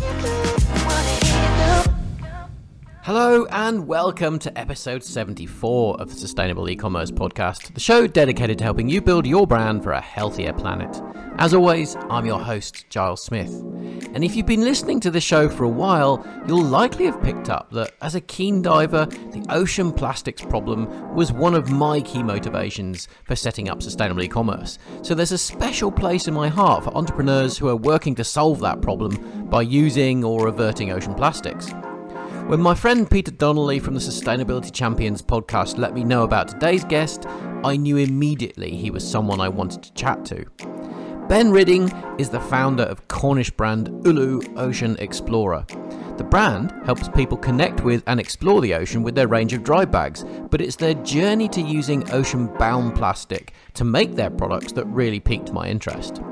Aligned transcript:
Thank 0.00 0.46
you. 0.46 0.47
Hello 3.08 3.46
and 3.46 3.86
welcome 3.86 4.38
to 4.38 4.58
episode 4.58 5.02
74 5.02 5.98
of 5.98 6.10
the 6.10 6.14
Sustainable 6.14 6.68
E-commerce 6.68 7.10
podcast, 7.10 7.72
the 7.72 7.80
show 7.80 8.06
dedicated 8.06 8.58
to 8.58 8.64
helping 8.64 8.86
you 8.86 9.00
build 9.00 9.26
your 9.26 9.46
brand 9.46 9.82
for 9.82 9.92
a 9.92 10.00
healthier 10.02 10.52
planet. 10.52 11.00
As 11.38 11.54
always, 11.54 11.96
I'm 12.10 12.26
your 12.26 12.38
host, 12.38 12.84
Giles 12.90 13.24
Smith. 13.24 13.48
And 14.12 14.22
if 14.22 14.36
you've 14.36 14.44
been 14.44 14.60
listening 14.60 15.00
to 15.00 15.10
the 15.10 15.22
show 15.22 15.48
for 15.48 15.64
a 15.64 15.70
while, 15.70 16.22
you'll 16.46 16.62
likely 16.62 17.06
have 17.06 17.22
picked 17.22 17.48
up 17.48 17.70
that 17.70 17.94
as 18.02 18.14
a 18.14 18.20
keen 18.20 18.60
diver, 18.60 19.06
the 19.06 19.46
ocean 19.48 19.90
plastics 19.90 20.42
problem 20.42 21.14
was 21.14 21.32
one 21.32 21.54
of 21.54 21.70
my 21.70 22.02
key 22.02 22.22
motivations 22.22 23.08
for 23.24 23.34
setting 23.34 23.70
up 23.70 23.82
sustainable 23.82 24.22
e-commerce. 24.22 24.78
So 25.00 25.14
there's 25.14 25.32
a 25.32 25.38
special 25.38 25.90
place 25.90 26.28
in 26.28 26.34
my 26.34 26.48
heart 26.48 26.84
for 26.84 26.94
entrepreneurs 26.94 27.56
who 27.56 27.68
are 27.68 27.76
working 27.76 28.14
to 28.16 28.24
solve 28.24 28.60
that 28.60 28.82
problem 28.82 29.46
by 29.48 29.62
using 29.62 30.24
or 30.24 30.48
averting 30.48 30.90
ocean 30.92 31.14
plastics. 31.14 31.72
When 32.48 32.62
my 32.62 32.74
friend 32.74 33.10
Peter 33.10 33.30
Donnelly 33.30 33.78
from 33.78 33.92
the 33.92 34.00
Sustainability 34.00 34.72
Champions 34.72 35.20
podcast 35.20 35.76
let 35.76 35.92
me 35.92 36.02
know 36.02 36.22
about 36.22 36.48
today's 36.48 36.82
guest, 36.82 37.26
I 37.62 37.76
knew 37.76 37.98
immediately 37.98 38.74
he 38.74 38.90
was 38.90 39.06
someone 39.06 39.38
I 39.38 39.50
wanted 39.50 39.82
to 39.82 39.92
chat 39.92 40.24
to. 40.24 40.46
Ben 41.28 41.50
Ridding 41.50 41.92
is 42.18 42.30
the 42.30 42.40
founder 42.40 42.84
of 42.84 43.06
Cornish 43.06 43.50
brand 43.50 43.88
Ulu 44.06 44.40
Ocean 44.56 44.96
Explorer. 44.98 45.66
The 46.16 46.24
brand 46.24 46.72
helps 46.86 47.10
people 47.10 47.36
connect 47.36 47.84
with 47.84 48.02
and 48.06 48.18
explore 48.18 48.62
the 48.62 48.72
ocean 48.72 49.02
with 49.02 49.14
their 49.14 49.28
range 49.28 49.52
of 49.52 49.62
dry 49.62 49.84
bags, 49.84 50.24
but 50.48 50.62
it's 50.62 50.76
their 50.76 50.94
journey 50.94 51.50
to 51.50 51.60
using 51.60 52.10
ocean 52.12 52.46
bound 52.56 52.94
plastic 52.96 53.52
to 53.74 53.84
make 53.84 54.14
their 54.14 54.30
products 54.30 54.72
that 54.72 54.86
really 54.86 55.20
piqued 55.20 55.52
my 55.52 55.68
interest. 55.68 56.22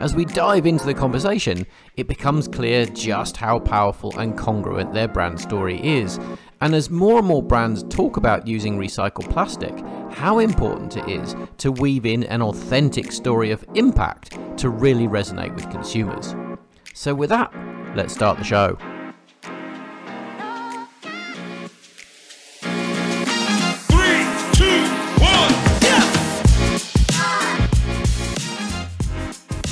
As 0.00 0.14
we 0.14 0.24
dive 0.24 0.64
into 0.64 0.86
the 0.86 0.94
conversation, 0.94 1.66
it 1.94 2.08
becomes 2.08 2.48
clear 2.48 2.86
just 2.86 3.36
how 3.36 3.58
powerful 3.58 4.18
and 4.18 4.36
congruent 4.36 4.94
their 4.94 5.08
brand 5.08 5.38
story 5.38 5.78
is. 5.86 6.18
And 6.62 6.74
as 6.74 6.88
more 6.88 7.18
and 7.18 7.28
more 7.28 7.42
brands 7.42 7.82
talk 7.82 8.16
about 8.16 8.46
using 8.46 8.78
recycled 8.78 9.28
plastic, 9.30 9.78
how 10.10 10.38
important 10.38 10.96
it 10.96 11.06
is 11.06 11.36
to 11.58 11.70
weave 11.70 12.06
in 12.06 12.24
an 12.24 12.40
authentic 12.40 13.12
story 13.12 13.50
of 13.50 13.62
impact 13.74 14.38
to 14.56 14.70
really 14.70 15.06
resonate 15.06 15.54
with 15.54 15.68
consumers. 15.70 16.34
So, 16.94 17.14
with 17.14 17.28
that, 17.28 17.52
let's 17.94 18.14
start 18.14 18.38
the 18.38 18.44
show. 18.44 18.78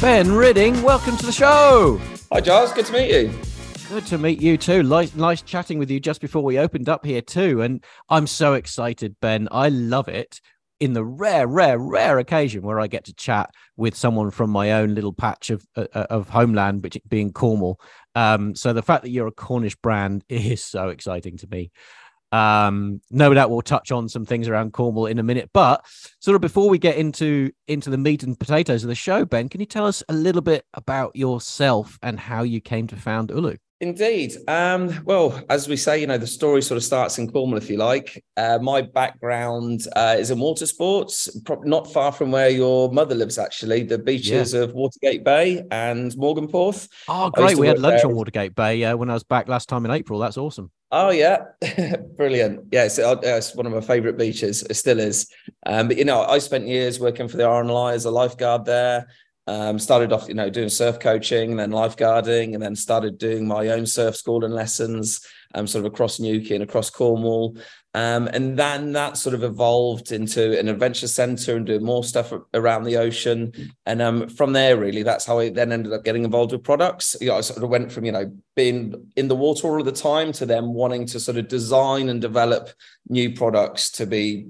Ben 0.09 0.33
Ridding, 0.33 0.81
welcome 0.81 1.19
to 1.19 1.27
the 1.27 1.33
show. 1.33 2.01
Hi, 2.33 2.41
Giles. 2.41 2.73
Good 2.73 2.87
to 2.87 2.95
meet 2.95 3.11
you. 3.11 3.31
Good 3.91 4.07
to 4.07 4.17
meet 4.17 4.41
you 4.41 4.57
too. 4.57 4.83
Nice, 4.83 5.15
nice 5.15 5.43
chatting 5.43 5.79
with 5.79 5.91
you 5.91 6.01
just 6.01 6.23
before 6.23 6.43
we 6.43 6.59
opened 6.59 6.89
up 6.89 7.05
here 7.05 7.21
too. 7.21 7.61
And 7.61 7.85
I'm 8.09 8.27
so 8.27 8.55
excited, 8.55 9.17
Ben. 9.21 9.49
I 9.53 9.69
love 9.69 10.09
it. 10.09 10.41
In 10.81 10.95
the 10.95 11.05
rare, 11.05 11.47
rare, 11.47 11.79
rare 11.79 12.19
occasion 12.19 12.63
where 12.63 12.81
I 12.81 12.87
get 12.87 13.05
to 13.05 13.13
chat 13.13 13.51
with 13.77 13.95
someone 13.95 14.31
from 14.31 14.49
my 14.49 14.73
own 14.73 14.95
little 14.95 15.13
patch 15.13 15.51
of 15.51 15.67
uh, 15.77 15.89
uh 15.93 16.07
of 16.09 16.31
homeland, 16.31 16.83
which 16.83 16.97
being 17.07 17.31
Cornwall. 17.31 17.79
Um, 18.15 18.55
so 18.55 18.73
the 18.73 18.81
fact 18.81 19.03
that 19.03 19.11
you're 19.11 19.27
a 19.27 19.31
Cornish 19.31 19.77
brand 19.77 20.25
is 20.31 20.65
so 20.65 20.89
exciting 20.89 21.37
to 21.37 21.47
me. 21.49 21.71
Um, 22.31 23.01
no 23.11 23.33
doubt 23.33 23.51
we'll 23.51 23.63
touch 23.63 23.91
on 23.91 24.09
some 24.09 24.27
things 24.27 24.49
around 24.49 24.73
Cornwall 24.73 25.07
in 25.07 25.19
a 25.19 25.23
minute, 25.23 25.51
but 25.55 25.85
sort 26.21 26.35
of 26.35 26.41
before 26.41 26.69
we 26.69 26.79
get 26.79 26.97
into 26.97 27.51
into 27.67 27.91
the 27.91 27.99
meat 27.99 28.23
and 28.23 28.39
potatoes 28.39 28.85
of 28.85 28.89
the 28.89 28.95
show, 28.95 29.25
Ben, 29.25 29.49
can 29.49 29.61
you 29.61 29.67
tell 29.67 29.87
us 29.87 30.03
a 30.09 30.13
little 30.13 30.43
bit 30.43 30.65
about 30.75 31.17
yourself 31.17 31.99
and 32.03 32.19
how 32.19 32.43
you 32.43 32.61
came 32.61 32.87
to 32.89 32.97
found 32.97 33.31
Ulu? 33.31 33.57
Indeed. 33.81 34.35
Um, 34.49 35.05
well, 35.05 35.41
as 35.49 35.69
we 35.69 35.77
say, 35.77 36.01
you 36.01 36.09
know, 36.09 36.19
the 36.19 36.27
story 36.27 36.63
sort 36.63 36.77
of 36.77 36.83
starts 36.83 37.19
in 37.19 37.31
Cornwall, 37.31 37.59
if 37.59 37.71
you 37.71 37.77
like. 37.77 38.25
Uh, 38.37 38.59
my 38.61 38.83
background 38.83 39.87
uh, 39.95 40.17
is 40.19 40.33
in 40.33 40.41
water 40.41 40.67
sports, 40.67 41.31
not 41.63 41.93
far 41.93 42.11
from 42.11 42.33
where 42.33 42.49
your 42.49 42.91
mother 42.91 43.15
lives, 43.15 43.39
actually, 43.39 43.85
the 43.85 43.99
beaches 43.99 44.53
yeah. 44.53 44.63
of 44.63 44.75
Watergate 44.75 45.23
Bay 45.23 45.65
and 45.71 46.11
Mawgan 46.13 46.51
Porth. 46.51 46.89
Oh, 47.07 47.31
great. 47.31 47.57
We 47.57 47.69
had 47.69 47.79
lunch 47.79 48.03
there. 48.03 48.11
on 48.11 48.17
Watergate 48.17 48.57
Bay 48.57 48.83
uh, 48.83 48.97
when 48.97 49.11
I 49.11 49.15
was 49.15 49.23
back 49.23 49.49
last 49.49 49.69
time 49.69 49.85
in 49.85 49.93
April. 49.93 50.19
That's 50.19 50.39
awesome. 50.39 50.73
Oh 50.91 51.11
yeah, 51.11 51.45
brilliant. 52.17 52.69
Yeah, 52.73 52.85
it's, 52.85 52.99
uh, 52.99 53.17
it's, 53.23 53.55
one 53.55 53.67
of 53.67 53.73
my 53.73 53.83
favourite 53.83 54.17
beaches. 54.17 54.63
It 54.63 54.75
still 54.75 54.99
is. 54.99 55.31
Um, 55.67 55.87
but 55.87 55.99
you 55.99 56.05
know, 56.07 56.23
I 56.23 56.39
spent 56.39 56.67
years 56.67 56.99
working 56.99 57.29
for 57.29 57.37
the 57.37 57.43
RNLI 57.43 57.93
as 57.93 58.07
a 58.07 58.11
lifeguard 58.11 58.65
there. 58.65 59.07
Um, 59.49 59.79
started 59.79 60.13
off, 60.13 60.29
you 60.29 60.35
know, 60.35 60.51
doing 60.51 60.69
surf 60.69 61.01
coaching, 61.01 61.51
and 61.51 61.59
then 61.59 61.71
lifeguarding, 61.71 62.53
and 62.53 62.63
then 62.63 62.77
started 62.77 63.17
doing 63.17 63.49
my 63.49 63.69
own 63.69 63.87
surf 63.87 64.15
school 64.15 64.45
and 64.45 64.53
lessons, 64.53 65.27
um, 65.55 65.67
sort 65.67 65.87
of 65.87 65.91
across 65.91 66.21
Newquay 66.21 66.57
and 66.57 66.65
across 66.65 66.91
Cornwall. 66.91 67.57
Um, 67.95 68.29
and 68.29 68.59
then 68.59 68.93
that 68.93 69.17
sort 69.17 69.35
of 69.35 69.43
evolved 69.43 70.13
into 70.13 70.59
an 70.61 70.69
adventure 70.69 71.09
center 71.09 71.57
and 71.57 71.65
doing 71.65 71.83
more 71.83 72.05
stuff 72.05 72.31
around 72.53 72.85
the 72.85 72.99
ocean. 72.99 73.53
And 73.87 74.03
um, 74.03 74.29
from 74.29 74.53
there, 74.53 74.77
really, 74.77 75.03
that's 75.03 75.25
how 75.25 75.39
I 75.39 75.49
then 75.49 75.73
ended 75.73 75.95
up 75.95 76.05
getting 76.05 76.25
involved 76.25 76.53
with 76.53 76.63
products. 76.63 77.17
You 77.19 77.29
know, 77.29 77.39
I 77.39 77.41
sort 77.41 77.63
of 77.63 77.71
went 77.71 77.91
from, 77.91 78.05
you 78.05 78.13
know, 78.13 78.31
being 78.55 79.11
in 79.17 79.29
the 79.29 79.35
water 79.35 79.67
all 79.69 79.83
the 79.83 79.93
time 79.93 80.33
to 80.33 80.45
them 80.45 80.75
wanting 80.75 81.07
to 81.07 81.19
sort 81.19 81.39
of 81.39 81.49
design 81.49 82.11
and 82.11 82.21
develop 82.21 82.69
new 83.09 83.33
products 83.33 83.91
to 83.93 84.07
be 84.07 84.49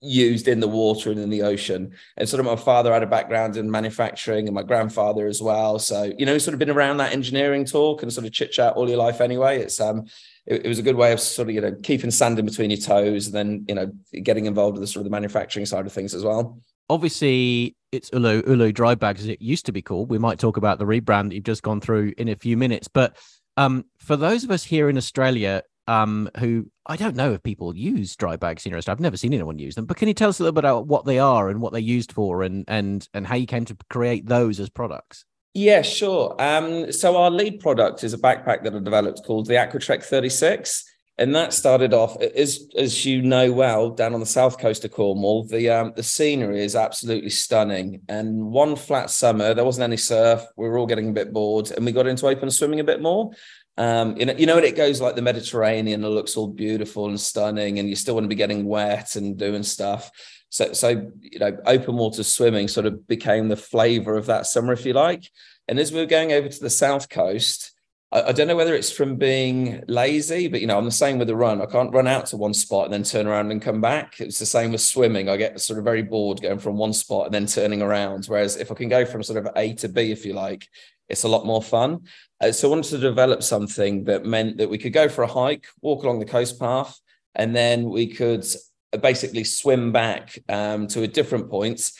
used 0.00 0.48
in 0.48 0.60
the 0.60 0.68
water 0.68 1.10
and 1.10 1.20
in 1.20 1.30
the 1.30 1.42
ocean. 1.42 1.92
And 2.16 2.28
sort 2.28 2.40
of 2.40 2.46
my 2.46 2.56
father 2.56 2.92
had 2.92 3.02
a 3.02 3.06
background 3.06 3.56
in 3.56 3.70
manufacturing 3.70 4.46
and 4.46 4.54
my 4.54 4.62
grandfather 4.62 5.26
as 5.26 5.42
well. 5.42 5.78
So, 5.78 6.12
you 6.16 6.24
know, 6.24 6.38
sort 6.38 6.54
of 6.54 6.58
been 6.58 6.70
around 6.70 6.98
that 6.98 7.12
engineering 7.12 7.64
talk 7.64 8.02
and 8.02 8.12
sort 8.12 8.26
of 8.26 8.32
chit 8.32 8.52
chat 8.52 8.74
all 8.74 8.88
your 8.88 8.98
life 8.98 9.20
anyway. 9.20 9.60
It's 9.60 9.80
um 9.80 10.06
it, 10.46 10.64
it, 10.64 10.68
was 10.68 10.78
a 10.78 10.82
good 10.82 10.96
way 10.96 11.12
of 11.12 11.20
sort 11.20 11.48
of, 11.48 11.54
you 11.54 11.60
know, 11.60 11.76
keeping 11.82 12.10
sand 12.10 12.38
in 12.38 12.46
between 12.46 12.70
your 12.70 12.80
toes 12.80 13.26
and 13.26 13.34
then, 13.34 13.64
you 13.68 13.74
know, 13.74 13.92
getting 14.22 14.46
involved 14.46 14.78
with 14.78 14.82
the 14.82 14.86
sort 14.86 15.02
of 15.02 15.04
the 15.04 15.10
manufacturing 15.10 15.66
side 15.66 15.86
of 15.86 15.92
things 15.92 16.14
as 16.14 16.24
well. 16.24 16.60
Obviously, 16.88 17.76
it's 17.92 18.10
Ulu 18.12 18.42
Ulu 18.46 18.72
dry 18.72 18.94
bags 18.94 19.20
as 19.20 19.28
it 19.28 19.42
used 19.42 19.66
to 19.66 19.72
be 19.72 19.82
called. 19.82 20.10
We 20.10 20.18
might 20.18 20.38
talk 20.38 20.56
about 20.56 20.78
the 20.78 20.86
rebrand 20.86 21.28
that 21.28 21.34
you've 21.34 21.44
just 21.44 21.62
gone 21.62 21.80
through 21.80 22.14
in 22.16 22.28
a 22.28 22.36
few 22.36 22.56
minutes. 22.56 22.88
But 22.88 23.16
um, 23.56 23.84
for 23.98 24.16
those 24.16 24.44
of 24.44 24.50
us 24.50 24.64
here 24.64 24.88
in 24.88 24.96
Australia 24.96 25.62
um, 25.90 26.30
who 26.38 26.70
I 26.86 26.96
don't 26.96 27.16
know 27.16 27.32
if 27.32 27.42
people 27.42 27.76
use 27.76 28.14
dry 28.14 28.36
bags 28.36 28.64
in 28.64 28.74
Australia. 28.74 28.94
I've 28.94 29.00
never 29.00 29.16
seen 29.16 29.34
anyone 29.34 29.58
use 29.58 29.74
them. 29.74 29.86
But 29.86 29.96
can 29.96 30.06
you 30.06 30.14
tell 30.14 30.28
us 30.28 30.38
a 30.38 30.44
little 30.44 30.54
bit 30.54 30.64
about 30.64 30.86
what 30.86 31.04
they 31.04 31.18
are 31.18 31.50
and 31.50 31.60
what 31.60 31.72
they're 31.72 31.80
used 31.80 32.12
for, 32.12 32.42
and 32.42 32.64
and 32.68 33.08
and 33.12 33.26
how 33.26 33.34
you 33.34 33.46
came 33.46 33.64
to 33.64 33.76
create 33.90 34.26
those 34.26 34.60
as 34.60 34.70
products? 34.70 35.24
Yeah, 35.52 35.82
sure. 35.82 36.36
Um, 36.38 36.92
so 36.92 37.16
our 37.16 37.30
lead 37.30 37.58
product 37.58 38.04
is 38.04 38.14
a 38.14 38.18
backpack 38.18 38.62
that 38.62 38.74
I 38.74 38.78
developed 38.78 39.24
called 39.26 39.46
the 39.46 39.54
Aquatrek 39.54 40.04
36. 40.04 40.84
And 41.18 41.34
that 41.34 41.52
started 41.52 41.92
off, 41.92 42.16
as 42.22 42.68
as 42.78 43.04
you 43.04 43.20
know 43.20 43.52
well, 43.52 43.90
down 43.90 44.14
on 44.14 44.20
the 44.20 44.26
south 44.26 44.58
coast 44.58 44.86
of 44.86 44.92
Cornwall. 44.92 45.44
The 45.44 45.68
um, 45.68 45.92
the 45.94 46.02
scenery 46.02 46.64
is 46.64 46.76
absolutely 46.76 47.28
stunning. 47.28 48.00
And 48.08 48.46
one 48.46 48.74
flat 48.74 49.10
summer, 49.10 49.52
there 49.52 49.66
wasn't 49.66 49.84
any 49.84 49.98
surf. 49.98 50.42
We 50.56 50.66
were 50.66 50.78
all 50.78 50.86
getting 50.86 51.10
a 51.10 51.12
bit 51.12 51.32
bored, 51.32 51.72
and 51.72 51.84
we 51.84 51.92
got 51.92 52.06
into 52.06 52.26
open 52.26 52.50
swimming 52.50 52.80
a 52.80 52.84
bit 52.84 53.02
more. 53.02 53.32
Um, 53.80 54.14
you 54.18 54.26
know, 54.26 54.34
you 54.34 54.44
know, 54.44 54.56
when 54.56 54.64
it 54.64 54.76
goes 54.76 55.00
like 55.00 55.16
the 55.16 55.22
Mediterranean, 55.22 56.04
it 56.04 56.08
looks 56.08 56.36
all 56.36 56.48
beautiful 56.48 57.08
and 57.08 57.18
stunning, 57.18 57.78
and 57.78 57.88
you 57.88 57.96
still 57.96 58.12
want 58.12 58.24
to 58.24 58.28
be 58.28 58.34
getting 58.34 58.66
wet 58.66 59.16
and 59.16 59.38
doing 59.38 59.62
stuff. 59.62 60.10
So, 60.50 60.74
so 60.74 61.10
you 61.22 61.38
know, 61.38 61.56
open 61.64 61.96
water 61.96 62.22
swimming 62.22 62.68
sort 62.68 62.84
of 62.84 63.06
became 63.08 63.48
the 63.48 63.56
flavour 63.56 64.18
of 64.18 64.26
that 64.26 64.46
summer, 64.46 64.74
if 64.74 64.84
you 64.84 64.92
like. 64.92 65.30
And 65.66 65.78
as 65.78 65.92
we 65.92 66.00
were 66.00 66.06
going 66.06 66.30
over 66.30 66.46
to 66.46 66.60
the 66.60 66.68
south 66.68 67.08
coast, 67.08 67.72
I, 68.12 68.32
don't 68.32 68.48
know 68.48 68.56
whether 68.56 68.74
it's 68.74 68.90
from 68.90 69.16
being 69.16 69.84
lazy, 69.86 70.48
but 70.48 70.60
you 70.60 70.66
know, 70.66 70.76
I'm 70.76 70.84
the 70.84 70.90
same 70.90 71.18
with 71.18 71.28
the 71.28 71.36
run. 71.36 71.62
I 71.62 71.66
can't 71.66 71.94
run 71.94 72.08
out 72.08 72.26
to 72.26 72.36
one 72.36 72.54
spot 72.54 72.86
and 72.86 72.92
then 72.92 73.04
turn 73.04 73.28
around 73.28 73.52
and 73.52 73.62
come 73.62 73.80
back. 73.80 74.20
It's 74.20 74.38
the 74.40 74.46
same 74.46 74.72
with 74.72 74.80
swimming. 74.80 75.28
I 75.28 75.36
get 75.36 75.60
sort 75.60 75.78
of 75.78 75.84
very 75.84 76.02
bored 76.02 76.42
going 76.42 76.58
from 76.58 76.76
one 76.76 76.92
spot 76.92 77.26
and 77.26 77.34
then 77.34 77.46
turning 77.46 77.82
around. 77.82 78.26
Whereas 78.26 78.56
if 78.56 78.72
I 78.72 78.74
can 78.74 78.88
go 78.88 79.04
from 79.04 79.22
sort 79.22 79.44
of 79.44 79.52
A 79.54 79.74
to 79.74 79.88
B, 79.88 80.10
if 80.10 80.26
you 80.26 80.32
like, 80.32 80.66
it's 81.08 81.22
a 81.22 81.28
lot 81.28 81.46
more 81.46 81.62
fun. 81.62 82.00
Uh, 82.40 82.50
so 82.50 82.68
I 82.68 82.70
wanted 82.70 82.90
to 82.90 82.98
develop 82.98 83.44
something 83.44 84.04
that 84.04 84.24
meant 84.24 84.56
that 84.56 84.70
we 84.70 84.78
could 84.78 84.92
go 84.92 85.08
for 85.08 85.22
a 85.22 85.28
hike, 85.28 85.66
walk 85.80 86.02
along 86.02 86.18
the 86.18 86.24
coast 86.24 86.58
path, 86.58 86.98
and 87.36 87.54
then 87.54 87.90
we 87.90 88.08
could 88.08 88.44
basically 89.00 89.44
swim 89.44 89.92
back 89.92 90.36
um, 90.48 90.88
to 90.88 91.02
a 91.02 91.08
different 91.08 91.48
point 91.48 91.92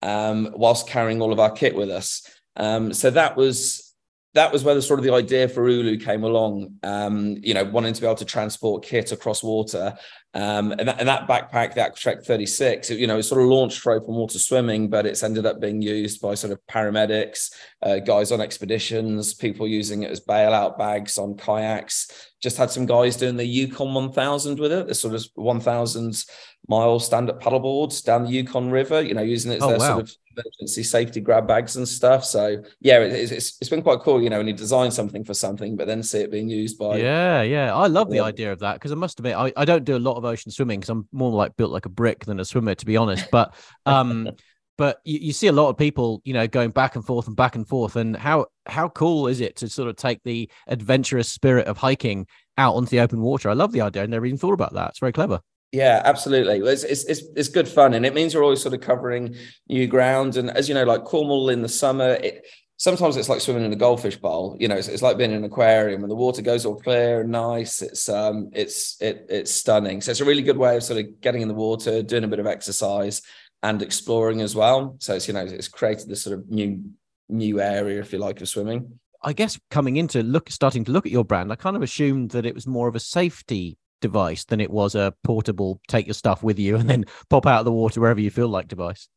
um, 0.00 0.50
whilst 0.54 0.88
carrying 0.88 1.20
all 1.20 1.32
of 1.32 1.40
our 1.40 1.50
kit 1.50 1.74
with 1.74 1.90
us. 1.90 2.22
Um, 2.56 2.94
so 2.94 3.10
that 3.10 3.36
was 3.36 3.87
that 4.34 4.52
was 4.52 4.62
where 4.62 4.74
the 4.74 4.82
sort 4.82 5.00
of 5.00 5.04
the 5.04 5.14
idea 5.14 5.48
for 5.48 5.68
Ulu 5.68 5.98
came 5.98 6.22
along. 6.22 6.76
Um, 6.82 7.36
you 7.42 7.54
know, 7.54 7.64
wanting 7.64 7.94
to 7.94 8.00
be 8.00 8.06
able 8.06 8.16
to 8.16 8.24
transport 8.24 8.84
kit 8.84 9.12
across 9.12 9.42
water, 9.42 9.96
um, 10.34 10.72
and, 10.72 10.86
that, 10.88 11.00
and, 11.00 11.08
that, 11.08 11.26
backpack, 11.26 11.74
the 11.74 11.80
Aquatrek 11.80 12.24
36, 12.24 12.90
you 12.90 13.06
know, 13.06 13.18
it 13.18 13.22
sort 13.22 13.40
of 13.40 13.48
launched 13.48 13.80
for 13.80 13.92
open 13.92 14.14
water 14.14 14.38
swimming, 14.38 14.88
but 14.88 15.06
it's 15.06 15.22
ended 15.22 15.46
up 15.46 15.58
being 15.58 15.80
used 15.80 16.20
by 16.20 16.34
sort 16.34 16.52
of 16.52 16.60
paramedics, 16.70 17.50
uh, 17.82 17.98
guys 17.98 18.30
on 18.30 18.40
expeditions, 18.40 19.32
people 19.32 19.66
using 19.66 20.02
it 20.02 20.10
as 20.10 20.20
bailout 20.20 20.76
bags 20.76 21.16
on 21.16 21.34
kayaks, 21.34 22.30
just 22.42 22.58
had 22.58 22.70
some 22.70 22.84
guys 22.84 23.16
doing 23.16 23.36
the 23.36 23.44
Yukon 23.44 23.94
1000 23.94 24.58
with 24.58 24.70
it, 24.70 24.86
the 24.86 24.94
sort 24.94 25.14
of 25.14 25.24
1000 25.34 26.24
mile 26.68 27.00
stand 27.00 27.30
up 27.30 27.40
paddle 27.40 27.60
boards 27.60 28.02
down 28.02 28.24
the 28.24 28.30
Yukon 28.30 28.70
River, 28.70 29.00
you 29.00 29.14
know, 29.14 29.22
using 29.22 29.52
it 29.52 29.56
as 29.56 29.62
oh, 29.62 29.68
their 29.70 29.78
wow. 29.78 29.86
sort 29.86 30.02
of 30.02 30.16
emergency 30.36 30.82
safety 30.82 31.20
grab 31.20 31.48
bags 31.48 31.76
and 31.76 31.88
stuff. 31.88 32.24
So 32.24 32.62
yeah, 32.80 33.00
it, 33.00 33.32
it's, 33.32 33.58
it's 33.60 33.68
been 33.68 33.82
quite 33.82 34.00
cool, 34.00 34.22
you 34.22 34.30
know, 34.30 34.38
when 34.38 34.46
you 34.46 34.52
design 34.52 34.90
something 34.90 35.24
for 35.24 35.34
something, 35.34 35.76
but 35.76 35.86
then 35.86 36.02
see 36.02 36.20
it 36.20 36.30
being 36.30 36.48
used 36.48 36.78
by. 36.78 36.98
Yeah, 36.98 37.42
yeah. 37.42 37.74
I 37.74 37.86
love 37.86 38.10
the 38.10 38.20
idea 38.20 38.52
of 38.52 38.60
that 38.60 38.74
because 38.74 38.92
I 38.92 38.96
must 38.96 39.18
admit, 39.18 39.36
I, 39.36 39.52
I 39.56 39.64
don't 39.64 39.84
do 39.84 39.96
a 39.96 39.98
lot 39.98 40.16
of 40.16 40.24
ocean 40.24 40.52
swimming 40.52 40.80
because 40.80 40.90
I'm 40.90 41.08
more 41.12 41.30
like 41.30 41.56
built 41.56 41.72
like 41.72 41.86
a 41.86 41.90
brick 41.90 42.26
than 42.26 42.38
a 42.38 42.44
swimmer, 42.44 42.74
to 42.74 42.86
be 42.86 42.96
honest. 42.96 43.30
But, 43.30 43.54
um, 43.86 44.30
but 44.76 45.00
you, 45.04 45.18
you 45.18 45.32
see 45.32 45.46
a 45.46 45.52
lot 45.52 45.70
of 45.70 45.78
people, 45.78 46.20
you 46.24 46.34
know, 46.34 46.46
going 46.46 46.70
back 46.70 46.96
and 46.96 47.04
forth 47.04 47.26
and 47.26 47.36
back 47.36 47.56
and 47.56 47.66
forth. 47.66 47.96
And 47.96 48.14
how, 48.14 48.46
how 48.66 48.90
cool 48.90 49.26
is 49.26 49.40
it 49.40 49.56
to 49.56 49.68
sort 49.68 49.88
of 49.88 49.96
take 49.96 50.22
the 50.22 50.50
adventurous 50.66 51.32
spirit 51.32 51.66
of 51.66 51.78
hiking 51.78 52.26
out 52.58 52.74
onto 52.74 52.90
the 52.90 53.00
open 53.00 53.22
water? 53.22 53.48
I 53.48 53.54
love 53.54 53.72
the 53.72 53.80
idea. 53.80 54.02
I 54.02 54.06
never 54.06 54.26
even 54.26 54.38
thought 54.38 54.52
about 54.52 54.74
that. 54.74 54.90
It's 54.90 55.00
very 55.00 55.12
clever. 55.12 55.40
Yeah, 55.72 56.00
absolutely. 56.04 56.60
It's, 56.66 56.82
it's, 56.82 57.04
it's 57.04 57.22
it's 57.36 57.48
good 57.48 57.68
fun, 57.68 57.92
and 57.92 58.06
it 58.06 58.14
means 58.14 58.32
you're 58.32 58.42
always 58.42 58.62
sort 58.62 58.74
of 58.74 58.80
covering 58.80 59.36
new 59.68 59.86
ground. 59.86 60.36
And 60.36 60.50
as 60.50 60.66
you 60.68 60.74
know, 60.74 60.84
like 60.84 61.04
Cornwall 61.04 61.50
in 61.50 61.60
the 61.60 61.68
summer, 61.68 62.12
it, 62.14 62.46
sometimes 62.78 63.18
it's 63.18 63.28
like 63.28 63.42
swimming 63.42 63.66
in 63.66 63.72
a 63.72 63.76
goldfish 63.76 64.16
bowl. 64.16 64.56
You 64.58 64.68
know, 64.68 64.76
it's, 64.76 64.88
it's 64.88 65.02
like 65.02 65.18
being 65.18 65.32
in 65.32 65.38
an 65.38 65.44
aquarium, 65.44 66.02
and 66.02 66.10
the 66.10 66.16
water 66.16 66.40
goes 66.40 66.64
all 66.64 66.76
clear 66.76 67.20
and 67.20 67.30
nice. 67.30 67.82
It's 67.82 68.08
um, 68.08 68.48
it's 68.54 68.96
it, 69.02 69.26
it's 69.28 69.50
stunning. 69.50 70.00
So 70.00 70.10
it's 70.10 70.20
a 70.20 70.24
really 70.24 70.42
good 70.42 70.56
way 70.56 70.76
of 70.76 70.82
sort 70.82 71.00
of 71.00 71.20
getting 71.20 71.42
in 71.42 71.48
the 71.48 71.54
water, 71.54 72.02
doing 72.02 72.24
a 72.24 72.28
bit 72.28 72.38
of 72.38 72.46
exercise, 72.46 73.20
and 73.62 73.82
exploring 73.82 74.40
as 74.40 74.54
well. 74.54 74.96
So 75.00 75.14
it's 75.16 75.28
you 75.28 75.34
know, 75.34 75.44
it's 75.44 75.68
created 75.68 76.08
this 76.08 76.22
sort 76.22 76.38
of 76.38 76.48
new 76.50 76.82
new 77.28 77.60
area, 77.60 78.00
if 78.00 78.10
you 78.14 78.20
like, 78.20 78.40
of 78.40 78.48
swimming. 78.48 78.98
I 79.22 79.34
guess 79.34 79.60
coming 79.70 79.96
into 79.96 80.22
look, 80.22 80.48
starting 80.48 80.84
to 80.84 80.92
look 80.92 81.04
at 81.04 81.12
your 81.12 81.24
brand, 81.24 81.52
I 81.52 81.56
kind 81.56 81.76
of 81.76 81.82
assumed 81.82 82.30
that 82.30 82.46
it 82.46 82.54
was 82.54 82.66
more 82.66 82.88
of 82.88 82.96
a 82.96 83.00
safety 83.00 83.76
device 84.00 84.44
than 84.44 84.60
it 84.60 84.70
was 84.70 84.94
a 84.94 85.14
portable 85.24 85.80
take 85.88 86.06
your 86.06 86.14
stuff 86.14 86.42
with 86.42 86.58
you 86.58 86.76
and 86.76 86.88
then 86.88 87.04
pop 87.30 87.46
out 87.46 87.60
of 87.60 87.64
the 87.64 87.72
water 87.72 88.00
wherever 88.00 88.20
you 88.20 88.30
feel 88.30 88.48
like 88.48 88.68
device. 88.68 89.08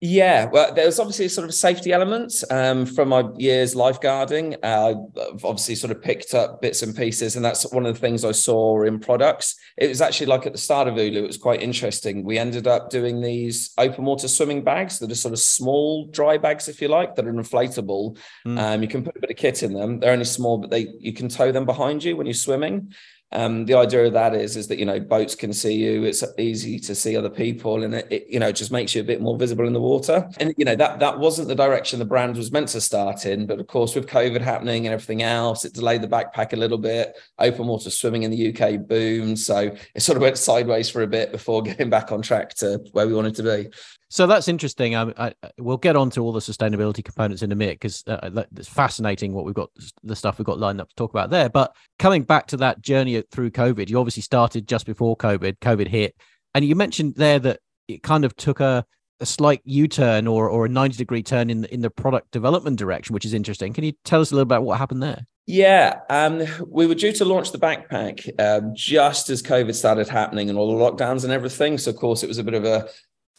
Yeah, 0.00 0.44
well, 0.44 0.72
there's 0.72 1.00
obviously 1.00 1.24
a 1.24 1.28
sort 1.28 1.48
of 1.48 1.54
safety 1.54 1.92
element 1.92 2.32
um, 2.52 2.86
from 2.86 3.08
my 3.08 3.24
years 3.36 3.74
lifeguarding. 3.74 4.56
Uh, 4.62 4.94
I've 5.34 5.44
obviously 5.44 5.74
sort 5.74 5.90
of 5.90 6.00
picked 6.00 6.34
up 6.34 6.62
bits 6.62 6.84
and 6.84 6.96
pieces, 6.96 7.34
and 7.34 7.44
that's 7.44 7.68
one 7.72 7.84
of 7.84 7.94
the 7.94 8.00
things 8.00 8.24
I 8.24 8.30
saw 8.30 8.84
in 8.84 9.00
products. 9.00 9.56
It 9.76 9.88
was 9.88 10.00
actually 10.00 10.26
like 10.26 10.46
at 10.46 10.52
the 10.52 10.58
start 10.58 10.86
of 10.86 10.96
Ulu, 10.96 11.24
it 11.24 11.26
was 11.26 11.36
quite 11.36 11.62
interesting. 11.62 12.22
We 12.22 12.38
ended 12.38 12.68
up 12.68 12.90
doing 12.90 13.20
these 13.20 13.72
open 13.76 14.04
water 14.04 14.28
swimming 14.28 14.62
bags 14.62 15.00
that 15.00 15.10
are 15.10 15.16
sort 15.16 15.34
of 15.34 15.40
small 15.40 16.06
dry 16.06 16.38
bags, 16.38 16.68
if 16.68 16.80
you 16.80 16.86
like, 16.86 17.16
that 17.16 17.26
are 17.26 17.32
inflatable. 17.32 18.18
Mm. 18.46 18.58
Um, 18.58 18.82
you 18.82 18.88
can 18.88 19.02
put 19.02 19.16
a 19.16 19.20
bit 19.20 19.30
of 19.30 19.36
kit 19.36 19.64
in 19.64 19.72
them. 19.72 19.98
They're 19.98 20.12
only 20.12 20.26
small, 20.26 20.58
but 20.58 20.70
they 20.70 20.86
you 21.00 21.12
can 21.12 21.28
tow 21.28 21.50
them 21.50 21.66
behind 21.66 22.04
you 22.04 22.16
when 22.16 22.26
you're 22.26 22.34
swimming. 22.34 22.92
Um, 23.30 23.66
the 23.66 23.74
idea 23.74 24.06
of 24.06 24.14
that 24.14 24.34
is 24.34 24.56
is 24.56 24.68
that 24.68 24.78
you 24.78 24.86
know 24.86 24.98
boats 24.98 25.34
can 25.34 25.52
see 25.52 25.74
you. 25.74 26.04
It's 26.04 26.24
easy 26.38 26.78
to 26.80 26.94
see 26.94 27.16
other 27.16 27.28
people, 27.28 27.82
and 27.82 27.94
it, 27.94 28.06
it, 28.10 28.26
you 28.28 28.40
know 28.40 28.50
just 28.52 28.70
makes 28.70 28.94
you 28.94 29.02
a 29.02 29.04
bit 29.04 29.20
more 29.20 29.36
visible 29.36 29.66
in 29.66 29.74
the 29.74 29.80
water. 29.80 30.28
And 30.38 30.54
you 30.56 30.64
know 30.64 30.76
that 30.76 30.98
that 31.00 31.18
wasn't 31.18 31.48
the 31.48 31.54
direction 31.54 31.98
the 31.98 32.06
brand 32.06 32.36
was 32.36 32.50
meant 32.50 32.68
to 32.68 32.80
start 32.80 33.26
in. 33.26 33.46
But 33.46 33.60
of 33.60 33.66
course, 33.66 33.94
with 33.94 34.06
COVID 34.06 34.40
happening 34.40 34.86
and 34.86 34.94
everything 34.94 35.22
else, 35.22 35.64
it 35.64 35.74
delayed 35.74 36.02
the 36.02 36.08
backpack 36.08 36.54
a 36.54 36.56
little 36.56 36.78
bit. 36.78 37.18
Open 37.38 37.66
water 37.66 37.90
swimming 37.90 38.22
in 38.22 38.30
the 38.30 38.54
UK 38.54 38.86
boomed, 38.86 39.38
so 39.38 39.76
it 39.94 40.00
sort 40.00 40.16
of 40.16 40.22
went 40.22 40.38
sideways 40.38 40.88
for 40.88 41.02
a 41.02 41.06
bit 41.06 41.30
before 41.30 41.62
getting 41.68 41.90
back 41.90 42.12
on 42.12 42.22
track 42.22 42.54
to 42.54 42.82
where 42.92 43.06
we 43.06 43.14
wanted 43.14 43.34
to 43.34 43.42
be. 43.42 43.68
So 44.10 44.26
that's 44.26 44.48
interesting. 44.48 44.96
I, 44.96 45.12
I, 45.18 45.34
we'll 45.58 45.76
get 45.76 45.94
on 45.94 46.08
to 46.10 46.22
all 46.22 46.32
the 46.32 46.40
sustainability 46.40 47.04
components 47.04 47.42
in 47.42 47.52
a 47.52 47.54
minute 47.54 47.74
because 47.74 48.02
uh, 48.06 48.44
it's 48.56 48.68
fascinating 48.68 49.34
what 49.34 49.44
we've 49.44 49.54
got, 49.54 49.70
the 50.02 50.16
stuff 50.16 50.38
we've 50.38 50.46
got 50.46 50.58
lined 50.58 50.80
up 50.80 50.88
to 50.88 50.94
talk 50.94 51.10
about 51.10 51.28
there. 51.30 51.50
But 51.50 51.74
coming 51.98 52.22
back 52.22 52.46
to 52.48 52.56
that 52.58 52.80
journey 52.80 53.22
through 53.30 53.50
COVID, 53.50 53.90
you 53.90 53.98
obviously 53.98 54.22
started 54.22 54.66
just 54.66 54.86
before 54.86 55.16
COVID, 55.16 55.58
COVID 55.58 55.88
hit. 55.88 56.16
And 56.54 56.64
you 56.64 56.74
mentioned 56.74 57.16
there 57.16 57.38
that 57.40 57.60
it 57.86 58.02
kind 58.02 58.24
of 58.24 58.34
took 58.36 58.60
a, 58.60 58.84
a 59.20 59.26
slight 59.26 59.60
U-turn 59.64 60.26
or, 60.26 60.48
or 60.48 60.64
a 60.64 60.68
90 60.70 60.96
degree 60.96 61.22
turn 61.22 61.50
in, 61.50 61.64
in 61.66 61.82
the 61.82 61.90
product 61.90 62.30
development 62.30 62.78
direction, 62.78 63.12
which 63.12 63.26
is 63.26 63.34
interesting. 63.34 63.74
Can 63.74 63.84
you 63.84 63.92
tell 64.04 64.22
us 64.22 64.30
a 64.30 64.34
little 64.34 64.42
about 64.44 64.62
what 64.62 64.78
happened 64.78 65.02
there? 65.02 65.26
Yeah, 65.50 66.00
um, 66.10 66.42
we 66.66 66.86
were 66.86 66.94
due 66.94 67.12
to 67.12 67.24
launch 67.24 67.52
the 67.52 67.58
backpack 67.58 68.28
um, 68.38 68.74
just 68.74 69.30
as 69.30 69.42
COVID 69.42 69.74
started 69.74 70.06
happening 70.06 70.50
and 70.50 70.58
all 70.58 70.76
the 70.76 70.84
lockdowns 70.84 71.24
and 71.24 71.32
everything. 71.32 71.78
So, 71.78 71.90
of 71.90 71.96
course, 71.96 72.22
it 72.22 72.26
was 72.26 72.36
a 72.36 72.44
bit 72.44 72.52
of 72.52 72.66
a 72.66 72.86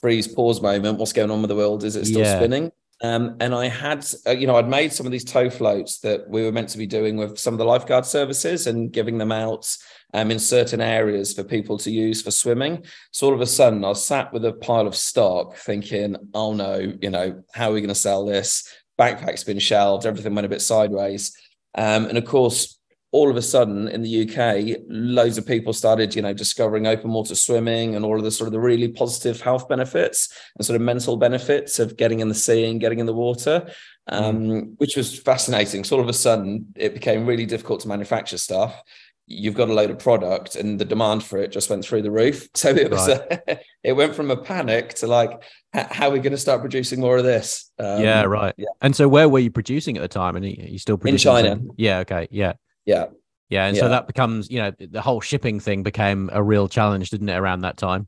freeze 0.02 0.28
pause 0.28 0.62
moment. 0.62 0.98
What's 0.98 1.14
going 1.14 1.32
on 1.32 1.42
with 1.42 1.50
the 1.50 1.56
world? 1.56 1.84
Is 1.84 1.96
it 1.96 2.06
still 2.06 2.22
yeah. 2.22 2.38
spinning? 2.38 2.72
Um, 3.02 3.38
and 3.40 3.56
I 3.56 3.68
had, 3.68 4.06
uh, 4.28 4.32
you 4.32 4.46
know, 4.46 4.58
I'd 4.58 4.68
made 4.68 4.92
some 4.92 5.06
of 5.06 5.12
these 5.12 5.24
tow 5.24 5.50
floats 5.50 6.00
that 6.00 6.30
we 6.30 6.44
were 6.44 6.52
meant 6.52 6.70
to 6.70 6.78
be 6.78 6.86
doing 6.86 7.16
with 7.16 7.38
some 7.40 7.54
of 7.54 7.58
the 7.58 7.66
lifeguard 7.66 8.06
services 8.06 8.68
and 8.68 8.92
giving 8.92 9.18
them 9.18 9.32
out 9.32 9.74
um, 10.14 10.32
in 10.32 10.40
certain 10.40 10.82
areas 10.82 11.34
for 11.34 11.44
people 11.44 11.78
to 11.80 11.92
use 11.92 12.22
for 12.22 12.32
swimming. 12.32 12.84
So 13.12 13.28
all 13.28 13.34
of 13.34 13.42
a 13.42 13.46
sudden, 13.46 13.86
I 13.86 13.90
was 13.90 14.06
sat 14.06 14.34
with 14.34 14.44
a 14.44 14.54
pile 14.54 14.88
of 14.88 14.96
stock, 14.96 15.56
thinking, 15.56 16.18
"Oh 16.34 16.54
no, 16.54 16.94
you 17.02 17.10
know, 17.10 17.44
how 17.54 17.70
are 17.70 17.74
we 17.74 17.82
going 17.82 17.90
to 17.90 17.96
sell 17.96 18.26
this?" 18.26 18.68
Backpack's 19.00 19.46
been 19.46 19.60
shelved. 19.60 20.06
Everything 20.06 20.36
went 20.36 20.46
a 20.46 20.50
bit 20.50 20.62
sideways. 20.62 21.38
Um, 21.76 22.08
and 22.08 22.18
of 22.18 22.26
course, 22.26 22.79
all 23.12 23.30
of 23.30 23.38
a 23.38 23.42
sudden 23.42 23.88
in 23.88 24.04
the 24.04 24.30
UK, 24.30 24.82
loads 24.88 25.38
of 25.38 25.46
people 25.46 25.74
started, 25.74 26.14
you 26.14 26.22
know, 26.22 26.34
discovering 26.34 26.86
open 26.86 27.12
water 27.12 27.34
swimming 27.34 27.96
and 27.96 28.06
all 28.06 28.18
of 28.18 28.24
the 28.24 28.32
sort 28.32 28.48
of 28.48 28.52
the 28.52 28.60
really 28.60 28.88
positive 28.88 29.42
health 29.42 29.68
benefits 29.68 30.32
and 30.56 30.66
sort 30.66 30.76
of 30.76 30.82
mental 30.82 31.18
benefits 31.18 31.80
of 31.80 31.98
getting 31.98 32.20
in 32.20 32.30
the 32.30 32.36
sea 32.36 32.70
and 32.70 32.80
getting 32.80 33.00
in 33.00 33.08
the 33.08 33.14
water, 33.14 33.68
um, 34.08 34.40
mm. 34.40 34.74
which 34.78 34.96
was 34.96 35.18
fascinating. 35.20 35.84
So 35.84 35.96
all 35.96 36.04
of 36.04 36.10
a 36.10 36.14
sudden, 36.14 36.68
it 36.76 36.94
became 36.94 37.26
really 37.26 37.48
difficult 37.48 37.80
to 37.82 37.88
manufacture 37.88 38.38
stuff. 38.38 38.80
You've 39.26 39.56
got 39.56 39.70
a 39.70 39.74
load 39.74 39.92
of 39.92 40.00
product, 40.00 40.56
and 40.56 40.80
the 40.80 40.86
demand 40.86 41.24
for 41.24 41.38
it 41.38 41.52
just 41.52 41.70
went 41.70 41.86
through 41.86 42.02
the 42.02 42.12
roof. 42.12 42.48
So 42.56 42.70
it 42.70 42.90
was, 42.90 43.08
right. 43.08 43.42
a, 43.48 43.60
it 43.84 43.94
went 43.94 44.16
from 44.16 44.32
a 44.32 44.38
panic 44.38 44.96
to 44.96 45.08
like, 45.08 45.44
how 45.74 46.10
are 46.10 46.12
we 46.12 46.20
going 46.20 46.32
to 46.32 46.38
start 46.38 46.62
producing 46.62 47.00
more 47.00 47.18
of 47.18 47.24
this? 47.24 47.72
Um, 47.78 48.02
yeah, 48.02 48.24
right. 48.24 48.56
Yeah. 48.58 48.70
And 48.82 48.96
so, 48.96 49.08
where 49.08 49.30
were 49.30 49.38
you 49.38 49.52
producing 49.52 49.98
at 49.98 50.02
the 50.02 50.08
time? 50.08 50.36
And 50.36 50.46
you 50.46 50.80
still 50.80 50.98
producing 50.98 51.30
in 51.30 51.36
China? 51.36 51.50
Something? 51.50 51.76
Yeah. 51.78 52.00
Okay. 52.00 52.28
Yeah. 52.32 52.54
Yeah. 52.90 53.06
Yeah. 53.50 53.66
And 53.68 53.76
yeah. 53.76 53.84
so 53.84 53.90
that 53.90 54.08
becomes, 54.08 54.50
you 54.50 54.60
know, 54.60 54.72
the 54.80 55.02
whole 55.02 55.22
shipping 55.22 55.60
thing 55.60 55.84
became 55.84 56.30
a 56.34 56.42
real 56.42 56.68
challenge, 56.68 57.12
didn't 57.12 57.30
it, 57.30 57.38
around 57.38 57.62
that 57.62 57.78
time? 57.78 58.08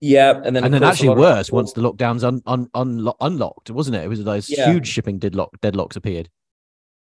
Yeah. 0.00 0.40
And 0.44 0.54
then, 0.54 0.64
and 0.64 0.72
then 0.72 0.84
actually 0.84 1.16
worse 1.16 1.50
once 1.50 1.72
the 1.72 1.80
lockdowns 1.80 2.22
un, 2.22 2.42
un, 2.46 2.70
un, 2.74 3.12
unlocked, 3.20 3.70
wasn't 3.70 3.96
it? 3.96 4.04
It 4.04 4.08
was 4.08 4.22
those 4.22 4.48
yeah. 4.48 4.70
huge 4.70 4.86
shipping 4.86 5.18
deadlock, 5.18 5.60
deadlocks 5.60 5.96
appeared. 5.96 6.28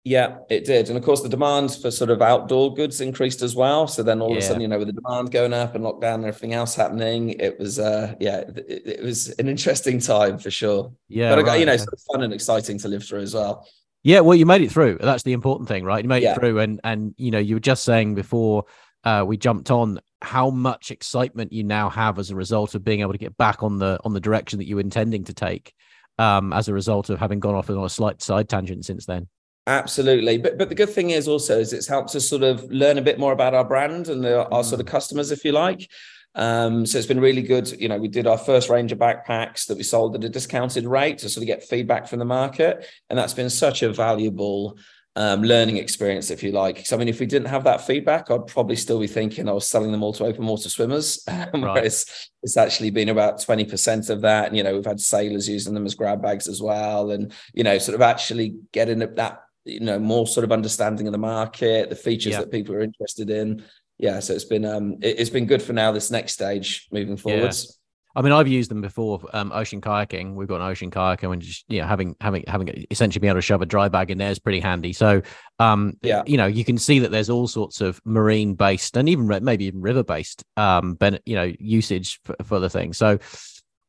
Yeah, 0.06 0.40
it 0.50 0.66
did. 0.66 0.90
And 0.90 0.98
of 0.98 1.04
course, 1.04 1.22
the 1.22 1.30
demand 1.30 1.78
for 1.82 1.90
sort 1.90 2.10
of 2.10 2.22
outdoor 2.22 2.74
goods 2.74 3.00
increased 3.00 3.42
as 3.42 3.56
well. 3.56 3.88
So 3.88 4.04
then 4.04 4.22
all 4.22 4.32
yeah. 4.32 4.38
of 4.38 4.44
a 4.44 4.46
sudden, 4.46 4.62
you 4.62 4.68
know, 4.68 4.78
with 4.78 4.88
the 4.88 5.00
demand 5.02 5.32
going 5.32 5.54
up 5.54 5.76
and 5.76 5.84
lockdown 5.86 6.16
and 6.16 6.26
everything 6.26 6.54
else 6.54 6.76
happening, 6.76 7.30
it 7.40 7.58
was, 7.58 7.80
uh, 7.80 8.14
yeah, 8.20 8.40
it, 8.40 9.00
it 9.00 9.04
was 9.04 9.30
an 9.40 9.48
interesting 9.48 10.00
time 10.00 10.38
for 10.40 10.52
sure. 10.52 10.92
Yeah. 11.08 11.34
But, 11.34 11.46
right. 11.46 11.60
you 11.60 11.66
know, 11.66 11.78
sort 11.78 11.94
of 11.94 12.02
fun 12.12 12.24
and 12.24 12.34
exciting 12.34 12.78
to 12.80 12.90
live 12.90 13.06
through 13.06 13.22
as 13.22 13.34
well. 13.34 13.66
Yeah, 14.04 14.20
well, 14.20 14.36
you 14.36 14.46
made 14.46 14.62
it 14.62 14.72
through. 14.72 14.98
That's 15.00 15.24
the 15.24 15.32
important 15.32 15.70
thing, 15.70 15.86
right? 15.86 16.04
You 16.04 16.10
made 16.10 16.24
yeah. 16.24 16.34
it 16.34 16.40
through, 16.40 16.60
and 16.60 16.80
and 16.84 17.14
you 17.18 17.32
know, 17.32 17.40
you 17.40 17.56
were 17.56 17.62
just 17.62 17.84
saying 17.84 18.16
before 18.16 18.66
uh, 19.04 19.24
we 19.26 19.38
jumped 19.38 19.72
on 19.72 20.00
how 20.22 20.50
much 20.50 20.92
excitement 20.92 21.52
you 21.54 21.64
now 21.64 21.90
have 21.90 22.20
as 22.20 22.30
a 22.30 22.36
result 22.36 22.76
of 22.76 22.84
being 22.84 23.02
able 23.02 23.14
to 23.14 23.18
get 23.18 23.38
back 23.38 23.64
on 23.64 23.80
the 23.80 24.00
on 24.04 24.14
the 24.14 24.20
direction 24.20 24.60
that 24.60 24.68
you 24.68 24.76
were 24.76 24.82
intending 24.82 25.24
to 25.26 25.34
take, 25.34 25.74
um, 26.20 26.52
as 26.52 26.68
a 26.68 26.74
result 26.74 27.10
of 27.10 27.20
having 27.20 27.40
gone 27.40 27.56
off 27.56 27.70
on 27.70 27.84
a 27.84 27.90
slight 27.90 28.22
side 28.22 28.50
tangent 28.50 28.86
since 28.86 29.06
then. 29.06 29.28
Absolutely, 29.68 30.38
but 30.38 30.58
but 30.58 30.68
the 30.68 30.76
good 30.76 30.90
thing 30.90 31.12
is 31.12 31.30
also 31.30 31.60
is 31.60 31.72
it's 31.72 31.88
helped 31.88 32.14
us 32.16 32.28
sort 32.28 32.44
of 32.44 32.70
learn 32.70 32.98
a 32.98 33.02
bit 33.02 33.18
more 33.18 33.32
about 33.32 33.54
our 33.54 33.64
brand 33.64 34.10
and 34.10 34.22
the, 34.22 34.46
our 34.50 34.64
sort 34.66 34.82
of 34.82 34.86
mm. 34.86 34.92
customers, 34.92 35.32
if 35.32 35.46
you 35.46 35.54
like. 35.54 35.90
Um, 36.36 36.86
so 36.86 36.98
it's 36.98 37.08
been 37.08 37.20
really 37.20 37.42
good. 37.42 37.70
You 37.80 37.90
know, 37.90 37.98
we 37.98 38.08
did 38.08 38.28
our 38.28 38.38
first 38.38 38.70
range 38.70 38.92
of 38.92 39.00
backpacks 39.00 39.68
that 39.68 39.78
we 39.78 39.84
sold 39.84 40.16
at 40.16 40.24
a 40.24 40.30
discounted 40.30 40.86
rate 40.86 41.20
to 41.20 41.30
sort 41.30 41.44
of 41.44 41.48
get 41.48 41.64
feedback 41.64 42.08
from 42.08 42.20
the 42.20 42.26
market. 42.26 42.88
And 43.10 43.18
that's 43.18 43.34
been 43.34 43.50
such 43.50 43.84
a 43.84 43.92
valuable 43.94 44.78
um, 45.16 45.44
learning 45.44 45.78
experience, 45.78 46.32
if 46.32 46.42
you 46.42 46.52
like. 46.52 46.86
So, 46.86 46.96
I 46.96 47.00
mean, 47.00 47.08
if 47.08 47.20
we 47.20 47.28
didn't 47.28 47.50
have 47.50 47.64
that 47.66 47.86
feedback, 47.86 48.32
I'd 48.32 48.48
probably 48.48 48.76
still 48.76 49.00
be 49.00 49.08
thinking 49.08 49.48
I 49.48 49.52
was 49.52 49.68
selling 49.68 49.92
them 49.92 50.02
all 50.02 50.14
to 50.14 50.26
open 50.26 50.46
water 50.46 50.70
swimmers. 50.70 51.24
Right. 51.54 51.76
Whereas 51.76 52.30
it's 52.42 52.58
actually 52.58 52.90
been 52.90 53.10
about 53.10 53.40
20% 53.40 54.10
of 54.10 54.22
that. 54.22 54.48
And, 54.48 54.58
you 54.58 54.64
know, 54.64 54.74
we've 54.74 54.86
had 54.86 55.00
sailors 55.00 55.48
using 55.48 55.74
them 55.74 55.86
as 55.86 55.94
grab 55.94 56.22
bags 56.22 56.48
as 56.48 56.62
well. 56.62 57.12
And, 57.12 57.32
you 57.54 57.64
know, 57.64 57.78
sort 57.78 57.96
of 57.96 58.02
actually 58.02 58.56
getting 58.72 59.00
that, 59.00 59.44
you 59.66 59.82
know, 59.82 60.00
more 60.00 60.26
sort 60.26 60.44
of 60.44 60.52
understanding 60.52 61.08
of 61.08 61.12
the 61.12 61.20
market, 61.20 61.90
the 61.90 61.96
features 61.96 62.34
yeah. 62.34 62.40
that 62.40 62.52
people 62.52 62.74
are 62.74 62.82
interested 62.82 63.30
in 63.30 63.64
yeah, 63.98 64.20
so 64.20 64.34
it's 64.34 64.46
been 64.46 64.66
um 64.66 64.98
it, 65.02 65.20
has 65.20 65.30
been 65.30 65.46
good 65.46 65.62
for 65.62 65.74
now. 65.74 65.92
This 65.92 66.12
next 66.12 66.34
stage 66.34 66.88
moving 66.92 67.18
forwards. 67.18 67.66
Yeah. 67.66 67.76
I 68.16 68.22
mean, 68.22 68.32
I've 68.32 68.48
used 68.48 68.70
them 68.70 68.82
before. 68.82 69.22
Um, 69.34 69.52
ocean 69.52 69.82
kayaking. 69.82 70.36
We've 70.36 70.48
got 70.48 70.62
an 70.62 70.68
ocean 70.68 70.92
kayaker, 70.92 71.34
and 71.34 71.42
just 71.42 71.66
you 71.68 71.82
know, 71.82 71.88
having 71.88 72.16
having 72.22 72.44
having 72.48 72.86
essentially 72.92 73.20
being 73.20 73.30
able 73.30 73.40
to 73.40 73.42
shove 73.42 73.64
a 73.64 73.66
dry 73.66 73.90
bag 73.90 74.12
in 74.12 74.20
there 74.20 74.30
is 74.30 74.38
pretty 74.38 74.60
handy. 74.60 74.94
So, 74.94 75.24
um, 75.58 75.94
yeah, 76.04 76.22
you 76.28 76.38
know, 76.38 76.46
you 76.46 76.64
can 76.64 76.78
see 76.78 77.00
that 77.00 77.10
there's 77.10 77.30
all 77.30 77.48
sorts 77.48 77.82
of 77.82 78.00
marine 78.06 78.54
based 78.54 78.98
and 78.98 79.10
even 79.10 79.28
maybe 79.44 79.66
even 79.66 79.82
river 79.82 80.04
based, 80.04 80.44
um, 80.58 80.94
ben, 80.94 81.18
you 81.26 81.36
know, 81.36 81.52
usage 81.60 82.20
for, 82.24 82.36
for 82.44 82.60
the 82.60 82.70
thing. 82.70 82.94
So, 82.94 83.18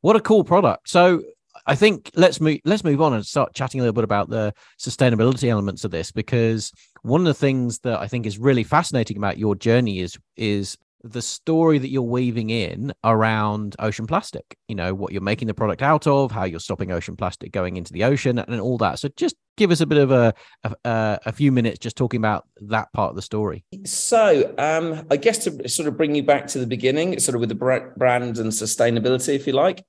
what 0.00 0.16
a 0.16 0.20
cool 0.20 0.42
product. 0.42 0.88
So, 0.88 1.22
I 1.66 1.74
think 1.74 2.10
let's 2.14 2.40
move 2.40 2.58
let's 2.64 2.84
move 2.84 3.00
on 3.00 3.14
and 3.14 3.24
start 3.24 3.54
chatting 3.54 3.80
a 3.80 3.82
little 3.82 3.94
bit 3.94 4.04
about 4.04 4.28
the 4.28 4.52
sustainability 4.78 5.48
elements 5.48 5.84
of 5.84 5.90
this 5.90 6.12
because 6.12 6.72
one 7.02 7.20
of 7.20 7.26
the 7.26 7.34
things 7.34 7.80
that 7.80 8.00
I 8.00 8.08
think 8.08 8.26
is 8.26 8.38
really 8.38 8.64
fascinating 8.64 9.16
about 9.16 9.38
your 9.38 9.54
journey 9.54 10.00
is 10.00 10.18
is 10.36 10.76
the 11.04 11.22
story 11.22 11.78
that 11.78 11.90
you're 11.90 12.02
weaving 12.02 12.48
in 12.48 12.90
around 13.04 13.76
ocean 13.78 14.06
plastic 14.06 14.56
you 14.68 14.74
know 14.74 14.94
what 14.94 15.12
you're 15.12 15.20
making 15.20 15.46
the 15.46 15.52
product 15.52 15.82
out 15.82 16.06
of 16.06 16.32
how 16.32 16.44
you're 16.44 16.58
stopping 16.58 16.90
ocean 16.90 17.14
plastic 17.14 17.52
going 17.52 17.76
into 17.76 17.92
the 17.92 18.02
ocean 18.02 18.38
and 18.38 18.60
all 18.60 18.78
that. 18.78 18.98
So 18.98 19.08
just 19.14 19.36
give 19.56 19.70
us 19.70 19.80
a 19.80 19.86
bit 19.86 19.98
of 19.98 20.10
a 20.10 20.34
a, 20.64 21.18
a 21.26 21.32
few 21.32 21.52
minutes 21.52 21.78
just 21.78 21.96
talking 21.96 22.18
about 22.18 22.48
that 22.62 22.92
part 22.94 23.10
of 23.10 23.16
the 23.16 23.22
story. 23.22 23.64
So 23.84 24.54
um 24.58 25.06
i 25.10 25.16
guess 25.16 25.38
to 25.44 25.68
sort 25.68 25.88
of 25.88 25.96
bring 25.96 26.14
you 26.14 26.22
back 26.22 26.46
to 26.48 26.58
the 26.58 26.66
beginning 26.66 27.18
sort 27.20 27.34
of 27.34 27.40
with 27.40 27.50
the 27.50 27.54
brand 27.54 28.38
and 28.38 28.50
sustainability 28.50 29.34
if 29.34 29.46
you 29.46 29.52
like 29.52 29.84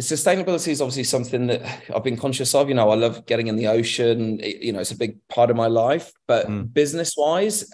sustainability 0.00 0.68
is 0.68 0.80
obviously 0.80 1.04
something 1.04 1.46
that 1.46 1.62
I've 1.94 2.04
been 2.04 2.16
conscious 2.16 2.54
of. 2.54 2.68
You 2.68 2.74
know, 2.74 2.90
I 2.90 2.96
love 2.96 3.26
getting 3.26 3.46
in 3.46 3.56
the 3.56 3.68
ocean. 3.68 4.40
It, 4.40 4.62
you 4.62 4.72
know, 4.72 4.80
it's 4.80 4.90
a 4.90 4.96
big 4.96 5.18
part 5.28 5.50
of 5.50 5.56
my 5.56 5.68
life. 5.68 6.12
But 6.26 6.46
mm. 6.46 6.72
business 6.72 7.14
wise, 7.16 7.70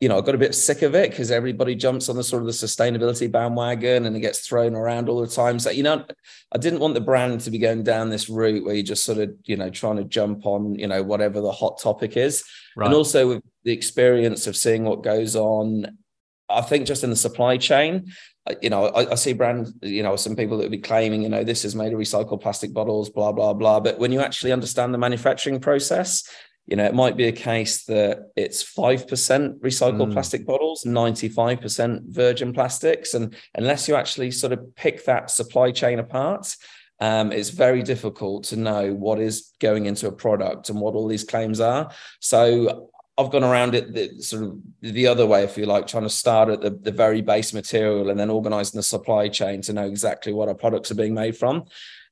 you 0.00 0.08
know, 0.08 0.18
I 0.18 0.20
got 0.20 0.34
a 0.34 0.38
bit 0.38 0.54
sick 0.54 0.82
of 0.82 0.94
it 0.94 1.10
because 1.10 1.30
everybody 1.30 1.74
jumps 1.74 2.08
on 2.08 2.16
the 2.16 2.22
sort 2.22 2.42
of 2.42 2.46
the 2.46 2.52
sustainability 2.52 3.30
bandwagon 3.30 4.06
and 4.06 4.16
it 4.16 4.20
gets 4.20 4.46
thrown 4.46 4.74
around 4.74 5.08
all 5.08 5.20
the 5.20 5.26
time. 5.26 5.58
So, 5.58 5.70
you 5.70 5.82
know, 5.82 6.04
I 6.52 6.58
didn't 6.58 6.80
want 6.80 6.94
the 6.94 7.00
brand 7.00 7.40
to 7.42 7.50
be 7.50 7.58
going 7.58 7.82
down 7.82 8.08
this 8.08 8.28
route 8.28 8.64
where 8.64 8.74
you're 8.74 8.84
just 8.84 9.04
sort 9.04 9.18
of, 9.18 9.32
you 9.44 9.56
know, 9.56 9.70
trying 9.70 9.96
to 9.96 10.04
jump 10.04 10.46
on, 10.46 10.76
you 10.76 10.86
know, 10.86 11.02
whatever 11.02 11.40
the 11.40 11.52
hot 11.52 11.80
topic 11.80 12.16
is. 12.16 12.44
Right. 12.76 12.86
And 12.86 12.94
also 12.94 13.28
with 13.28 13.42
the 13.64 13.72
experience 13.72 14.46
of 14.46 14.56
seeing 14.56 14.84
what 14.84 15.02
goes 15.02 15.34
on, 15.34 15.98
I 16.48 16.62
think 16.62 16.86
just 16.86 17.04
in 17.04 17.10
the 17.10 17.16
supply 17.16 17.56
chain, 17.56 18.12
you 18.62 18.70
know, 18.70 18.86
I, 18.86 19.12
I 19.12 19.14
see 19.14 19.32
brands, 19.32 19.72
you 19.82 20.02
know, 20.02 20.16
some 20.16 20.36
people 20.36 20.56
that 20.58 20.64
would 20.64 20.70
be 20.70 20.78
claiming, 20.78 21.22
you 21.22 21.28
know, 21.28 21.44
this 21.44 21.64
is 21.64 21.74
made 21.74 21.92
of 21.92 21.98
recycled 21.98 22.40
plastic 22.40 22.72
bottles, 22.72 23.10
blah, 23.10 23.32
blah, 23.32 23.52
blah. 23.52 23.80
But 23.80 23.98
when 23.98 24.12
you 24.12 24.20
actually 24.20 24.52
understand 24.52 24.92
the 24.92 24.98
manufacturing 24.98 25.60
process, 25.60 26.28
you 26.66 26.76
know, 26.76 26.84
it 26.84 26.94
might 26.94 27.16
be 27.16 27.28
a 27.28 27.32
case 27.32 27.84
that 27.86 28.30
it's 28.36 28.62
5% 28.62 29.60
recycled 29.60 30.08
mm. 30.08 30.12
plastic 30.12 30.46
bottles, 30.46 30.84
95% 30.84 32.08
virgin 32.08 32.52
plastics. 32.52 33.14
And 33.14 33.34
unless 33.54 33.88
you 33.88 33.94
actually 33.94 34.30
sort 34.32 34.52
of 34.52 34.74
pick 34.74 35.06
that 35.06 35.30
supply 35.30 35.70
chain 35.70 35.98
apart, 35.98 36.54
um, 37.00 37.32
it's 37.32 37.50
very 37.50 37.82
difficult 37.82 38.44
to 38.44 38.56
know 38.56 38.92
what 38.92 39.18
is 39.18 39.54
going 39.60 39.86
into 39.86 40.08
a 40.08 40.12
product 40.12 40.68
and 40.68 40.78
what 40.78 40.94
all 40.94 41.08
these 41.08 41.24
claims 41.24 41.58
are. 41.58 41.90
So 42.20 42.90
I've 43.18 43.30
gone 43.30 43.42
around 43.42 43.74
it 43.74 43.92
the, 43.92 44.22
sort 44.22 44.44
of 44.44 44.58
the 44.80 45.08
other 45.08 45.26
way, 45.26 45.42
if 45.42 45.58
you 45.58 45.66
like, 45.66 45.88
trying 45.88 46.04
to 46.04 46.08
start 46.08 46.48
at 46.48 46.60
the, 46.60 46.70
the 46.70 46.92
very 46.92 47.20
base 47.20 47.52
material 47.52 48.10
and 48.10 48.18
then 48.18 48.30
organizing 48.30 48.78
the 48.78 48.82
supply 48.82 49.28
chain 49.28 49.60
to 49.62 49.72
know 49.72 49.86
exactly 49.86 50.32
what 50.32 50.48
our 50.48 50.54
products 50.54 50.92
are 50.92 50.94
being 50.94 51.14
made 51.14 51.36
from. 51.36 51.64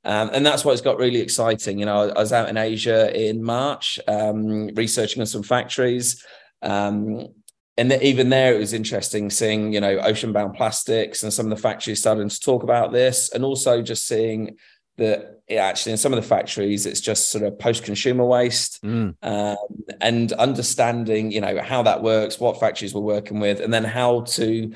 Um, 0.05 0.31
and 0.33 0.45
that's 0.45 0.65
why 0.65 0.73
it's 0.73 0.81
got 0.81 0.99
really 0.99 1.21
exciting. 1.21 1.79
You 1.79 1.87
know, 1.87 2.11
I 2.11 2.19
was 2.19 2.33
out 2.33 2.49
in 2.49 2.57
Asia 2.57 3.15
in 3.17 3.43
March, 3.43 4.01
um, 4.09 4.69
researching 4.75 5.21
on 5.21 5.27
some 5.27 5.45
factories. 5.45 6.25
Um, 6.61 7.29
and 7.77 7.93
even 7.93 8.29
there, 8.29 8.55
it 8.55 8.59
was 8.59 8.73
interesting 8.73 9.31
seeing, 9.31 9.73
you 9.73 9.81
know, 9.81 9.99
ocean 9.99 10.33
bound 10.33 10.55
plastics 10.55 11.23
and 11.23 11.33
some 11.33 11.47
of 11.47 11.51
the 11.51 11.63
factories 11.63 12.01
starting 12.01 12.29
to 12.29 12.41
talk 12.41 12.63
about 12.63 12.93
this, 12.93 13.31
and 13.33 13.45
also 13.45 13.83
just 13.83 14.07
seeing 14.07 14.57
that 14.99 15.41
actually 15.51 15.93
in 15.93 15.99
some 15.99 16.13
of 16.13 16.21
the 16.21 16.29
factories 16.29 16.87
it's 16.87 17.01
just 17.01 17.31
sort 17.31 17.45
of 17.45 17.59
post-consumer 17.59 18.25
waste 18.25 18.83
mm. 18.83 19.15
um, 19.23 19.57
and 20.01 20.33
understanding 20.33 21.31
you 21.31 21.41
know 21.41 21.61
how 21.63 21.83
that 21.83 22.03
works 22.03 22.41
what 22.41 22.59
factories 22.59 22.95
we're 22.95 23.01
working 23.01 23.39
with 23.39 23.61
and 23.61 23.73
then 23.73 23.85
how 23.85 24.23
to 24.23 24.73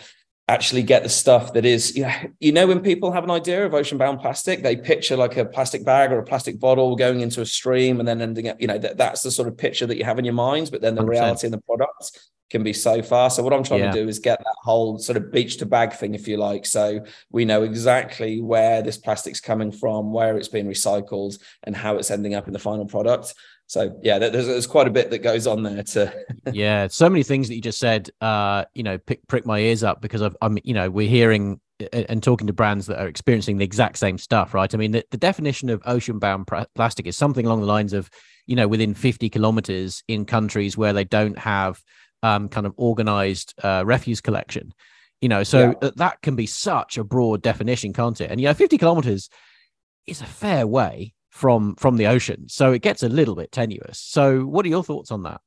actually 0.47 0.83
get 0.83 1.03
the 1.03 1.09
stuff 1.09 1.53
that 1.53 1.65
is 1.65 1.97
you 1.97 2.03
know, 2.03 2.15
you 2.41 2.53
know 2.53 2.67
when 2.67 2.81
people 2.81 3.11
have 3.11 3.25
an 3.25 3.31
idea 3.31 3.65
of 3.65 3.75
ocean 3.75 3.99
bound 3.99 4.21
plastic 4.21 4.63
they 4.63 4.77
picture 4.77 5.17
like 5.17 5.37
a 5.37 5.45
plastic 5.45 5.85
bag 5.85 6.13
or 6.13 6.19
a 6.19 6.25
plastic 6.25 6.59
bottle 6.61 6.95
going 6.97 7.21
into 7.21 7.41
a 7.41 7.47
stream 7.47 7.99
and 7.99 8.09
then 8.09 8.21
ending 8.21 8.49
up 8.49 8.61
you 8.61 8.67
know 8.67 8.79
that, 8.79 8.97
that's 8.97 9.23
the 9.23 9.31
sort 9.31 9.49
of 9.49 9.57
picture 9.57 9.87
that 9.87 9.97
you 9.97 10.05
have 10.05 10.19
in 10.19 10.25
your 10.25 10.35
minds 10.35 10.71
but 10.71 10.81
then 10.81 10.95
the 10.95 11.03
100%. 11.03 11.09
reality 11.09 11.47
and 11.47 11.55
the 11.55 11.61
product 11.63 12.19
can 12.51 12.63
be 12.63 12.73
so 12.73 13.01
far. 13.03 13.31
So 13.31 13.43
what 13.43 13.53
i'm 13.53 13.63
trying 13.63 13.81
yeah. 13.81 13.93
to 13.93 14.03
do 14.03 14.09
is 14.09 14.19
get 14.19 14.39
that 14.39 14.57
whole 14.63 14.99
sort 14.99 15.17
of 15.17 15.33
beach 15.33 15.57
to 15.59 15.67
bag 15.67 15.93
thing 15.93 16.15
if 16.15 16.29
you 16.29 16.37
like. 16.37 16.67
So 16.67 17.05
we 17.31 17.45
know 17.45 17.63
exactly 17.63 18.41
where 18.41 18.83
this 18.83 18.99
plastic's 18.99 19.41
coming 19.41 19.73
from 19.73 20.13
where 20.13 20.37
it's 20.37 20.49
being 20.49 20.67
recycled 20.67 21.39
and 21.63 21.75
how 21.75 21.97
it's 21.97 22.11
ending 22.11 22.35
up 22.35 22.47
in 22.47 22.53
the 22.53 22.59
final 22.59 22.87
product. 22.87 23.35
So 23.67 23.99
yeah 24.03 24.19
there's, 24.19 24.47
there's 24.47 24.67
quite 24.67 24.89
a 24.89 24.91
bit 24.91 25.11
that 25.11 25.19
goes 25.19 25.47
on 25.47 25.63
there 25.63 25.85
to 25.85 26.13
yeah 26.53 26.89
so 26.89 27.09
many 27.09 27.23
things 27.23 27.47
that 27.49 27.55
you 27.55 27.61
just 27.61 27.79
said 27.79 28.11
uh 28.21 28.65
you 28.75 28.83
know 28.83 28.99
pick, 28.99 29.25
prick 29.29 29.47
my 29.47 29.61
ears 29.61 29.85
up 29.85 30.01
because 30.01 30.23
I've, 30.23 30.37
i'm 30.43 30.59
you 30.65 30.75
know 30.75 30.91
we're 30.91 31.09
hearing 31.09 31.61
and 31.93 32.21
talking 32.21 32.49
to 32.49 32.53
brands 32.53 32.87
that 32.87 33.01
are 33.01 33.07
experiencing 33.07 33.59
the 33.59 33.65
exact 33.65 33.97
same 33.99 34.19
stuff 34.19 34.55
right? 34.55 34.75
I 34.75 34.77
mean 34.77 34.91
the, 34.91 35.05
the 35.13 35.17
definition 35.17 35.71
of 35.71 35.81
ocean 35.87 36.19
bound 36.19 36.49
plastic 36.75 37.07
is 37.07 37.17
something 37.17 37.47
along 37.47 37.61
the 37.61 37.67
lines 37.67 37.93
of 37.93 38.11
you 38.47 38.57
know 38.57 38.67
within 38.67 38.93
50 38.93 39.31
kilometers 39.31 40.03
in 40.09 40.25
countries 40.25 40.77
where 40.77 40.93
they 40.93 41.05
don't 41.05 41.39
have 41.39 41.81
um, 42.23 42.49
kind 42.49 42.67
of 42.67 42.75
organized 42.77 43.55
uh, 43.63 43.83
refuse 43.87 44.21
collection 44.21 44.73
you 45.21 45.29
know 45.29 45.43
so 45.43 45.75
yeah. 45.83 45.91
that 45.97 46.23
can 46.23 46.37
be 46.37 46.47
such 46.47 46.99
a 46.99 47.05
broad 47.05 47.43
definition 47.43 47.93
can't 47.93 48.21
it 48.21 48.31
and 48.31 48.41
you 48.41 48.47
know 48.47 48.55
50 48.55 48.79
kilometers 48.79 49.29
is 50.07 50.21
a 50.21 50.27
fair 50.27 50.67
way 50.67 51.15
from 51.31 51.77
from 51.77 51.97
the 51.97 52.07
ocean. 52.07 52.49
So 52.49 52.73
it 52.73 52.83
gets 52.83 53.03
a 53.03 53.09
little 53.09 53.35
bit 53.35 53.53
tenuous. 53.53 53.99
So 53.99 54.45
what 54.45 54.67
are 54.67 54.69
your 54.69 54.85
thoughts 54.85 55.11
on 55.11 55.23
that? 55.23 55.41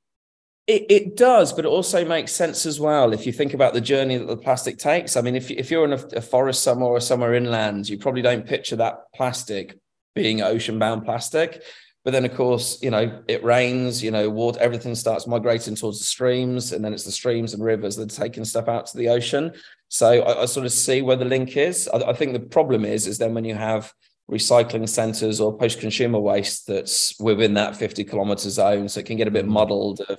It, 0.66 0.86
it 0.90 1.18
does, 1.18 1.52
but 1.52 1.66
it 1.66 1.68
also 1.68 2.06
makes 2.06 2.32
sense 2.32 2.66
as 2.66 2.80
well 2.80 3.12
if 3.12 3.26
you 3.26 3.34
think 3.34 3.54
about 3.54 3.74
the 3.74 3.82
journey 3.82 4.16
that 4.16 4.28
the 4.28 4.38
plastic 4.38 4.78
takes. 4.78 5.18
I 5.18 5.22
mean, 5.22 5.36
if, 5.36 5.52
if 5.52 5.70
you're 5.70 5.84
in 5.84 5.92
a, 5.92 6.02
a 6.16 6.22
forest 6.22 6.64
somewhere 6.64 6.90
or 6.90 7.02
somewhere 7.02 7.34
inland, 7.34 7.90
you 7.90 7.98
probably 7.98 8.22
don't 8.22 8.48
picture 8.48 8.78
that 8.78 9.00
plastic 9.14 9.78
being 10.16 10.42
ocean 10.42 10.80
bound 10.80 11.04
plastic. 11.04 11.62
But 12.04 12.12
then, 12.12 12.26
of 12.26 12.36
course, 12.36 12.82
you 12.82 12.92
know, 12.92 13.24
it 13.28 13.44
rains, 13.44 14.04
you 14.04 14.12
know, 14.12 14.30
water, 14.30 14.60
everything 14.60 14.94
starts 14.94 15.26
migrating 15.26 15.76
towards 15.76 16.00
the 16.00 16.06
streams, 16.06 16.74
and 16.74 16.84
then 16.84 16.94
it's 16.94 17.06
the 17.06 17.12
streams 17.12 17.54
and 17.54 17.64
rivers 17.64 17.96
that 17.96 18.12
are 18.12 18.24
taking 18.24 18.44
stuff 18.44 18.68
out 18.68 18.88
to 18.88 18.98
the 18.98 19.10
ocean. 19.10 19.54
So 19.88 20.22
I, 20.22 20.42
I 20.42 20.46
sort 20.46 20.66
of 20.66 20.74
see 20.74 21.02
where 21.02 21.16
the 21.16 21.26
link 21.26 21.56
is. 21.56 21.88
I, 21.94 22.10
I 22.10 22.14
think 22.14 22.34
the 22.34 22.40
problem 22.40 22.84
is, 22.84 23.08
is 23.08 23.20
then 23.20 23.34
when 23.34 23.46
you 23.46 23.56
have 23.56 23.94
recycling 24.30 24.88
centers 24.88 25.42
or 25.42 25.58
post-consumer 25.58 26.20
waste 26.20 26.68
that's 26.68 27.18
within 27.20 27.54
that 27.56 27.76
50 27.76 28.06
kilometer 28.06 28.50
zone 28.50 28.88
so 28.88 29.00
it 29.00 29.06
can 29.06 29.18
get 29.18 29.28
a 29.28 29.32
bit 29.32 29.44
mm-hmm. 29.44 29.54
muddled 29.54 30.00
of 30.08 30.18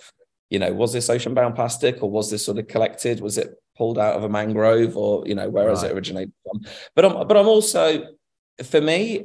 you 0.51 0.59
know 0.59 0.73
was 0.73 0.93
this 0.93 1.09
ocean 1.09 1.33
bound 1.33 1.55
plastic 1.55 2.03
or 2.03 2.11
was 2.11 2.31
this 2.31 2.45
sort 2.45 2.59
of 2.59 2.69
collected 2.69 3.21
was 3.21 3.39
it 3.39 3.55
pulled 3.77 3.99
out 3.99 4.15
of 4.15 4.23
a 4.23 4.29
mangrove 4.29 4.97
or 4.97 5.27
you 5.27 5.35
know 5.35 5.49
where 5.49 5.65
right. 5.65 5.71
has 5.71 5.83
it 5.83 5.93
originated 5.93 6.33
from 6.45 6.61
but 6.95 7.05
i'm 7.07 7.27
but 7.27 7.37
i'm 7.37 7.49
also 7.49 8.05
for 8.63 8.81
me 8.81 9.25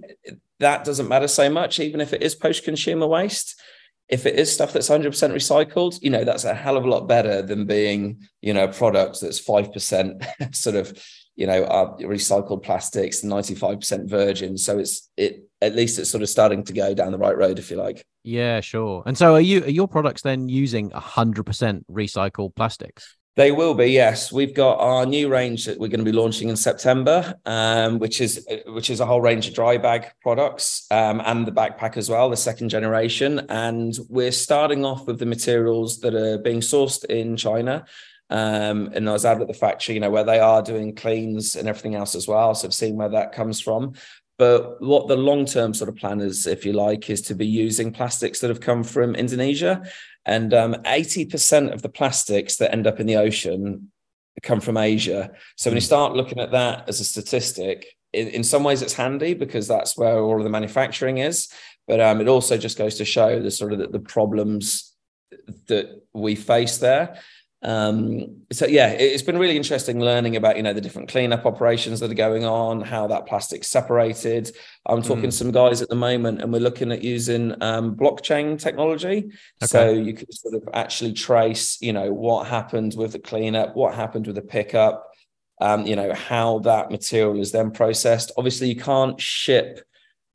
that 0.60 0.84
doesn't 0.84 1.08
matter 1.08 1.28
so 1.28 1.50
much 1.50 1.80
even 1.80 2.02
if 2.02 2.14
it 2.14 2.22
is 2.22 2.36
post-consumer 2.36 3.08
waste 3.08 3.60
if 4.08 4.26
it 4.26 4.36
is 4.36 4.52
stuff 4.52 4.74
that's 4.74 4.90
100% 4.90 5.06
recycled 5.06 6.00
you 6.02 6.10
know 6.10 6.24
that's 6.24 6.44
a 6.44 6.54
hell 6.54 6.78
of 6.78 6.86
a 6.86 6.90
lot 6.90 7.08
better 7.08 7.42
than 7.42 7.66
being 7.66 8.22
you 8.42 8.54
know 8.54 8.66
a 8.66 8.74
product 8.74 9.22
that's 9.22 9.40
5% 9.40 10.56
sort 10.56 10.76
of 10.76 10.98
you 11.40 11.48
know, 11.48 11.64
are 11.64 11.98
recycled 12.00 12.64
plastics, 12.64 13.22
95% 13.22 14.10
virgin. 14.10 14.58
So 14.58 14.78
it's 14.78 15.10
it 15.16 15.46
at 15.62 15.74
least 15.74 15.98
it's 15.98 16.10
sort 16.10 16.22
of 16.22 16.28
starting 16.28 16.66
to 16.66 16.74
go 16.74 16.94
down 16.94 17.14
the 17.14 17.18
right 17.18 17.36
road, 17.36 17.60
if 17.60 17.72
you 17.72 17.78
like. 17.78 18.06
Yeah, 18.24 18.60
sure. 18.60 19.04
And 19.06 19.18
so 19.18 19.36
are 19.36 19.42
you 19.42 19.64
are 19.64 19.70
your 19.70 19.88
products 19.88 20.22
then 20.22 20.50
using 20.50 20.90
100% 20.90 21.86
recycled 21.90 22.56
plastics? 22.56 23.16
They 23.40 23.54
will 23.54 23.74
be, 23.74 23.86
yes. 23.86 24.34
We've 24.34 24.54
got 24.54 24.82
our 24.82 25.06
new 25.06 25.30
range 25.30 25.64
that 25.64 25.80
we're 25.80 25.88
going 25.88 26.04
to 26.04 26.12
be 26.12 26.12
launching 26.12 26.50
in 26.50 26.58
September, 26.58 27.36
um, 27.46 27.98
which 27.98 28.20
is 28.20 28.46
which 28.68 28.90
is 28.90 29.00
a 29.00 29.06
whole 29.06 29.22
range 29.22 29.48
of 29.48 29.54
dry 29.54 29.78
bag 29.78 30.12
products 30.22 30.86
um, 30.92 31.22
and 31.24 31.48
the 31.48 31.54
backpack 31.54 31.96
as 31.96 32.10
well, 32.10 32.30
the 32.30 32.36
second 32.36 32.68
generation. 32.68 33.40
And 33.48 33.98
we're 34.10 34.34
starting 34.34 34.84
off 34.84 35.08
with 35.08 35.20
the 35.20 35.26
materials 35.26 36.02
that 36.02 36.14
are 36.16 36.38
being 36.38 36.60
sourced 36.60 37.06
in 37.06 37.38
China 37.38 37.86
um, 38.30 38.92
and 38.94 39.10
I 39.10 39.14
was 39.14 39.26
out 39.26 39.42
at 39.42 39.48
the 39.48 39.54
factory, 39.54 39.96
you 39.96 40.02
know, 40.02 40.12
where 40.12 40.24
they 40.26 40.40
are 40.40 40.62
doing 40.62 40.94
cleans 40.94 41.56
and 41.56 41.68
everything 41.68 41.96
else 41.96 42.16
as 42.16 42.28
well. 42.28 42.54
So 42.54 42.68
I've 42.68 42.74
seen 42.74 42.98
where 42.98 43.10
that 43.10 43.32
comes 43.32 43.60
from. 43.62 43.94
But 44.38 44.82
what 44.82 45.10
the 45.10 45.18
long 45.18 45.46
term 45.46 45.74
sort 45.74 45.90
of 45.90 45.98
plan 45.98 46.22
is, 46.22 46.48
if 46.48 46.66
you 46.66 46.72
like, 46.72 47.10
is 47.10 47.22
to 47.24 47.36
be 47.36 47.46
using 47.46 47.92
plastics 47.92 48.40
that 48.40 48.50
have 48.50 48.62
come 48.62 48.84
from 48.84 49.16
Indonesia. 49.16 49.84
And 50.26 50.54
um, 50.54 50.74
80% 50.86 51.74
of 51.74 51.82
the 51.82 51.90
plastics 51.90 52.58
that 52.58 52.72
end 52.72 52.88
up 52.88 53.00
in 53.00 53.08
the 53.08 53.16
ocean 53.16 53.92
come 54.44 54.62
from 54.62 54.78
Asia. 54.78 55.32
So 55.58 55.70
when 55.70 55.78
you 55.78 55.82
hmm. 55.82 55.86
start 55.86 56.14
looking 56.14 56.40
at 56.40 56.52
that 56.52 56.88
as 56.88 57.00
a 57.00 57.06
statistic, 57.06 57.96
in, 58.14 58.28
in 58.30 58.44
some 58.44 58.64
ways 58.64 58.82
it's 58.82 58.94
handy 58.94 59.34
because 59.34 59.68
that's 59.68 59.98
where 59.98 60.20
all 60.20 60.38
of 60.38 60.44
the 60.44 60.50
manufacturing 60.50 61.20
is. 61.20 61.50
But 61.88 62.00
um, 62.00 62.22
it 62.22 62.28
also 62.28 62.58
just 62.58 62.78
goes 62.78 62.96
to 62.96 63.06
show 63.06 63.40
the 63.40 63.52
sort 63.52 63.74
of 63.74 63.80
the, 63.80 63.88
the 63.88 64.00
problems 64.00 64.96
that 65.68 66.02
we 66.14 66.36
face 66.36 66.78
there. 66.78 67.20
Um, 67.62 68.44
so 68.52 68.66
yeah, 68.66 68.88
it's 68.90 69.22
been 69.22 69.38
really 69.38 69.58
interesting 69.58 70.00
learning 70.00 70.38
about 70.38 70.56
you 70.56 70.64
know 70.64 70.72
the 70.72 70.80
different 70.80 71.10
cleanup 71.10 71.46
operations 71.46 72.00
that 72.00 72.10
are 72.10 72.16
going 72.16 72.46
on, 72.46 72.82
how 72.82 73.08
that 73.08 73.26
plastic's 73.26 73.68
separated. 73.68 74.56
I'm 74.86 75.02
talking 75.02 75.24
mm. 75.24 75.32
to 75.32 75.32
some 75.34 75.52
guys 75.52 75.82
at 75.82 75.90
the 75.90 75.96
moment, 75.96 76.42
and 76.42 76.54
we're 76.54 76.60
looking 76.60 76.92
at 76.92 77.04
using 77.04 77.62
um, 77.62 77.96
blockchain 77.96 78.58
technology, 78.58 79.26
okay. 79.62 79.66
so 79.66 79.92
you 79.92 80.14
can 80.14 80.32
sort 80.32 80.56
of 80.56 80.70
actually 80.74 81.14
trace 81.14 81.82
you 81.82 81.92
know 81.92 82.14
what 82.14 82.48
happened 82.48 82.96
with 82.96 83.12
the 83.12 83.20
cleanup, 83.20 83.76
what 83.76 83.94
happened 83.94 84.28
with 84.28 84.38
the 84.38 84.42
pickup, 84.42 85.10
um, 85.60 85.86
you 85.86 85.98
know 85.98 86.14
how 86.14 86.60
that 86.60 86.92
material 86.92 87.42
is 87.42 87.52
then 87.52 87.72
processed. 87.72 88.32
Obviously, 88.38 88.70
you 88.70 88.78
can't 88.78 89.20
ship 89.20 89.86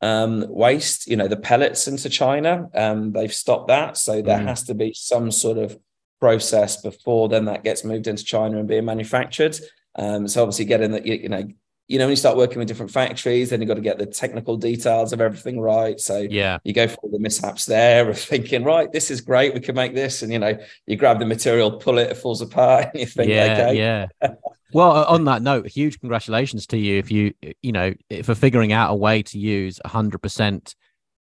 um, 0.02 0.44
waste, 0.48 1.06
you 1.06 1.16
know, 1.16 1.28
the 1.28 1.36
pellets 1.38 1.88
into 1.88 2.10
China. 2.10 2.68
Um, 2.74 3.12
they've 3.12 3.32
stopped 3.32 3.68
that. 3.68 3.96
So 3.96 4.20
there 4.20 4.38
mm. 4.38 4.46
has 4.46 4.64
to 4.64 4.74
be 4.74 4.92
some 4.92 5.30
sort 5.30 5.56
of 5.56 5.78
process 6.20 6.80
before 6.80 7.28
then 7.28 7.44
that 7.46 7.64
gets 7.64 7.84
moved 7.84 8.06
into 8.06 8.24
China 8.24 8.58
and 8.58 8.68
being 8.68 8.84
manufactured. 8.84 9.58
Um, 9.96 10.26
so 10.26 10.42
obviously 10.42 10.64
getting 10.64 10.92
that, 10.92 11.06
you, 11.06 11.14
you 11.14 11.28
know, 11.28 11.46
you 11.86 11.98
know, 11.98 12.06
when 12.06 12.12
you 12.12 12.16
start 12.16 12.38
working 12.38 12.58
with 12.58 12.68
different 12.68 12.92
factories, 12.92 13.50
then 13.50 13.60
you've 13.60 13.68
got 13.68 13.74
to 13.74 13.82
get 13.82 13.98
the 13.98 14.06
technical 14.06 14.56
details 14.56 15.12
of 15.12 15.20
everything 15.20 15.60
right. 15.60 16.00
So 16.00 16.18
yeah, 16.18 16.58
you 16.64 16.72
go 16.72 16.88
for 16.88 16.96
all 17.02 17.10
the 17.10 17.18
mishaps 17.18 17.66
there 17.66 18.08
of 18.08 18.18
thinking, 18.18 18.64
right, 18.64 18.90
this 18.90 19.10
is 19.10 19.20
great, 19.20 19.52
we 19.52 19.60
can 19.60 19.74
make 19.74 19.94
this, 19.94 20.22
and 20.22 20.32
you 20.32 20.38
know, 20.38 20.58
you 20.86 20.96
grab 20.96 21.18
the 21.18 21.26
material, 21.26 21.72
pull 21.72 21.98
it, 21.98 22.10
it 22.10 22.16
falls 22.16 22.40
apart, 22.40 22.86
and 22.92 23.00
you 23.00 23.06
think, 23.06 23.28
yeah, 23.28 23.52
okay, 23.52 23.76
yeah. 23.76 24.06
well, 24.72 25.04
on 25.04 25.26
that 25.26 25.42
note, 25.42 25.66
huge 25.66 26.00
congratulations 26.00 26.66
to 26.68 26.78
you 26.78 26.98
if 26.98 27.10
you, 27.10 27.34
you 27.60 27.72
know, 27.72 27.92
for 28.22 28.34
figuring 28.34 28.72
out 28.72 28.90
a 28.90 28.96
way 28.96 29.22
to 29.22 29.38
use 29.38 29.78
hundred 29.84 30.22
percent 30.22 30.74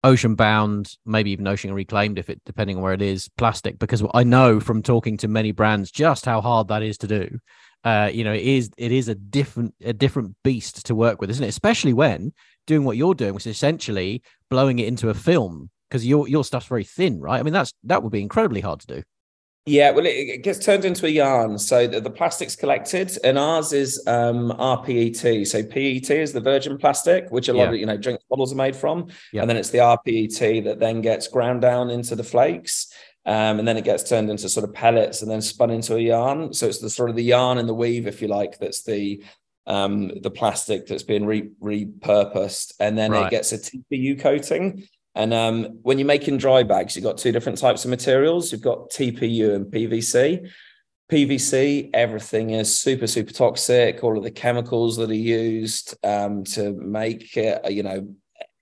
ocean 0.05 0.35
bound, 0.35 0.95
maybe 1.05 1.31
even 1.31 1.47
ocean 1.47 1.73
reclaimed, 1.73 2.17
if 2.17 2.29
it 2.29 2.41
depending 2.45 2.77
on 2.77 2.83
where 2.83 2.93
it 2.93 3.01
is, 3.01 3.29
plastic. 3.37 3.79
Because 3.79 4.03
I 4.13 4.23
know 4.23 4.59
from 4.59 4.81
talking 4.81 5.17
to 5.17 5.27
many 5.27 5.51
brands 5.51 5.91
just 5.91 6.25
how 6.25 6.41
hard 6.41 6.69
that 6.69 6.83
is 6.83 6.97
to 6.99 7.07
do 7.07 7.39
uh, 7.85 8.09
you 8.11 8.23
know, 8.23 8.33
it 8.33 8.41
is 8.41 8.71
it 8.77 8.91
is 8.91 9.07
a 9.07 9.15
different 9.15 9.75
a 9.83 9.93
different 9.93 10.35
beast 10.43 10.87
to 10.87 10.95
work 10.95 11.21
with, 11.21 11.29
isn't 11.29 11.43
it? 11.43 11.49
Especially 11.49 11.93
when 11.93 12.33
doing 12.65 12.83
what 12.83 12.97
you're 12.97 13.13
doing, 13.13 13.35
which 13.35 13.45
is 13.45 13.55
essentially 13.55 14.23
blowing 14.49 14.79
it 14.79 14.87
into 14.87 15.09
a 15.09 15.13
film 15.13 15.69
because 15.87 16.05
your 16.05 16.27
your 16.27 16.43
stuff's 16.43 16.65
very 16.65 16.83
thin, 16.83 17.21
right? 17.21 17.39
I 17.39 17.43
mean, 17.43 17.53
that's 17.53 17.73
that 17.83 18.01
would 18.01 18.11
be 18.11 18.23
incredibly 18.23 18.61
hard 18.61 18.79
to 18.81 18.87
do. 18.87 19.03
Yeah, 19.67 19.89
well, 19.89 20.05
it, 20.05 20.09
it 20.09 20.43
gets 20.43 20.63
turned 20.63 20.85
into 20.85 21.07
a 21.07 21.09
yarn. 21.09 21.57
So 21.57 21.87
the, 21.87 21.99
the 21.99 22.09
plastic's 22.11 22.55
collected, 22.55 23.17
and 23.23 23.39
ours 23.39 23.73
is 23.73 24.01
um, 24.05 24.51
rPET. 24.51 25.47
So 25.47 25.63
PET 25.63 26.11
is 26.11 26.33
the 26.33 26.39
virgin 26.39 26.77
plastic, 26.77 27.31
which 27.31 27.49
a 27.49 27.53
lot 27.53 27.63
yeah. 27.63 27.69
of 27.69 27.75
you 27.75 27.85
know 27.87 27.97
drink 27.97 28.19
bottles 28.29 28.53
are 28.53 28.57
made 28.57 28.75
from, 28.75 29.07
yeah. 29.33 29.41
and 29.41 29.49
then 29.49 29.57
it's 29.57 29.71
the 29.71 29.79
rPET 29.79 30.63
that 30.65 30.79
then 30.79 31.01
gets 31.01 31.27
ground 31.27 31.61
down 31.61 31.89
into 31.89 32.15
the 32.15 32.23
flakes. 32.23 32.93
Um, 33.27 33.57
and 33.57 33.67
then 33.67 33.75
it 33.75 33.83
gets 33.83 34.07
turned 34.07 34.29
into 34.29 34.47
sort 34.47 34.69
of 34.69 34.75
pellets 34.75 35.23
and 35.23 35.31
then 35.31 35.41
spun 35.41 35.71
into 35.71 35.95
a 35.95 35.99
yarn. 35.99 36.53
So 36.53 36.67
it's 36.67 36.77
the 36.77 36.91
sort 36.91 37.09
of 37.09 37.15
the 37.15 37.23
yarn 37.23 37.57
and 37.57 37.67
the 37.67 37.73
weave, 37.73 38.05
if 38.05 38.21
you 38.21 38.27
like, 38.27 38.59
that's 38.59 38.83
the 38.83 39.23
um, 39.65 40.11
the 40.21 40.29
plastic 40.29 40.85
that's 40.85 41.01
been 41.01 41.25
re- 41.25 41.49
repurposed, 41.59 42.73
and 42.79 42.95
then 42.95 43.11
right. 43.11 43.25
it 43.25 43.31
gets 43.31 43.51
a 43.51 43.57
TPU 43.57 44.19
coating. 44.19 44.87
And 45.15 45.33
um, 45.33 45.79
when 45.81 45.97
you're 45.97 46.05
making 46.05 46.37
dry 46.37 46.63
bags, 46.63 46.95
you've 46.95 47.05
got 47.05 47.17
two 47.17 47.31
different 47.31 47.57
types 47.57 47.85
of 47.85 47.89
materials. 47.89 48.51
You've 48.51 48.61
got 48.61 48.89
TPU 48.89 49.55
and 49.55 49.65
PVC. 49.65 50.49
PVC, 51.09 51.89
everything 51.93 52.49
is 52.49 52.77
super, 52.77 53.07
super 53.07 53.31
toxic. 53.31 54.03
All 54.03 54.17
of 54.17 54.23
the 54.23 54.31
chemicals 54.31 54.97
that 54.97 55.09
are 55.09 55.13
used 55.13 55.95
um, 56.03 56.43
to 56.45 56.73
make 56.73 57.37
it, 57.37 57.71
you 57.71 57.83
know, 57.83 58.07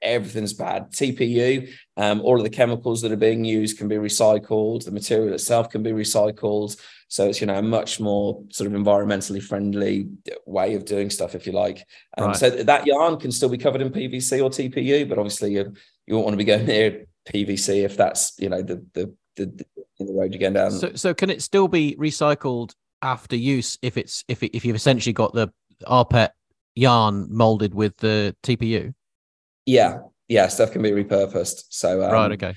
everything's 0.03 0.53
bad. 0.53 0.91
TPU, 0.91 1.69
um, 1.97 2.21
all 2.21 2.37
of 2.37 2.43
the 2.43 2.49
chemicals 2.49 3.01
that 3.01 3.11
are 3.11 3.17
being 3.17 3.45
used 3.45 3.77
can 3.77 3.87
be 3.87 3.95
recycled. 3.95 4.85
The 4.85 4.91
material 4.91 5.33
itself 5.33 5.69
can 5.69 5.81
be 5.81 5.91
recycled. 5.91 6.79
So 7.07 7.29
it's 7.29 7.41
you 7.41 7.47
know 7.47 7.59
a 7.59 7.61
much 7.61 7.99
more 7.99 8.43
sort 8.51 8.71
of 8.71 8.79
environmentally 8.79 9.41
friendly 9.41 10.09
way 10.45 10.73
of 10.75 10.85
doing 10.85 11.09
stuff, 11.09 11.35
if 11.35 11.45
you 11.45 11.53
like. 11.53 11.85
Um, 12.17 12.27
right. 12.27 12.35
So 12.35 12.49
that 12.49 12.85
yarn 12.85 13.19
can 13.19 13.31
still 13.31 13.49
be 13.49 13.57
covered 13.57 13.81
in 13.81 13.91
PVC 13.91 14.43
or 14.43 14.49
TPU, 14.49 15.07
but 15.07 15.17
obviously 15.17 15.53
you 15.53 15.73
you 16.07 16.15
won't 16.15 16.25
want 16.25 16.33
to 16.33 16.37
be 16.37 16.43
going 16.43 16.65
near 16.67 17.05
PVC 17.31 17.83
if 17.83 17.97
that's 17.97 18.33
you 18.39 18.49
know 18.49 18.61
the 18.61 18.85
the 18.93 19.13
the, 19.35 19.45
the, 19.45 19.65
the 20.05 20.13
road 20.13 20.33
you're 20.33 20.39
going 20.39 20.53
down. 20.53 20.71
So 20.71 20.93
so 20.95 21.13
can 21.13 21.29
it 21.29 21.41
still 21.41 21.67
be 21.67 21.95
recycled 21.99 22.73
after 23.01 23.35
use 23.35 23.77
if 23.81 23.97
it's 23.97 24.23
if 24.27 24.43
it, 24.43 24.55
if 24.55 24.65
you've 24.65 24.75
essentially 24.75 25.13
got 25.13 25.33
the 25.33 25.49
rPET 25.87 26.29
yarn 26.75 27.27
molded 27.29 27.73
with 27.73 27.97
the 27.97 28.35
TPU? 28.43 28.93
Yeah, 29.65 29.99
yeah, 30.27 30.47
stuff 30.47 30.71
can 30.71 30.81
be 30.81 30.91
repurposed. 30.91 31.63
So 31.69 32.03
um, 32.03 32.11
right, 32.11 32.31
okay, 32.33 32.55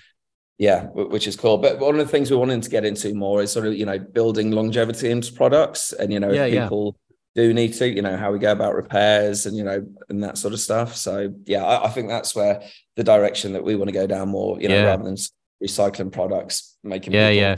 yeah, 0.58 0.84
which 0.86 1.26
is 1.26 1.36
cool. 1.36 1.58
But 1.58 1.78
one 1.78 1.98
of 1.98 2.04
the 2.04 2.10
things 2.10 2.30
we're 2.30 2.38
wanting 2.38 2.60
to 2.60 2.70
get 2.70 2.84
into 2.84 3.14
more 3.14 3.42
is 3.42 3.52
sort 3.52 3.66
of 3.66 3.74
you 3.74 3.86
know 3.86 3.98
building 3.98 4.50
longevity 4.50 5.10
into 5.10 5.32
products, 5.32 5.92
and 5.92 6.12
you 6.12 6.20
know 6.20 6.32
yeah, 6.32 6.44
if 6.46 6.62
people 6.62 6.96
yeah. 6.96 7.05
Do 7.36 7.54
need 7.54 7.74
to, 7.74 7.88
you 7.88 8.02
know 8.02 8.16
how 8.16 8.32
we 8.32 8.38
go 8.38 8.50
about 8.50 8.74
repairs 8.74 9.46
and 9.46 9.56
you 9.56 9.62
know 9.62 9.86
and 10.08 10.24
that 10.24 10.38
sort 10.38 10.54
of 10.54 10.60
stuff. 10.60 10.96
So 10.96 11.34
yeah, 11.44 11.64
I, 11.64 11.86
I 11.86 11.88
think 11.90 12.08
that's 12.08 12.34
where 12.34 12.62
the 12.96 13.04
direction 13.04 13.52
that 13.52 13.62
we 13.62 13.76
want 13.76 13.88
to 13.88 13.92
go 13.92 14.06
down 14.06 14.30
more. 14.30 14.60
You 14.60 14.68
know, 14.68 14.76
yeah. 14.76 14.84
rather 14.84 15.04
than 15.04 15.16
recycling 15.62 16.10
products, 16.10 16.76
making 16.82 17.12
yeah, 17.12 17.28
yeah 17.28 17.56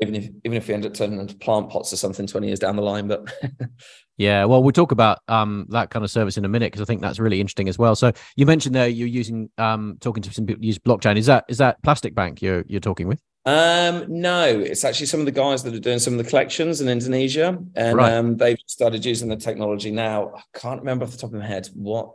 even 0.00 0.14
if 0.14 0.28
even 0.44 0.56
if 0.56 0.68
we 0.68 0.74
end 0.74 0.86
up 0.86 0.94
turning 0.94 1.20
into 1.20 1.36
plant 1.36 1.70
pots 1.70 1.92
or 1.92 1.96
something 1.96 2.26
20 2.26 2.46
years 2.46 2.58
down 2.58 2.76
the 2.76 2.82
line 2.82 3.08
but 3.08 3.32
yeah 4.16 4.44
well 4.44 4.62
we'll 4.62 4.72
talk 4.72 4.92
about 4.92 5.20
um 5.28 5.66
that 5.70 5.90
kind 5.90 6.04
of 6.04 6.10
service 6.10 6.36
in 6.36 6.44
a 6.44 6.48
minute 6.48 6.66
because 6.66 6.80
i 6.80 6.84
think 6.84 7.00
that's 7.00 7.18
really 7.18 7.40
interesting 7.40 7.68
as 7.68 7.78
well 7.78 7.94
so 7.94 8.12
you 8.36 8.46
mentioned 8.46 8.74
there 8.74 8.88
you're 8.88 9.08
using 9.08 9.50
um 9.58 9.96
talking 10.00 10.22
to 10.22 10.32
some 10.32 10.46
people 10.46 10.64
use 10.64 10.78
blockchain 10.78 11.16
is 11.16 11.26
that 11.26 11.44
is 11.48 11.58
that 11.58 11.82
plastic 11.82 12.14
bank 12.14 12.40
you're 12.42 12.64
you're 12.68 12.80
talking 12.80 13.08
with 13.08 13.20
um 13.46 14.04
no 14.08 14.44
it's 14.44 14.84
actually 14.84 15.06
some 15.06 15.20
of 15.20 15.26
the 15.26 15.32
guys 15.32 15.62
that 15.62 15.74
are 15.74 15.78
doing 15.78 15.98
some 15.98 16.12
of 16.12 16.22
the 16.22 16.28
collections 16.28 16.80
in 16.80 16.88
indonesia 16.88 17.56
and 17.76 17.96
right. 17.96 18.12
um 18.12 18.36
they've 18.36 18.58
started 18.66 19.04
using 19.04 19.28
the 19.28 19.36
technology 19.36 19.90
now. 19.90 20.32
I 20.34 20.42
can't 20.58 20.80
remember 20.80 21.04
off 21.04 21.12
the 21.12 21.18
top 21.18 21.32
of 21.32 21.38
my 21.38 21.46
head 21.46 21.68
what 21.74 22.10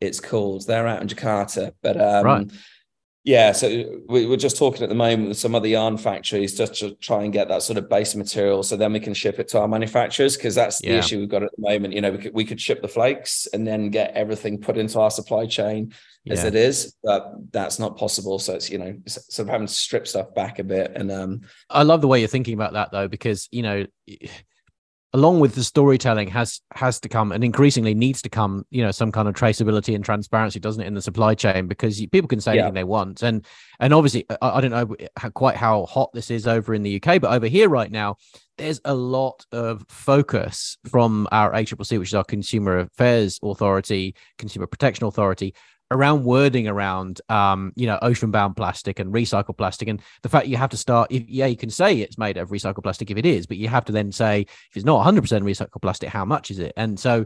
it's 0.00 0.20
called. 0.20 0.66
They're 0.66 0.86
out 0.86 1.02
in 1.02 1.08
jakarta 1.08 1.72
but 1.82 2.00
um 2.00 2.24
right 2.24 2.50
yeah, 3.28 3.52
so 3.52 4.00
we, 4.08 4.24
are 4.32 4.38
just 4.38 4.56
talking 4.56 4.82
at 4.82 4.88
the 4.88 4.94
moment 4.94 5.28
with 5.28 5.38
some 5.38 5.54
of 5.54 5.62
the 5.62 5.68
yarn 5.68 5.98
factories 5.98 6.56
just 6.56 6.76
to 6.76 6.94
try 6.94 7.24
and 7.24 7.30
get 7.30 7.48
that 7.48 7.62
sort 7.62 7.76
of 7.76 7.86
base 7.86 8.14
material, 8.14 8.62
so 8.62 8.74
then 8.74 8.90
we 8.90 9.00
can 9.00 9.12
ship 9.12 9.38
it 9.38 9.48
to 9.48 9.60
our 9.60 9.68
manufacturers 9.68 10.34
because 10.34 10.54
that's 10.54 10.78
the 10.78 10.92
issue 10.92 11.18
we've 11.18 11.28
got 11.28 11.42
at 11.42 11.50
the 11.54 11.60
moment. 11.62 11.92
You 11.92 12.00
know, 12.00 12.12
we 12.12 12.16
could 12.16 12.32
we 12.32 12.46
could 12.46 12.58
ship 12.58 12.80
the 12.80 12.88
flakes 12.88 13.46
and 13.52 13.66
then 13.66 13.90
get 13.90 14.14
everything 14.14 14.56
put 14.56 14.78
into 14.78 14.98
our 14.98 15.10
supply 15.10 15.44
chain 15.44 15.92
yeah. 16.24 16.32
as 16.32 16.44
it 16.44 16.54
is, 16.54 16.96
but 17.04 17.34
that's 17.52 17.78
not 17.78 17.98
possible. 17.98 18.38
So 18.38 18.54
it's 18.54 18.70
you 18.70 18.78
know 18.78 18.96
sort 19.06 19.46
of 19.46 19.52
having 19.52 19.66
to 19.66 19.74
strip 19.74 20.08
stuff 20.08 20.34
back 20.34 20.58
a 20.58 20.64
bit. 20.64 20.92
And 20.96 21.12
um, 21.12 21.42
I 21.68 21.82
love 21.82 22.00
the 22.00 22.08
way 22.08 22.20
you're 22.20 22.28
thinking 22.28 22.54
about 22.54 22.72
that 22.72 22.92
though, 22.92 23.08
because 23.08 23.46
you 23.50 23.60
know 23.60 23.84
along 25.14 25.40
with 25.40 25.54
the 25.54 25.64
storytelling 25.64 26.28
has 26.28 26.60
has 26.74 27.00
to 27.00 27.08
come 27.08 27.32
and 27.32 27.42
increasingly 27.42 27.94
needs 27.94 28.20
to 28.20 28.28
come 28.28 28.64
you 28.70 28.82
know 28.82 28.90
some 28.90 29.10
kind 29.10 29.26
of 29.26 29.34
traceability 29.34 29.94
and 29.94 30.04
transparency 30.04 30.60
doesn't 30.60 30.82
it 30.82 30.86
in 30.86 30.94
the 30.94 31.02
supply 31.02 31.34
chain 31.34 31.66
because 31.66 31.98
people 32.12 32.28
can 32.28 32.40
say 32.40 32.54
yeah. 32.54 32.62
anything 32.62 32.74
they 32.74 32.84
want 32.84 33.22
and 33.22 33.46
and 33.80 33.94
obviously 33.94 34.26
I, 34.42 34.50
I, 34.50 34.60
don't 34.60 34.70
know 34.70 34.96
how, 35.16 35.30
quite 35.30 35.56
how 35.56 35.86
hot 35.86 36.10
this 36.12 36.30
is 36.30 36.46
over 36.46 36.74
in 36.74 36.82
the 36.82 36.96
uk 36.96 37.20
but 37.22 37.32
over 37.32 37.46
here 37.46 37.68
right 37.68 37.90
now 37.90 38.16
there's 38.58 38.80
a 38.84 38.94
lot 38.94 39.46
of 39.52 39.84
focus 39.88 40.76
from 40.90 41.28
our 41.30 41.52
ACCC, 41.52 41.96
which 41.96 42.08
is 42.08 42.14
our 42.14 42.24
Consumer 42.24 42.80
Affairs 42.80 43.38
Authority, 43.40 44.16
Consumer 44.36 44.66
Protection 44.66 45.06
Authority, 45.06 45.54
around 45.90 46.24
wording 46.24 46.68
around 46.68 47.20
um, 47.28 47.72
you 47.76 47.86
know 47.86 47.98
ocean 48.02 48.30
bound 48.30 48.56
plastic 48.56 48.98
and 48.98 49.12
recycled 49.12 49.56
plastic 49.56 49.88
and 49.88 50.02
the 50.22 50.28
fact 50.28 50.46
you 50.46 50.56
have 50.56 50.70
to 50.70 50.76
start 50.76 51.10
if, 51.10 51.28
yeah 51.28 51.46
you 51.46 51.56
can 51.56 51.70
say 51.70 52.00
it's 52.00 52.18
made 52.18 52.36
of 52.36 52.50
recycled 52.50 52.82
plastic 52.82 53.10
if 53.10 53.16
it 53.16 53.26
is 53.26 53.46
but 53.46 53.56
you 53.56 53.68
have 53.68 53.84
to 53.84 53.92
then 53.92 54.12
say 54.12 54.42
if 54.42 54.76
it's 54.76 54.84
not 54.84 55.06
100% 55.06 55.22
recycled 55.42 55.82
plastic 55.82 56.08
how 56.08 56.24
much 56.24 56.50
is 56.50 56.58
it? 56.58 56.72
And 56.76 56.98
so 56.98 57.24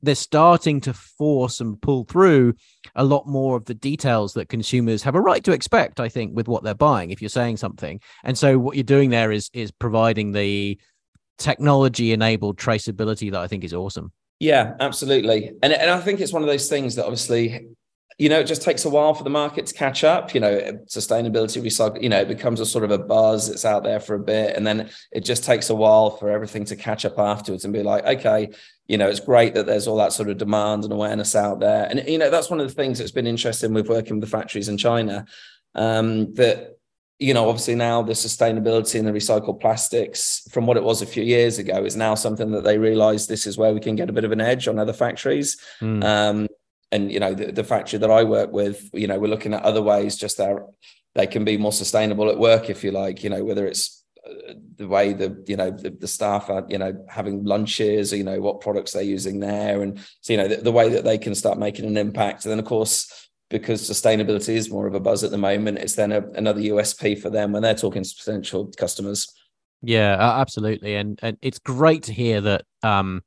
they're 0.00 0.14
starting 0.14 0.80
to 0.80 0.92
force 0.94 1.60
and 1.60 1.80
pull 1.82 2.04
through 2.04 2.54
a 2.94 3.02
lot 3.02 3.26
more 3.26 3.56
of 3.56 3.64
the 3.64 3.74
details 3.74 4.34
that 4.34 4.48
consumers 4.48 5.02
have 5.02 5.16
a 5.16 5.20
right 5.20 5.42
to 5.42 5.50
expect 5.50 5.98
i 5.98 6.08
think 6.08 6.36
with 6.36 6.46
what 6.46 6.62
they're 6.62 6.74
buying 6.74 7.10
if 7.10 7.20
you're 7.20 7.28
saying 7.28 7.56
something. 7.56 8.00
And 8.24 8.38
so 8.38 8.58
what 8.58 8.76
you're 8.76 8.84
doing 8.84 9.10
there 9.10 9.32
is 9.32 9.50
is 9.52 9.70
providing 9.70 10.32
the 10.32 10.78
technology 11.36 12.12
enabled 12.12 12.58
traceability 12.58 13.30
that 13.30 13.40
i 13.40 13.46
think 13.46 13.64
is 13.64 13.74
awesome. 13.74 14.12
Yeah, 14.40 14.74
absolutely. 14.78 15.52
And, 15.62 15.72
and 15.72 15.90
I 15.90 16.00
think 16.00 16.20
it's 16.20 16.32
one 16.32 16.42
of 16.42 16.48
those 16.48 16.68
things 16.68 16.94
that 16.94 17.04
obviously 17.04 17.68
you 18.16 18.28
know, 18.28 18.40
it 18.40 18.44
just 18.44 18.62
takes 18.62 18.84
a 18.84 18.88
while 18.88 19.14
for 19.14 19.22
the 19.22 19.30
market 19.30 19.66
to 19.66 19.74
catch 19.74 20.02
up. 20.02 20.34
You 20.34 20.40
know, 20.40 20.58
sustainability, 20.86 21.62
recycle, 21.62 22.02
you 22.02 22.08
know, 22.08 22.20
it 22.20 22.28
becomes 22.28 22.58
a 22.58 22.66
sort 22.66 22.84
of 22.84 22.90
a 22.90 22.98
buzz. 22.98 23.48
It's 23.48 23.64
out 23.64 23.84
there 23.84 24.00
for 24.00 24.14
a 24.14 24.20
bit. 24.20 24.56
And 24.56 24.66
then 24.66 24.90
it 25.12 25.20
just 25.20 25.44
takes 25.44 25.70
a 25.70 25.74
while 25.74 26.10
for 26.10 26.28
everything 26.30 26.64
to 26.66 26.76
catch 26.76 27.04
up 27.04 27.18
afterwards 27.18 27.64
and 27.64 27.72
be 27.72 27.82
like, 27.82 28.04
okay, 28.04 28.50
you 28.88 28.98
know, 28.98 29.08
it's 29.08 29.20
great 29.20 29.54
that 29.54 29.66
there's 29.66 29.86
all 29.86 29.98
that 29.98 30.12
sort 30.12 30.30
of 30.30 30.38
demand 30.38 30.82
and 30.82 30.92
awareness 30.92 31.36
out 31.36 31.60
there. 31.60 31.86
And, 31.88 32.08
you 32.08 32.18
know, 32.18 32.30
that's 32.30 32.50
one 32.50 32.58
of 32.58 32.66
the 32.66 32.74
things 32.74 32.98
that's 32.98 33.12
been 33.12 33.26
interesting 33.26 33.72
with 33.72 33.88
working 33.88 34.16
with 34.16 34.28
the 34.28 34.36
factories 34.36 34.68
in 34.68 34.78
China. 34.78 35.24
Um, 35.74 36.34
that 36.34 36.78
you 37.20 37.34
know, 37.34 37.48
obviously 37.48 37.74
now 37.74 38.00
the 38.00 38.12
sustainability 38.12 38.96
and 38.96 39.06
the 39.06 39.12
recycled 39.12 39.60
plastics 39.60 40.46
from 40.52 40.66
what 40.66 40.76
it 40.76 40.84
was 40.84 41.02
a 41.02 41.06
few 41.06 41.24
years 41.24 41.58
ago 41.58 41.84
is 41.84 41.96
now 41.96 42.14
something 42.14 42.52
that 42.52 42.62
they 42.62 42.78
realize 42.78 43.26
this 43.26 43.46
is 43.46 43.58
where 43.58 43.74
we 43.74 43.80
can 43.80 43.96
get 43.96 44.08
a 44.08 44.12
bit 44.12 44.24
of 44.24 44.30
an 44.30 44.40
edge 44.40 44.68
on 44.68 44.78
other 44.78 44.92
factories. 44.92 45.56
Mm. 45.80 46.04
Um, 46.04 46.48
and 46.90 47.12
you 47.12 47.20
know 47.20 47.34
the, 47.34 47.52
the 47.52 47.64
factory 47.64 47.98
that 47.98 48.10
I 48.10 48.24
work 48.24 48.52
with, 48.52 48.90
you 48.92 49.06
know, 49.06 49.18
we're 49.18 49.28
looking 49.28 49.54
at 49.54 49.62
other 49.62 49.82
ways 49.82 50.16
just 50.16 50.38
that 50.38 50.56
they 51.14 51.26
can 51.26 51.44
be 51.44 51.56
more 51.56 51.72
sustainable 51.72 52.28
at 52.30 52.38
work, 52.38 52.70
if 52.70 52.84
you 52.84 52.92
like. 52.92 53.22
You 53.22 53.30
know, 53.30 53.44
whether 53.44 53.66
it's 53.66 54.04
uh, 54.26 54.54
the 54.76 54.88
way 54.88 55.12
the 55.12 55.42
you 55.46 55.56
know 55.56 55.70
the, 55.70 55.90
the 55.90 56.08
staff 56.08 56.48
are 56.48 56.64
you 56.68 56.78
know 56.78 57.04
having 57.08 57.44
lunches, 57.44 58.12
or, 58.12 58.16
you 58.16 58.24
know 58.24 58.40
what 58.40 58.60
products 58.60 58.92
they're 58.92 59.02
using 59.02 59.40
there, 59.40 59.82
and 59.82 59.98
so 60.20 60.32
you 60.32 60.36
know 60.36 60.48
the, 60.48 60.56
the 60.56 60.72
way 60.72 60.88
that 60.88 61.04
they 61.04 61.18
can 61.18 61.34
start 61.34 61.58
making 61.58 61.84
an 61.84 61.96
impact. 61.96 62.44
And 62.44 62.52
then 62.52 62.58
of 62.58 62.64
course, 62.64 63.28
because 63.50 63.88
sustainability 63.88 64.54
is 64.54 64.70
more 64.70 64.86
of 64.86 64.94
a 64.94 65.00
buzz 65.00 65.24
at 65.24 65.30
the 65.30 65.38
moment, 65.38 65.78
it's 65.78 65.94
then 65.94 66.12
a, 66.12 66.22
another 66.30 66.60
USP 66.60 67.20
for 67.20 67.30
them 67.30 67.52
when 67.52 67.62
they're 67.62 67.74
talking 67.74 68.02
to 68.02 68.14
potential 68.16 68.72
customers. 68.76 69.26
Yeah, 69.82 70.16
absolutely, 70.18 70.94
and 70.94 71.18
and 71.22 71.36
it's 71.42 71.58
great 71.58 72.04
to 72.04 72.12
hear 72.12 72.40
that 72.40 72.64
um, 72.82 73.22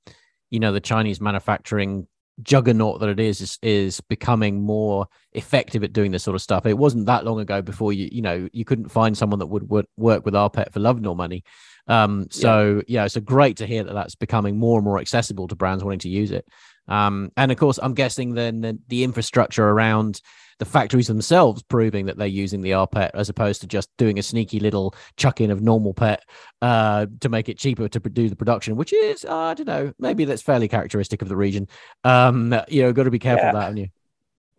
you 0.50 0.60
know 0.60 0.72
the 0.72 0.80
Chinese 0.80 1.22
manufacturing 1.22 2.08
juggernaut 2.42 3.00
that 3.00 3.10
it 3.10 3.20
is, 3.20 3.42
is 3.42 3.60
is 3.62 4.02
becoming 4.02 4.62
more 4.62 5.08
effective 5.34 5.84
at 5.84 5.94
doing 5.94 6.12
this 6.12 6.24
sort 6.24 6.36
of 6.36 6.42
stuff. 6.42 6.66
It 6.66 6.78
wasn't 6.78 7.06
that 7.06 7.26
long 7.26 7.40
ago 7.40 7.62
before 7.62 7.94
you 7.94 8.10
you 8.12 8.22
know 8.22 8.48
you 8.52 8.66
couldn't 8.66 8.90
find 8.90 9.18
someone 9.18 9.40
that 9.40 9.48
would, 9.48 9.70
would 9.70 9.86
work 9.98 10.26
with 10.26 10.34
rPET 10.34 10.72
for 10.72 10.80
love 10.80 11.02
nor 11.02 11.16
money. 11.16 11.44
Um, 11.88 12.28
so 12.30 12.84
yeah. 12.88 13.02
yeah, 13.04 13.08
so 13.08 13.22
great 13.22 13.58
to 13.58 13.68
hear 13.68 13.84
that 13.84 13.94
that's 13.94 14.16
becoming 14.16 14.58
more 14.58 14.78
and 14.78 14.86
more 14.86 15.00
accessible 15.00 15.48
to 15.48 15.56
brands 15.56 15.84
wanting 15.84 16.00
to 16.00 16.10
use 16.10 16.32
it. 16.32 16.46
Um, 16.88 17.32
and 17.38 17.52
of 17.52 17.58
course, 17.58 17.80
I'm 17.82 17.94
guessing 17.94 18.34
then 18.34 18.62
the, 18.62 18.80
the 18.88 19.04
infrastructure 19.04 19.68
around 19.68 20.22
the 20.62 20.66
factories 20.66 21.08
themselves 21.08 21.64
proving 21.64 22.06
that 22.06 22.20
they're 22.20 22.28
using 22.28 22.62
the 22.62 22.70
rPET 22.70 23.10
as 23.16 23.30
opposed 23.30 23.62
to 23.62 23.68
just 23.68 23.90
doing 23.98 24.20
a 24.20 24.22
sneaky 24.22 24.60
little 24.60 24.94
chuck 25.18 25.42
in 25.42 25.50
of 25.50 25.60
normal 25.60 25.92
pet 25.92 26.24
uh, 26.62 27.08
to 27.20 27.30
make 27.30 27.50
it 27.50 27.58
cheaper 27.58 27.90
to 27.90 28.00
do 28.00 28.30
the 28.30 28.36
production, 28.36 28.76
which 28.76 28.94
is, 28.94 29.26
uh, 29.26 29.36
I 29.36 29.54
don't 29.56 29.66
know, 29.66 29.92
maybe 29.98 30.24
that's 30.24 30.44
fairly 30.44 30.68
characteristic 30.68 31.24
of 31.24 31.30
the 31.30 31.36
region. 31.36 31.68
Um, 32.04 32.54
you 32.68 32.84
know, 32.84 32.94
got 32.94 33.06
to 33.06 33.10
be 33.10 33.18
careful 33.18 33.48
yeah. 33.48 33.54
that, 33.54 33.62
haven't 33.64 33.78
you? 33.78 33.88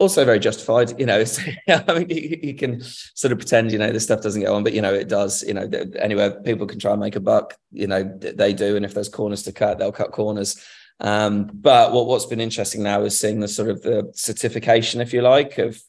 also 0.01 0.25
very 0.25 0.41
justified. 0.41 0.99
You 0.99 1.07
know, 1.07 1.23
I 1.69 1.99
mean, 2.01 2.09
you, 2.09 2.41
you, 2.43 2.55
can 2.55 2.81
sort 2.83 3.31
of 3.31 3.39
pretend, 3.39 3.71
you 3.71 3.79
know, 3.79 3.93
this 3.93 4.03
stuff 4.03 4.23
doesn't 4.23 4.43
go 4.43 4.57
on, 4.57 4.65
but 4.65 4.73
you 4.73 4.83
know, 4.83 4.93
it 4.93 5.09
does. 5.09 5.45
You 5.45 5.55
know, 5.55 5.71
anywhere 6.01 6.33
people 6.41 6.67
can 6.67 6.81
try 6.81 6.91
and 6.91 7.01
make 7.01 7.15
a 7.15 7.21
buck, 7.21 7.57
you 7.71 7.87
know, 7.87 8.03
they 8.03 8.53
do. 8.53 8.75
And 8.75 8.85
if 8.85 8.95
there's 8.95 9.09
corners 9.09 9.45
to 9.45 9.53
cut, 9.53 9.79
they'll 9.79 9.93
cut 9.93 10.11
corners. 10.11 10.67
Um, 11.01 11.51
but 11.53 11.93
what, 11.93 12.07
what's 12.07 12.27
been 12.27 12.41
interesting 12.41 12.83
now 12.83 13.03
is 13.03 13.19
seeing 13.19 13.41
the 13.41 13.49
sort 13.49 13.71
of 13.71 13.83
the 13.83 14.11
certification, 14.15 15.01
if 15.01 15.13
you 15.13 15.23
like, 15.23 15.59
of 15.59 15.83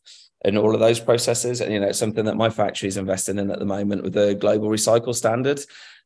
and 0.44 0.58
all 0.58 0.74
of 0.74 0.80
those 0.80 1.00
processes. 1.00 1.62
And 1.62 1.72
you 1.72 1.80
know, 1.80 1.88
it's 1.88 2.00
something 2.00 2.26
that 2.26 2.36
my 2.36 2.50
factory 2.50 2.90
is 2.90 2.98
investing 2.98 3.38
in 3.38 3.52
at 3.52 3.60
the 3.60 3.66
moment 3.66 4.04
with 4.04 4.14
the 4.14 4.36
global 4.36 4.70
recycle 4.70 5.16
standard. 5.16 5.62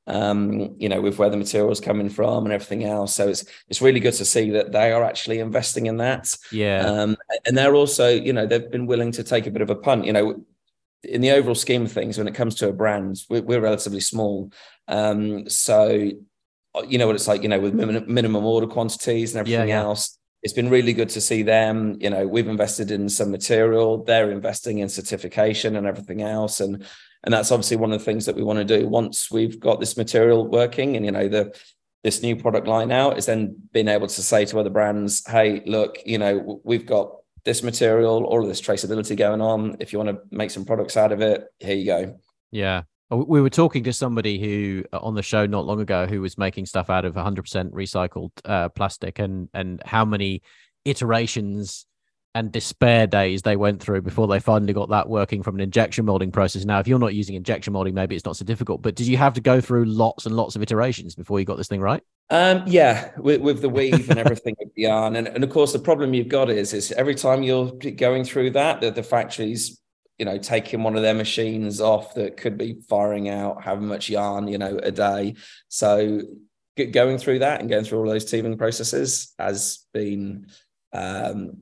Um, 0.10 0.75
you 0.77 0.88
know, 0.88 1.01
with 1.01 1.19
where 1.19 1.29
the 1.29 1.36
materials 1.36 1.81
coming 1.81 2.07
from 2.07 2.45
and 2.45 2.53
everything 2.53 2.86
else. 2.86 3.13
So 3.13 3.27
it's 3.27 3.43
it's 3.67 3.81
really 3.81 3.99
good 3.99 4.13
to 4.13 4.23
see 4.23 4.51
that 4.51 4.71
they 4.71 4.93
are 4.93 5.03
actually 5.03 5.39
investing 5.39 5.88
in 5.88 5.97
that. 5.97 6.33
Yeah. 6.49 6.86
Um, 6.86 7.17
and 7.45 7.57
they're 7.57 7.75
also, 7.75 8.07
you 8.07 8.31
know, 8.31 8.45
they've 8.45 8.71
been 8.71 8.86
willing 8.86 9.12
to 9.12 9.23
take 9.23 9.47
a 9.47 9.51
bit 9.51 9.62
of 9.62 9.69
a 9.69 9.75
punt. 9.75 10.05
You 10.05 10.13
know, 10.13 10.45
in 11.03 11.19
the 11.19 11.31
overall 11.31 11.55
scheme 11.55 11.83
of 11.83 11.91
things, 11.91 12.17
when 12.17 12.29
it 12.29 12.36
comes 12.36 12.55
to 12.55 12.69
a 12.69 12.73
brand, 12.73 13.17
we're, 13.29 13.41
we're 13.41 13.60
relatively 13.60 13.99
small. 13.99 14.51
Um, 14.88 15.49
so 15.49 16.12
Uh, 16.75 16.84
you 16.88 16.97
know 16.97 17.08
what 17.08 17.15
it's 17.15 17.27
like, 17.27 17.43
you 17.43 17.49
know, 17.49 17.60
with 17.60 17.73
minimum 17.73 18.45
order 18.45 18.67
quantities 18.67 19.34
and 19.34 19.39
everything 19.39 19.69
yeah, 19.69 19.82
yeah. 19.82 19.84
else. 19.84 20.17
It's 20.43 20.53
been 20.53 20.69
really 20.69 20.93
good 20.93 21.10
to 21.10 21.21
see 21.21 21.41
them. 21.41 21.97
You 21.99 22.10
know, 22.10 22.27
we've 22.27 22.47
invested 22.47 22.91
in 22.91 23.10
some 23.10 23.32
material, 23.32 24.03
they're 24.03 24.32
investing 24.32 24.80
in 24.80 24.89
certification 24.89 25.75
and 25.75 25.88
everything 25.88 26.21
else. 26.21 26.60
And 26.60 26.86
and 27.23 27.34
that's 27.34 27.51
obviously 27.51 27.77
one 27.77 27.91
of 27.91 27.99
the 27.99 28.06
things 28.06 28.25
that 28.27 28.36
we 28.36 28.43
want 28.43 28.60
to 28.60 28.80
do 28.80 28.88
once 28.88 29.32
we've 29.32 29.60
got 29.60 29.80
this 29.80 29.97
material 29.97 30.47
working 30.47 30.95
and 30.95 31.03
you 31.03 31.12
know 31.12 31.27
the 31.27 31.53
this 32.03 32.21
new 32.21 32.36
product 32.36 32.67
line 32.67 32.91
out 32.91 33.17
is 33.17 33.25
then 33.25 33.56
being 33.73 33.88
able 33.88 34.08
to 34.08 34.21
say 34.23 34.45
to 34.45 34.60
other 34.60 34.69
brands, 34.69 35.27
hey, 35.27 35.62
look, 35.65 35.97
you 36.06 36.17
know, 36.17 36.62
we've 36.63 36.86
got 36.86 37.12
this 37.43 37.63
material, 37.63 38.23
all 38.23 38.41
of 38.41 38.47
this 38.47 38.62
traceability 38.62 39.17
going 39.17 39.41
on. 39.41 39.75
If 39.80 39.91
you 39.91 39.99
want 39.99 40.10
to 40.12 40.21
make 40.32 40.51
some 40.51 40.63
products 40.63 40.95
out 40.95 41.12
of 41.12 41.21
it, 41.21 41.45
here 41.60 41.75
you 41.75 41.86
go. 41.86 42.19
Yeah. 42.51 42.84
Uh, 43.12 43.17
we 43.17 43.41
were 43.41 43.50
talking 43.50 43.84
to 43.84 43.93
somebody 43.93 44.39
who 44.39 44.84
uh, 44.93 45.00
on 45.00 45.15
the 45.15 45.24
show 45.24 45.46
not 45.46 45.65
long 45.65 45.80
ago 45.80 46.06
who 46.06 46.22
was 46.22 46.38
making 46.38 46.65
stuff 46.65 46.89
out 46.89 47.06
of 47.06 47.15
100% 47.15 47.72
recycled 47.72 48.32
uh, 48.46 48.70
plastic 48.70 49.20
and 49.20 49.50
and 49.54 49.82
how 49.86 50.06
many 50.06 50.41
iterations 50.86 51.86
and 52.36 52.52
despair 52.52 53.08
days 53.08 53.41
they 53.41 53.56
went 53.56 53.82
through 53.82 54.02
before 54.02 54.28
they 54.28 54.39
finally 54.39 54.72
got 54.72 54.89
that 54.89 55.10
working 55.10 55.41
from 55.41 55.56
an 55.56 55.62
injection 55.62 56.06
molding 56.06 56.32
process. 56.32 56.65
Now, 56.65 56.80
if 56.80 56.88
you're 56.88 57.00
not 57.00 57.15
using 57.15 57.36
injection 57.36 57.74
molding, 57.74 57.96
maybe 57.96 58.15
it's 58.15 58.26
not 58.26 58.38
so 58.38 58.46
difficult. 58.46 58.84
But 58.84 58.93
did 58.93 59.08
you 59.08 59.17
have 59.17 59.34
to 59.34 59.41
go 59.41 59.60
through 59.60 59.86
lots 59.86 60.28
and 60.28 60.36
lots 60.36 60.56
of 60.56 60.62
iterations 60.62 61.15
before 61.15 61.39
you 61.39 61.46
got 61.46 61.58
this 61.58 61.67
thing 61.67 61.82
right? 61.82 62.04
Um, 62.30 62.63
yeah, 62.67 63.12
with, 63.17 63.41
with 63.41 63.62
the 63.62 63.70
weave 63.70 64.08
and 64.12 64.20
everything 64.20 64.56
with 64.60 64.72
the 64.76 64.84
yarn, 64.84 65.15
and, 65.15 65.28
and 65.28 65.43
of 65.43 65.50
course 65.50 65.74
the 65.74 65.80
problem 65.80 66.13
you've 66.13 66.28
got 66.28 66.50
is 66.50 66.74
is 66.74 66.91
every 66.91 67.15
time 67.15 67.41
you're 67.41 67.72
going 67.72 68.24
through 68.24 68.52
that, 68.52 68.82
that 68.82 68.93
the 68.93 69.04
factories 69.04 69.82
you 70.17 70.25
know, 70.25 70.38
taking 70.38 70.84
one 70.84 70.95
of 70.95 71.01
their 71.01 71.13
machines 71.13 71.80
off 71.80 72.15
that 72.15 72.38
could 72.38 72.58
be 72.58 72.80
firing 72.89 73.30
out 73.30 73.63
however 73.63 73.82
much 73.82 74.10
yarn, 74.10 74.47
you 74.47 74.58
know, 74.58 74.80
a 74.82 74.91
day. 74.91 75.36
So 75.67 76.21
going 76.91 77.17
through 77.17 77.39
that 77.39 77.60
and 77.60 77.69
going 77.69 77.84
through 77.84 77.99
all 77.99 78.08
those 78.08 78.25
teething 78.25 78.58
processes 78.58 79.34
has 79.39 79.86
been 79.93 80.47
um, 80.93 81.58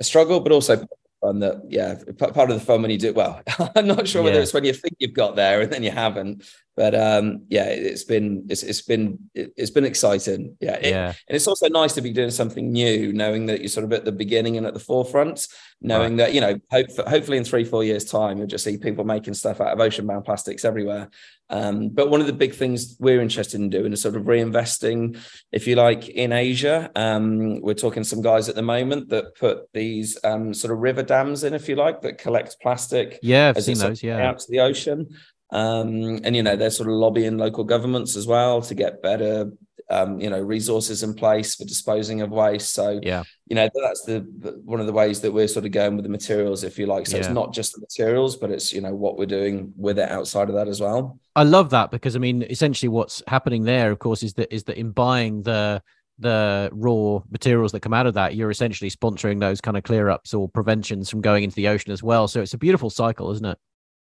a 0.00 0.04
struggle, 0.04 0.40
but 0.40 0.52
also 0.52 0.86
fun 1.24 1.40
that 1.40 1.62
yeah 1.68 1.94
part 2.18 2.50
of 2.50 2.58
the 2.58 2.64
fun 2.64 2.82
when 2.82 2.90
you 2.90 2.98
do 2.98 3.14
well 3.14 3.40
i'm 3.76 3.86
not 3.86 4.06
sure 4.06 4.22
whether 4.22 4.36
yeah. 4.36 4.42
it's 4.42 4.52
when 4.52 4.64
you 4.64 4.74
think 4.74 4.94
you've 4.98 5.14
got 5.14 5.36
there 5.36 5.62
and 5.62 5.72
then 5.72 5.82
you 5.82 5.90
haven't 5.90 6.44
but 6.76 6.94
um 6.94 7.44
yeah 7.48 7.64
it's 7.64 8.04
been 8.04 8.44
it's, 8.48 8.62
it's 8.62 8.82
been 8.82 9.18
it's 9.34 9.70
been 9.70 9.84
exciting 9.84 10.56
yeah, 10.60 10.74
it, 10.74 10.90
yeah 10.90 11.08
and 11.08 11.36
it's 11.36 11.46
also 11.46 11.68
nice 11.68 11.92
to 11.92 12.00
be 12.00 12.12
doing 12.12 12.30
something 12.30 12.72
new 12.72 13.12
knowing 13.12 13.46
that 13.46 13.60
you're 13.60 13.68
sort 13.68 13.84
of 13.84 13.92
at 13.92 14.04
the 14.04 14.12
beginning 14.12 14.56
and 14.56 14.66
at 14.66 14.74
the 14.74 14.80
forefront 14.80 15.46
knowing 15.80 16.16
right. 16.16 16.26
that 16.26 16.34
you 16.34 16.40
know 16.40 16.58
hope, 16.70 16.86
hopefully 17.06 17.36
in 17.36 17.44
three 17.44 17.64
four 17.64 17.84
years 17.84 18.04
time 18.04 18.38
you'll 18.38 18.46
just 18.46 18.64
see 18.64 18.76
people 18.76 19.04
making 19.04 19.34
stuff 19.34 19.60
out 19.60 19.72
of 19.72 19.80
ocean 19.80 20.06
bound 20.06 20.24
plastics 20.24 20.64
everywhere 20.64 21.08
um, 21.50 21.90
but 21.90 22.10
one 22.10 22.20
of 22.20 22.26
the 22.26 22.32
big 22.32 22.54
things 22.54 22.96
we're 22.98 23.20
interested 23.20 23.60
in 23.60 23.68
doing 23.68 23.92
is 23.92 24.00
sort 24.00 24.16
of 24.16 24.22
reinvesting, 24.22 25.18
if 25.52 25.66
you 25.66 25.76
like, 25.76 26.08
in 26.08 26.32
Asia. 26.32 26.90
Um, 26.96 27.60
we're 27.60 27.74
talking 27.74 28.02
some 28.02 28.22
guys 28.22 28.48
at 28.48 28.54
the 28.54 28.62
moment 28.62 29.10
that 29.10 29.36
put 29.36 29.70
these 29.74 30.18
um, 30.24 30.54
sort 30.54 30.72
of 30.72 30.78
river 30.78 31.02
dams 31.02 31.44
in, 31.44 31.52
if 31.52 31.68
you 31.68 31.76
like, 31.76 32.00
that 32.00 32.18
collect 32.18 32.56
plastic. 32.60 33.18
Yeah, 33.22 33.52
I've 33.54 33.62
seen 33.62 33.78
those. 33.78 34.02
Yeah, 34.02 34.26
out 34.26 34.38
to 34.38 34.50
the 34.50 34.60
ocean. 34.60 35.14
Um, 35.54 36.20
and 36.24 36.34
you 36.34 36.42
know 36.42 36.56
they're 36.56 36.70
sort 36.70 36.88
of 36.88 36.96
lobbying 36.96 37.38
local 37.38 37.62
governments 37.64 38.16
as 38.16 38.26
well 38.26 38.60
to 38.62 38.74
get 38.74 39.02
better 39.02 39.52
um, 39.90 40.20
you 40.20 40.30
know 40.30 40.40
resources 40.40 41.02
in 41.02 41.14
place 41.14 41.54
for 41.54 41.64
disposing 41.64 42.22
of 42.22 42.30
waste. 42.30 42.74
So 42.74 43.00
yeah. 43.02 43.24
you 43.46 43.56
know 43.56 43.68
that's 43.74 44.02
the 44.02 44.20
one 44.64 44.80
of 44.80 44.86
the 44.86 44.92
ways 44.92 45.20
that 45.20 45.32
we're 45.32 45.48
sort 45.48 45.66
of 45.66 45.72
going 45.72 45.96
with 45.96 46.04
the 46.04 46.10
materials 46.10 46.64
if 46.64 46.78
you 46.78 46.86
like. 46.86 47.06
So 47.06 47.16
yeah. 47.16 47.24
it's 47.24 47.32
not 47.32 47.52
just 47.52 47.72
the 47.72 47.80
materials 47.80 48.36
but 48.36 48.50
it's 48.50 48.72
you 48.72 48.80
know 48.80 48.94
what 48.94 49.18
we're 49.18 49.26
doing 49.26 49.72
with 49.76 49.98
it 49.98 50.10
outside 50.10 50.48
of 50.48 50.54
that 50.54 50.68
as 50.68 50.80
well. 50.80 51.18
I 51.36 51.42
love 51.42 51.70
that 51.70 51.90
because 51.90 52.14
i 52.16 52.18
mean 52.18 52.42
essentially 52.44 52.88
what's 52.88 53.22
happening 53.26 53.64
there 53.64 53.90
of 53.90 53.98
course 53.98 54.22
is 54.22 54.34
that 54.34 54.54
is 54.54 54.64
that 54.64 54.78
in 54.78 54.92
buying 54.92 55.42
the 55.42 55.82
the 56.20 56.70
raw 56.72 57.20
materials 57.30 57.72
that 57.72 57.80
come 57.80 57.92
out 57.92 58.06
of 58.06 58.14
that 58.14 58.36
you're 58.36 58.50
essentially 58.50 58.88
sponsoring 58.88 59.40
those 59.40 59.60
kind 59.60 59.76
of 59.76 59.82
clear 59.82 60.10
ups 60.10 60.32
or 60.32 60.48
preventions 60.48 61.10
from 61.10 61.20
going 61.20 61.42
into 61.42 61.56
the 61.56 61.66
ocean 61.68 61.92
as 61.92 62.02
well. 62.02 62.28
So 62.28 62.40
it's 62.40 62.54
a 62.54 62.58
beautiful 62.58 62.88
cycle 62.88 63.30
isn't 63.32 63.44
it 63.44 63.58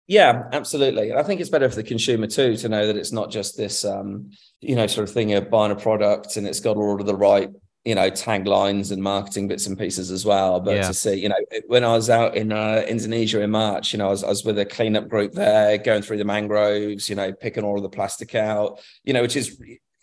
yeah, 0.08 0.44
absolutely. 0.52 1.12
I 1.12 1.22
think 1.22 1.42
it's 1.42 1.50
better 1.50 1.68
for 1.68 1.76
the 1.76 1.82
consumer 1.82 2.26
too 2.26 2.56
to 2.56 2.68
know 2.70 2.86
that 2.86 2.96
it's 2.96 3.12
not 3.12 3.30
just 3.30 3.58
this, 3.58 3.84
um, 3.84 4.30
you 4.62 4.74
know, 4.74 4.86
sort 4.86 5.06
of 5.06 5.14
thing 5.14 5.34
of 5.34 5.50
buying 5.50 5.70
a 5.70 5.76
product 5.76 6.38
and 6.38 6.46
it's 6.46 6.60
got 6.60 6.78
all 6.78 6.98
of 6.98 7.06
the 7.06 7.14
right, 7.14 7.50
you 7.84 7.94
know, 7.94 8.10
taglines 8.10 8.90
and 8.90 9.02
marketing 9.02 9.48
bits 9.48 9.66
and 9.66 9.78
pieces 9.78 10.10
as 10.10 10.24
well. 10.24 10.60
But 10.60 10.76
yeah. 10.76 10.86
to 10.86 10.94
see, 10.94 11.14
you 11.16 11.28
know, 11.28 11.36
when 11.66 11.84
I 11.84 11.92
was 11.92 12.08
out 12.08 12.36
in 12.36 12.52
uh, 12.52 12.86
Indonesia 12.88 13.42
in 13.42 13.50
March, 13.50 13.92
you 13.92 13.98
know, 13.98 14.06
I 14.06 14.10
was, 14.10 14.24
I 14.24 14.28
was 14.28 14.46
with 14.46 14.58
a 14.58 14.64
cleanup 14.64 15.08
group 15.08 15.32
there, 15.32 15.76
going 15.76 16.00
through 16.00 16.16
the 16.16 16.24
mangroves, 16.24 17.10
you 17.10 17.14
know, 17.14 17.30
picking 17.34 17.62
all 17.62 17.76
of 17.76 17.82
the 17.82 17.90
plastic 17.90 18.34
out, 18.34 18.80
you 19.04 19.12
know, 19.12 19.20
which 19.20 19.36
is 19.36 19.60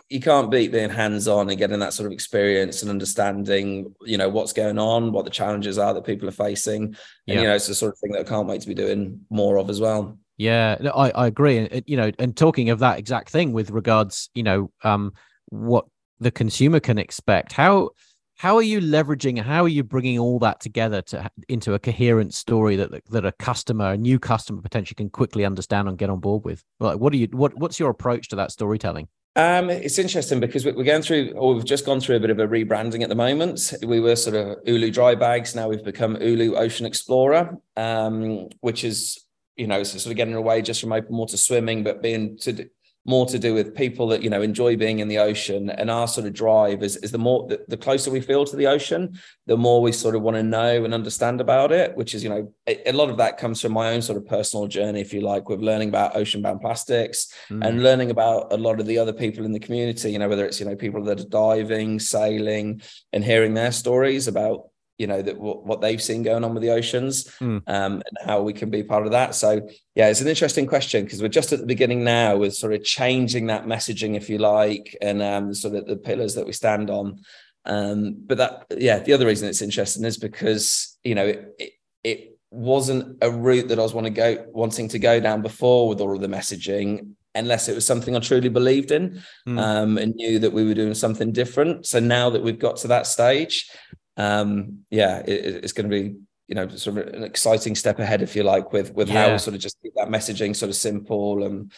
you 0.10 0.20
can't 0.20 0.52
beat 0.52 0.72
being 0.72 0.90
hands 0.90 1.28
on 1.28 1.50
and 1.50 1.58
getting 1.58 1.80
that 1.80 1.94
sort 1.94 2.06
of 2.06 2.14
experience 2.14 2.82
and 2.82 2.92
understanding, 2.92 3.94
you 4.02 4.18
know, 4.18 4.30
what's 4.30 4.54
going 4.54 4.78
on, 4.78 5.12
what 5.12 5.26
the 5.26 5.32
challenges 5.32 5.78
are 5.80 5.94
that 5.94 6.06
people 6.06 6.30
are 6.30 6.34
facing. 6.34 6.84
And, 6.84 6.98
yeah. 7.26 7.42
you 7.42 7.48
know, 7.48 7.56
it's 7.56 7.68
the 7.68 7.76
sort 7.76 7.94
of 7.94 8.00
thing 8.00 8.12
that 8.12 8.22
I 8.22 8.30
can't 8.30 8.48
wait 8.48 8.62
to 8.62 8.68
be 8.68 8.76
doing 8.76 9.22
more 9.30 9.58
of 9.58 9.70
as 9.70 9.82
well. 9.82 10.18
Yeah, 10.38 10.78
I, 10.94 11.10
I 11.12 11.28
agree. 11.28 11.58
And, 11.58 11.84
you 11.88 11.98
know, 11.98 12.12
and 12.20 12.38
talking 12.38 12.70
of 12.70 12.80
that 12.80 13.00
exact 13.00 13.30
thing 13.30 13.52
with 13.52 13.72
regards, 13.72 14.30
you 14.36 14.44
know, 14.44 14.72
um, 14.84 15.14
what 15.50 15.86
the 16.20 16.32
consumer 16.32 16.80
can 16.80 17.00
expect, 17.00 17.54
how, 17.54 17.90
how 18.38 18.58
are 18.58 18.62
you 18.62 18.82
leveraging 18.82 19.42
how 19.42 19.64
are 19.64 19.70
you 19.70 19.82
bringing 19.82 20.20
all 20.20 20.40
that 20.40 20.60
together 20.60 21.02
to 21.02 21.30
into 21.48 21.74
a 21.74 21.80
coherent 21.80 22.34
story 22.34 22.76
that 22.76 22.92
that 23.10 23.26
a 23.26 23.32
customer 23.32 23.94
a 23.94 23.98
new 23.98 24.20
customer 24.20 24.62
potentially 24.62 24.96
can 24.96 25.10
quickly 25.10 25.46
understand 25.46 25.88
and 25.88 25.98
get 25.98 26.10
on 26.10 26.20
board 26.20 26.44
with 26.44 26.62
like 26.82 27.00
what 27.00 27.14
are 27.14 27.16
you 27.16 27.28
what 27.32 27.58
what's 27.58 27.80
your 27.80 27.90
approach 27.90 28.28
to 28.28 28.36
that 28.36 28.52
storytelling 28.52 29.08
um, 29.36 29.70
it's 29.70 30.00
interesting 30.00 30.40
because 30.40 30.66
we're 30.66 30.84
going 30.84 31.02
through, 31.02 31.32
or 31.32 31.54
we've 31.54 31.66
just 31.66 31.86
gone 31.86 32.00
through 32.00 32.16
a 32.16 32.20
bit 32.20 32.30
of 32.30 32.40
a 32.40 32.48
rebranding 32.48 33.04
at 33.04 33.10
the 33.10 33.16
moment. 33.16 33.74
We 33.84 34.00
were 34.00 34.16
sort 34.16 34.36
of 34.36 34.58
Ulu 34.66 34.92
dry 34.92 35.16
bags. 35.16 35.56
Now 35.56 35.68
we've 35.68 35.84
become 35.84 36.16
Ulu 36.22 36.56
Ocean 36.56 36.86
Explorer, 36.86 37.58
um, 37.76 38.48
which 38.62 38.84
is, 38.84 39.26
you 39.58 39.68
know, 39.68 39.84
so 39.84 39.98
sort 39.98 40.12
of 40.12 40.18
getting 40.18 40.36
away 40.36 40.62
just 40.62 40.80
from 40.80 40.94
open 40.94 41.18
water 41.18 41.38
swimming, 41.38 41.84
but 41.84 42.02
being 42.02 42.38
to 42.40 42.70
more 43.06 43.28
to 43.28 43.38
do 43.38 43.54
with 43.54 43.76
people 43.76 44.08
that 44.08 44.24
you 44.24 44.30
know 44.30 44.42
enjoy 44.42 44.76
being 44.76 45.00
in 45.00 45.08
the 45.08 45.20
ocean 45.20 45.70
and 45.70 45.92
our 45.92 46.08
sort 46.08 46.26
of 46.26 46.34
drive 46.34 46.82
is, 46.82 46.98
is 46.98 47.12
the 47.12 47.18
more 47.18 47.48
the, 47.48 47.64
the 47.68 47.78
closer 47.78 48.10
we 48.10 48.20
feel 48.20 48.44
to 48.44 48.56
the 48.56 48.66
ocean 48.66 49.18
the 49.46 49.56
more 49.56 49.82
we 49.82 49.92
sort 49.92 50.16
of 50.16 50.24
want 50.24 50.36
to 50.36 50.44
know 50.44 50.84
and 50.84 50.94
understand 50.94 51.40
about 51.40 51.72
it 51.72 51.96
which 51.96 52.16
is 52.16 52.24
you 52.24 52.30
know 52.30 52.52
a, 52.68 52.90
a, 52.90 52.94
lot 52.94 53.10
of 53.10 53.18
that 53.18 53.38
comes 53.38 53.62
from 53.62 53.72
my 53.72 53.92
own 53.92 54.02
sort 54.02 54.18
of 54.18 54.26
personal 54.26 54.68
journey 54.68 55.00
if 55.00 55.14
you 55.14 55.22
like 55.22 55.48
with 55.48 55.62
learning 55.62 55.90
about 55.90 56.16
ocean 56.16 56.42
bound 56.42 56.60
plastics 56.60 57.34
mm. 57.50 57.66
and 57.66 57.84
learning 57.84 58.10
about 58.10 58.52
a 58.52 58.58
lot 58.58 58.80
of 58.80 58.88
the 58.88 58.98
other 58.98 59.14
people 59.14 59.46
in 59.46 59.52
the 59.52 59.60
community 59.60 60.12
you 60.12 60.20
know 60.20 60.28
whether 60.28 60.46
it's 60.46 60.60
you 60.60 60.66
know 60.66 60.76
people 60.76 61.04
that 61.04 61.20
are 61.20 61.30
diving 61.30 62.00
sailing 62.00 62.82
and 63.14 63.24
hearing 63.24 63.54
their 63.54 63.72
stories 63.72 64.28
about 64.28 64.70
you 64.98 65.08
know 65.08 65.22
that 65.22 65.38
what 65.38 65.82
they've 65.82 66.02
seen 66.02 66.24
going 66.24 66.44
on 66.44 66.54
with 66.54 66.64
the 66.64 66.70
oceans 66.70 67.26
mm. 67.40 67.62
um, 67.68 67.94
and 67.94 68.18
how 68.26 68.42
we 68.42 68.54
can 68.54 68.70
be 68.70 68.84
part 68.84 69.06
of 69.06 69.12
that 69.12 69.36
so 69.36 69.68
yeah 69.96 70.08
it's 70.08 70.22
an 70.22 70.28
interesting 70.28 70.66
question 70.66 71.04
because 71.04 71.22
we're 71.22 71.28
just 71.28 71.52
at 71.52 71.60
the 71.60 71.66
beginning 71.66 72.04
now 72.04 72.38
with 72.38 72.56
sort 72.56 72.74
of 72.74 72.84
changing 72.84 73.48
that 73.48 73.66
messaging 73.66 74.16
if 74.16 74.30
you 74.30 74.38
like 74.38 74.96
and 75.02 75.22
um, 75.22 75.54
sort 75.54 75.76
of 75.76 75.86
the 75.86 75.98
pillars 75.98 76.36
that 76.36 76.46
we 76.46 76.54
stand 76.54 76.90
on 76.90 77.20
Um, 77.66 78.18
but 78.26 78.38
that, 78.38 78.66
yeah, 78.78 79.00
the 79.00 79.14
other 79.14 79.26
reason 79.26 79.50
it's 79.50 79.62
interesting 79.62 80.06
is 80.06 80.18
because 80.18 80.98
you 81.04 81.16
know 81.16 81.26
it, 81.26 81.56
it, 81.58 81.72
it 82.04 82.38
wasn't 82.52 83.18
a 83.22 83.32
route 83.32 83.68
that 83.70 83.80
I 83.80 83.82
was 83.82 83.94
want 83.94 84.06
to 84.06 84.12
go 84.12 84.46
wanting 84.54 84.88
to 84.90 85.00
go 85.00 85.20
down 85.20 85.42
before 85.42 85.90
with 85.90 86.00
all 86.00 86.16
of 86.16 86.22
the 86.22 86.28
messaging, 86.28 87.16
unless 87.34 87.68
it 87.68 87.76
was 87.76 87.86
something 87.86 88.16
I 88.16 88.20
truly 88.20 88.50
believed 88.50 88.92
in 88.92 89.22
mm. 89.48 89.60
um, 89.60 89.98
and 89.98 90.14
knew 90.16 90.40
that 90.40 90.54
we 90.54 90.64
were 90.64 90.74
doing 90.76 90.94
something 90.94 91.32
different. 91.32 91.86
So 91.86 92.00
now 92.00 92.30
that 92.30 92.44
we've 92.44 92.60
got 92.60 92.78
to 92.78 92.88
that 92.90 93.08
stage, 93.08 93.70
um, 94.18 94.86
yeah, 94.90 95.20
it, 95.20 95.64
it's 95.64 95.74
going 95.74 95.90
to 95.90 95.96
be 95.96 96.16
you 96.48 96.56
know 96.56 96.68
sort 96.70 96.98
of 96.98 97.14
an 97.14 97.24
exciting 97.24 97.76
step 97.76 98.00
ahead, 98.00 98.22
if 98.22 98.36
you 98.36 98.44
like, 98.44 98.74
with 98.74 98.94
with 98.94 99.10
yeah. 99.10 99.26
how 99.28 99.32
we 99.34 99.38
sort 99.38 99.56
of 99.56 99.62
just 99.62 99.82
keep 99.82 99.94
that 99.96 100.10
messaging 100.10 100.56
sort 100.56 100.70
of 100.70 100.76
simple 100.76 101.44
and 101.44 101.72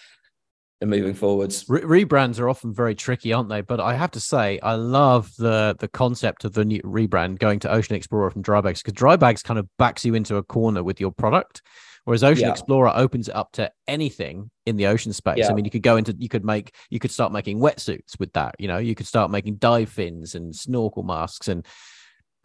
and 0.79 0.89
moving 0.89 1.13
forwards. 1.13 1.65
Re- 1.67 2.03
rebrands 2.03 2.39
are 2.39 2.49
often 2.49 2.73
very 2.73 2.93
tricky, 2.93 3.33
aren't 3.33 3.49
they? 3.49 3.61
But 3.61 3.79
I 3.79 3.95
have 3.95 4.11
to 4.11 4.19
say, 4.19 4.59
I 4.61 4.75
love 4.75 5.31
the 5.37 5.75
the 5.79 5.87
concept 5.87 6.45
of 6.45 6.53
the 6.53 6.65
new 6.65 6.81
rebrand 6.81 7.39
going 7.39 7.59
to 7.59 7.71
Ocean 7.71 7.95
Explorer 7.95 8.31
from 8.31 8.43
Drybags 8.43 8.83
because 8.83 8.93
Drybags 8.93 9.43
kind 9.43 9.59
of 9.59 9.67
backs 9.77 10.05
you 10.05 10.13
into 10.13 10.35
a 10.35 10.43
corner 10.43 10.83
with 10.83 10.99
your 10.99 11.11
product, 11.11 11.61
whereas 12.03 12.23
Ocean 12.23 12.45
yeah. 12.45 12.51
Explorer 12.51 12.91
opens 12.93 13.29
it 13.29 13.35
up 13.35 13.51
to 13.53 13.71
anything 13.87 14.51
in 14.65 14.75
the 14.75 14.87
ocean 14.87 15.13
space. 15.13 15.39
Yeah. 15.39 15.49
I 15.49 15.53
mean, 15.53 15.65
you 15.65 15.71
could 15.71 15.81
go 15.81 15.97
into, 15.97 16.15
you 16.19 16.29
could 16.29 16.45
make, 16.45 16.75
you 16.89 16.99
could 16.99 17.11
start 17.11 17.31
making 17.31 17.59
wetsuits 17.59 18.19
with 18.19 18.33
that. 18.33 18.55
You 18.59 18.67
know, 18.67 18.77
you 18.77 18.95
could 18.95 19.07
start 19.07 19.31
making 19.31 19.55
dive 19.55 19.89
fins 19.89 20.35
and 20.35 20.53
snorkel 20.53 21.03
masks 21.03 21.47
and 21.47 21.65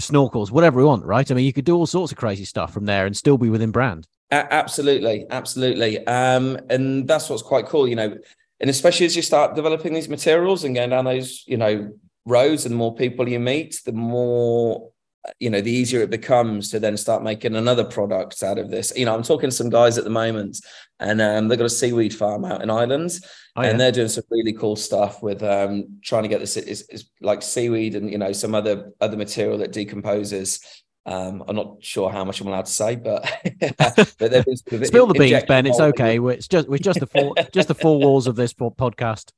snorkels, 0.02 0.50
whatever 0.50 0.78
we 0.78 0.84
want, 0.84 1.04
right? 1.04 1.30
I 1.30 1.34
mean, 1.34 1.44
you 1.44 1.52
could 1.52 1.64
do 1.64 1.76
all 1.76 1.86
sorts 1.86 2.12
of 2.12 2.18
crazy 2.18 2.44
stuff 2.44 2.72
from 2.72 2.84
there 2.86 3.06
and 3.06 3.16
still 3.16 3.38
be 3.38 3.50
within 3.50 3.70
brand 3.70 4.06
absolutely, 4.32 5.26
absolutely. 5.30 6.04
Um, 6.06 6.58
and 6.70 7.06
that's 7.06 7.28
what's 7.28 7.42
quite 7.42 7.66
cool, 7.66 7.86
you 7.86 7.96
know, 7.96 8.16
and 8.60 8.70
especially 8.70 9.06
as 9.06 9.14
you 9.14 9.22
start 9.22 9.54
developing 9.54 9.92
these 9.92 10.08
materials 10.08 10.64
and 10.64 10.74
going 10.74 10.90
down 10.90 11.04
those, 11.04 11.44
you 11.46 11.56
know, 11.56 11.92
roads 12.24 12.64
and 12.64 12.74
more 12.74 12.94
people 12.94 13.28
you 13.28 13.40
meet, 13.40 13.80
the 13.84 13.92
more 13.92 14.90
you 15.38 15.50
know, 15.50 15.60
the 15.60 15.70
easier 15.70 16.00
it 16.00 16.10
becomes 16.10 16.70
to 16.70 16.80
then 16.80 16.96
start 16.96 17.22
making 17.22 17.54
another 17.54 17.84
product 17.84 18.42
out 18.42 18.58
of 18.58 18.70
this. 18.70 18.92
You 18.96 19.04
know, 19.04 19.14
I'm 19.14 19.22
talking 19.22 19.50
to 19.50 19.56
some 19.56 19.70
guys 19.70 19.98
at 19.98 20.04
the 20.04 20.10
moment, 20.10 20.58
and 20.98 21.20
um, 21.20 21.48
they've 21.48 21.58
got 21.58 21.66
a 21.66 21.70
seaweed 21.70 22.14
farm 22.14 22.44
out 22.44 22.62
in 22.62 22.70
Ireland, 22.70 23.12
oh, 23.56 23.62
yeah. 23.62 23.68
and 23.68 23.80
they're 23.80 23.92
doing 23.92 24.08
some 24.08 24.24
really 24.30 24.52
cool 24.52 24.76
stuff 24.76 25.22
with 25.22 25.42
um, 25.42 25.98
trying 26.02 26.24
to 26.24 26.28
get 26.28 26.40
this 26.40 26.56
is, 26.56 26.82
is 26.88 27.10
like 27.20 27.42
seaweed 27.42 27.94
and 27.94 28.10
you 28.10 28.18
know 28.18 28.32
some 28.32 28.54
other 28.54 28.92
other 29.00 29.16
material 29.16 29.58
that 29.58 29.72
decomposes 29.72 30.60
um, 31.04 31.42
I'm 31.48 31.56
not 31.56 31.78
sure 31.80 32.10
how 32.10 32.24
much 32.24 32.40
I'm 32.40 32.46
allowed 32.46 32.66
to 32.66 32.70
say, 32.70 32.94
but, 32.94 33.28
but 33.78 34.18
been 34.18 34.84
spill 34.84 35.06
the 35.08 35.14
beans, 35.18 35.42
Ben. 35.44 35.66
It's 35.66 35.80
okay. 35.80 36.20
It's 36.20 36.46
just 36.46 36.68
it's 36.68 36.84
just 36.84 37.00
the 37.00 37.06
four 37.06 37.34
just 37.52 37.68
the 37.68 37.74
four 37.74 37.98
walls 37.98 38.26
of 38.26 38.36
this 38.36 38.54
podcast. 38.54 39.32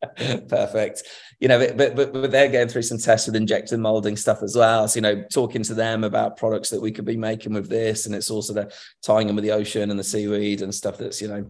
Perfect. 0.48 1.02
You 1.40 1.48
know, 1.48 1.58
but, 1.58 1.96
but 1.96 2.12
but 2.12 2.30
they're 2.30 2.50
going 2.50 2.68
through 2.68 2.82
some 2.82 2.98
tests 2.98 3.26
with 3.26 3.36
injection 3.36 3.80
molding 3.80 4.16
stuff 4.16 4.42
as 4.42 4.54
well. 4.56 4.86
So 4.86 4.98
you 4.98 5.02
know, 5.02 5.24
talking 5.32 5.62
to 5.64 5.74
them 5.74 6.04
about 6.04 6.36
products 6.36 6.70
that 6.70 6.80
we 6.80 6.92
could 6.92 7.04
be 7.04 7.16
making 7.16 7.52
with 7.52 7.68
this, 7.68 8.06
and 8.06 8.14
it's 8.14 8.30
also 8.30 8.52
the 8.52 8.72
tying 9.02 9.26
them 9.26 9.36
with 9.36 9.44
the 9.44 9.52
ocean 9.52 9.90
and 9.90 9.98
the 9.98 10.04
seaweed 10.04 10.62
and 10.62 10.74
stuff 10.74 10.98
that's 10.98 11.20
you 11.20 11.28
know 11.28 11.48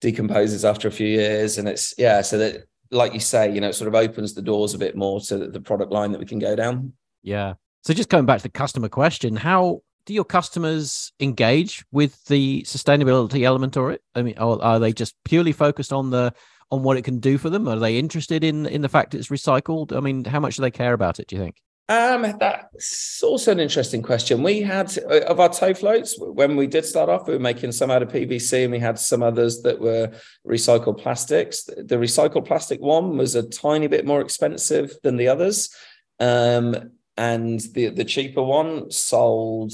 decomposes 0.00 0.64
after 0.64 0.88
a 0.88 0.92
few 0.92 1.08
years, 1.08 1.58
and 1.58 1.68
it's 1.68 1.94
yeah. 1.96 2.20
So 2.20 2.38
that, 2.38 2.66
like 2.90 3.14
you 3.14 3.20
say, 3.20 3.52
you 3.52 3.60
know, 3.60 3.68
it 3.68 3.74
sort 3.74 3.88
of 3.88 3.94
opens 3.94 4.34
the 4.34 4.42
doors 4.42 4.74
a 4.74 4.78
bit 4.78 4.96
more 4.96 5.20
to 5.20 5.48
the 5.48 5.60
product 5.60 5.92
line 5.92 6.12
that 6.12 6.20
we 6.20 6.26
can 6.26 6.38
go 6.38 6.54
down. 6.54 6.92
Yeah, 7.22 7.54
so 7.82 7.94
just 7.94 8.08
coming 8.08 8.26
back 8.26 8.38
to 8.38 8.42
the 8.42 8.50
customer 8.50 8.88
question, 8.88 9.36
how 9.36 9.82
do 10.04 10.14
your 10.14 10.24
customers 10.24 11.12
engage 11.20 11.84
with 11.92 12.24
the 12.24 12.62
sustainability 12.62 13.44
element 13.44 13.76
or 13.76 13.92
it? 13.92 14.02
I 14.14 14.22
mean, 14.22 14.34
are 14.38 14.78
they 14.78 14.92
just 14.92 15.14
purely 15.24 15.52
focused 15.52 15.92
on 15.92 16.10
the 16.10 16.32
on 16.70 16.82
what 16.82 16.96
it 16.96 17.02
can 17.02 17.18
do 17.18 17.38
for 17.38 17.50
them? 17.50 17.68
Are 17.68 17.78
they 17.78 17.98
interested 17.98 18.44
in 18.44 18.66
in 18.66 18.82
the 18.82 18.88
fact 18.88 19.14
it's 19.14 19.28
recycled? 19.28 19.96
I 19.96 20.00
mean, 20.00 20.24
how 20.24 20.40
much 20.40 20.56
do 20.56 20.62
they 20.62 20.70
care 20.70 20.92
about 20.92 21.20
it? 21.20 21.28
Do 21.28 21.36
you 21.36 21.42
think? 21.42 21.56
Um, 21.90 22.36
that's 22.38 23.22
also 23.22 23.50
an 23.50 23.60
interesting 23.60 24.02
question. 24.02 24.42
We 24.42 24.60
had 24.60 24.96
uh, 24.98 25.20
of 25.20 25.40
our 25.40 25.48
tow 25.48 25.72
floats 25.72 26.16
when 26.18 26.54
we 26.54 26.66
did 26.66 26.84
start 26.84 27.08
off, 27.08 27.26
we 27.26 27.32
were 27.32 27.40
making 27.40 27.72
some 27.72 27.90
out 27.90 28.02
of 28.02 28.10
PVC, 28.10 28.64
and 28.64 28.72
we 28.72 28.78
had 28.78 28.98
some 28.98 29.22
others 29.22 29.62
that 29.62 29.80
were 29.80 30.12
recycled 30.46 30.98
plastics. 30.98 31.64
The 31.64 31.96
recycled 31.96 32.46
plastic 32.46 32.80
one 32.80 33.16
was 33.16 33.34
a 33.34 33.48
tiny 33.48 33.86
bit 33.86 34.04
more 34.04 34.20
expensive 34.20 34.92
than 35.02 35.16
the 35.16 35.28
others. 35.28 35.74
Um, 36.20 36.92
and 37.16 37.60
the 37.72 37.88
the 37.88 38.04
cheaper 38.04 38.42
one 38.42 38.90
sold 38.90 39.72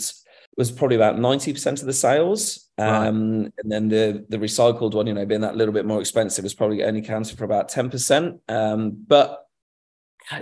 was 0.56 0.70
probably 0.70 0.96
about 0.96 1.16
90% 1.16 1.80
of 1.80 1.86
the 1.86 1.92
sales. 1.92 2.63
Right. 2.78 3.06
Um, 3.06 3.52
and 3.58 3.70
then 3.70 3.88
the 3.88 4.26
the 4.28 4.36
recycled 4.36 4.94
one, 4.94 5.06
you 5.06 5.14
know, 5.14 5.26
being 5.26 5.42
that 5.42 5.56
little 5.56 5.74
bit 5.74 5.86
more 5.86 6.00
expensive, 6.00 6.42
was 6.42 6.54
probably 6.54 6.82
only 6.82 7.02
counted 7.02 7.38
for 7.38 7.44
about 7.44 7.70
10%. 7.70 8.40
Um, 8.48 8.90
but 9.06 9.44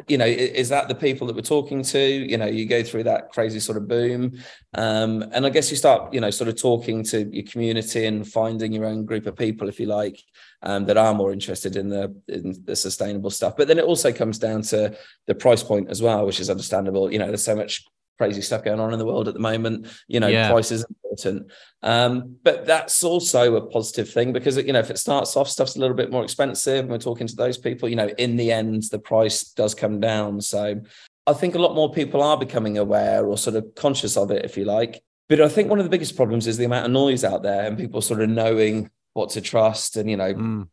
you 0.07 0.17
know, 0.17 0.27
is 0.27 0.69
that 0.69 0.87
the 0.89 0.95
people 0.95 1.27
that 1.27 1.35
we're 1.35 1.43
talking 1.43 1.83
to? 1.83 1.99
You 1.99 2.39
know, 2.39 2.47
you 2.47 2.67
go 2.67 2.83
through 2.83 3.05
that 3.05 3.31
crazy 3.33 3.59
sort 3.59 3.77
of 3.77 3.89
boom. 3.89 4.39
Um, 4.75 5.25
and 5.33 5.45
I 5.45 5.51
guess 5.51 5.71
you 5.71 5.77
start, 5.77 6.15
you 6.15 6.21
know, 6.21 6.31
sort 6.31 6.49
of 6.49 6.57
talking 6.57 7.03
to 7.05 7.29
your 7.35 7.45
community 7.45 8.07
and 8.07 8.27
finding 8.27 8.73
your 8.73 8.85
own 8.85 9.05
group 9.05 9.27
of 9.27 9.37
people, 9.37 9.69
if 9.69 9.81
you 9.81 9.87
like, 9.87 10.23
um, 10.63 10.87
that 10.87 10.97
are 10.97 11.15
more 11.15 11.33
interested 11.33 11.77
in 11.77 11.89
the 11.89 12.15
in 12.29 12.63
the 12.65 12.77
sustainable 12.77 13.31
stuff. 13.31 13.57
But 13.57 13.67
then 13.67 13.79
it 13.79 13.85
also 13.85 14.13
comes 14.13 14.39
down 14.39 14.63
to 14.63 14.97
the 15.27 15.35
price 15.35 15.65
point 15.65 15.91
as 15.91 16.01
well, 16.01 16.27
which 16.27 16.39
is 16.39 16.49
understandable. 16.49 17.13
You 17.13 17.19
know, 17.19 17.27
there's 17.27 17.45
so 17.45 17.57
much 17.57 17.85
crazy 18.23 18.41
stuff 18.41 18.63
going 18.63 18.79
on 18.79 18.93
in 18.93 19.01
the 19.01 19.05
world 19.05 19.27
at 19.27 19.35
the 19.35 19.41
moment. 19.41 19.89
You 20.07 20.21
know, 20.21 20.29
yeah. 20.29 20.49
price 20.49 20.71
is 20.71 20.85
important. 20.89 21.51
Um, 21.83 22.37
but 22.45 22.67
that's 22.67 23.03
also 23.03 23.57
a 23.57 23.67
positive 23.67 24.09
thing 24.09 24.33
because 24.33 24.57
you 24.57 24.73
know, 24.73 24.79
if 24.79 24.91
it 24.91 24.99
starts 24.99 25.37
off, 25.37 25.49
stuff's 25.49 25.75
a 25.75 25.81
little 25.81 25.97
bit 25.97 26.13
more 26.13 26.23
expensive, 26.23 26.81
and 26.81 26.91
we're 26.91 26.99
talking 26.99 27.27
to 27.27 27.35
those 27.35 27.59
people, 27.59 27.89
you 27.89 27.97
know, 27.97 28.09
in 28.19 28.37
the 28.37 28.53
end, 28.53 28.85
the 28.93 29.01
price 29.01 29.51
does 29.51 29.75
come 29.75 29.99
down. 29.99 30.41
So 30.41 30.81
I 31.27 31.33
think 31.33 31.57
a 31.57 31.59
lot 31.59 31.75
more 31.75 31.93
people 31.93 32.23
are 32.23 32.39
becoming 32.39 32.79
aware 32.79 33.27
or 33.27 33.37
sort 33.37 33.57
of 33.57 33.75
conscious 33.75 34.17
of 34.17 34.31
it, 34.31 34.45
if 34.45 34.57
you 34.57 34.65
like. 34.65 35.03
But 35.29 35.41
I 35.41 35.49
think 35.49 35.69
one 35.69 35.81
of 35.81 35.85
the 35.85 35.91
biggest 35.91 36.15
problems 36.15 36.47
is 36.47 36.59
the 36.59 36.65
amount 36.65 36.87
of 36.87 36.93
noise 36.93 37.25
out 37.25 37.43
there 37.43 37.67
and 37.67 37.77
people 37.77 38.03
sort 38.03 38.21
of 38.21 38.29
knowing 38.29 38.89
what 39.15 39.31
to 39.31 39.41
trust 39.41 39.97
and 39.97 40.09
you 40.09 40.17
know 40.17 40.33
mm. 40.33 40.69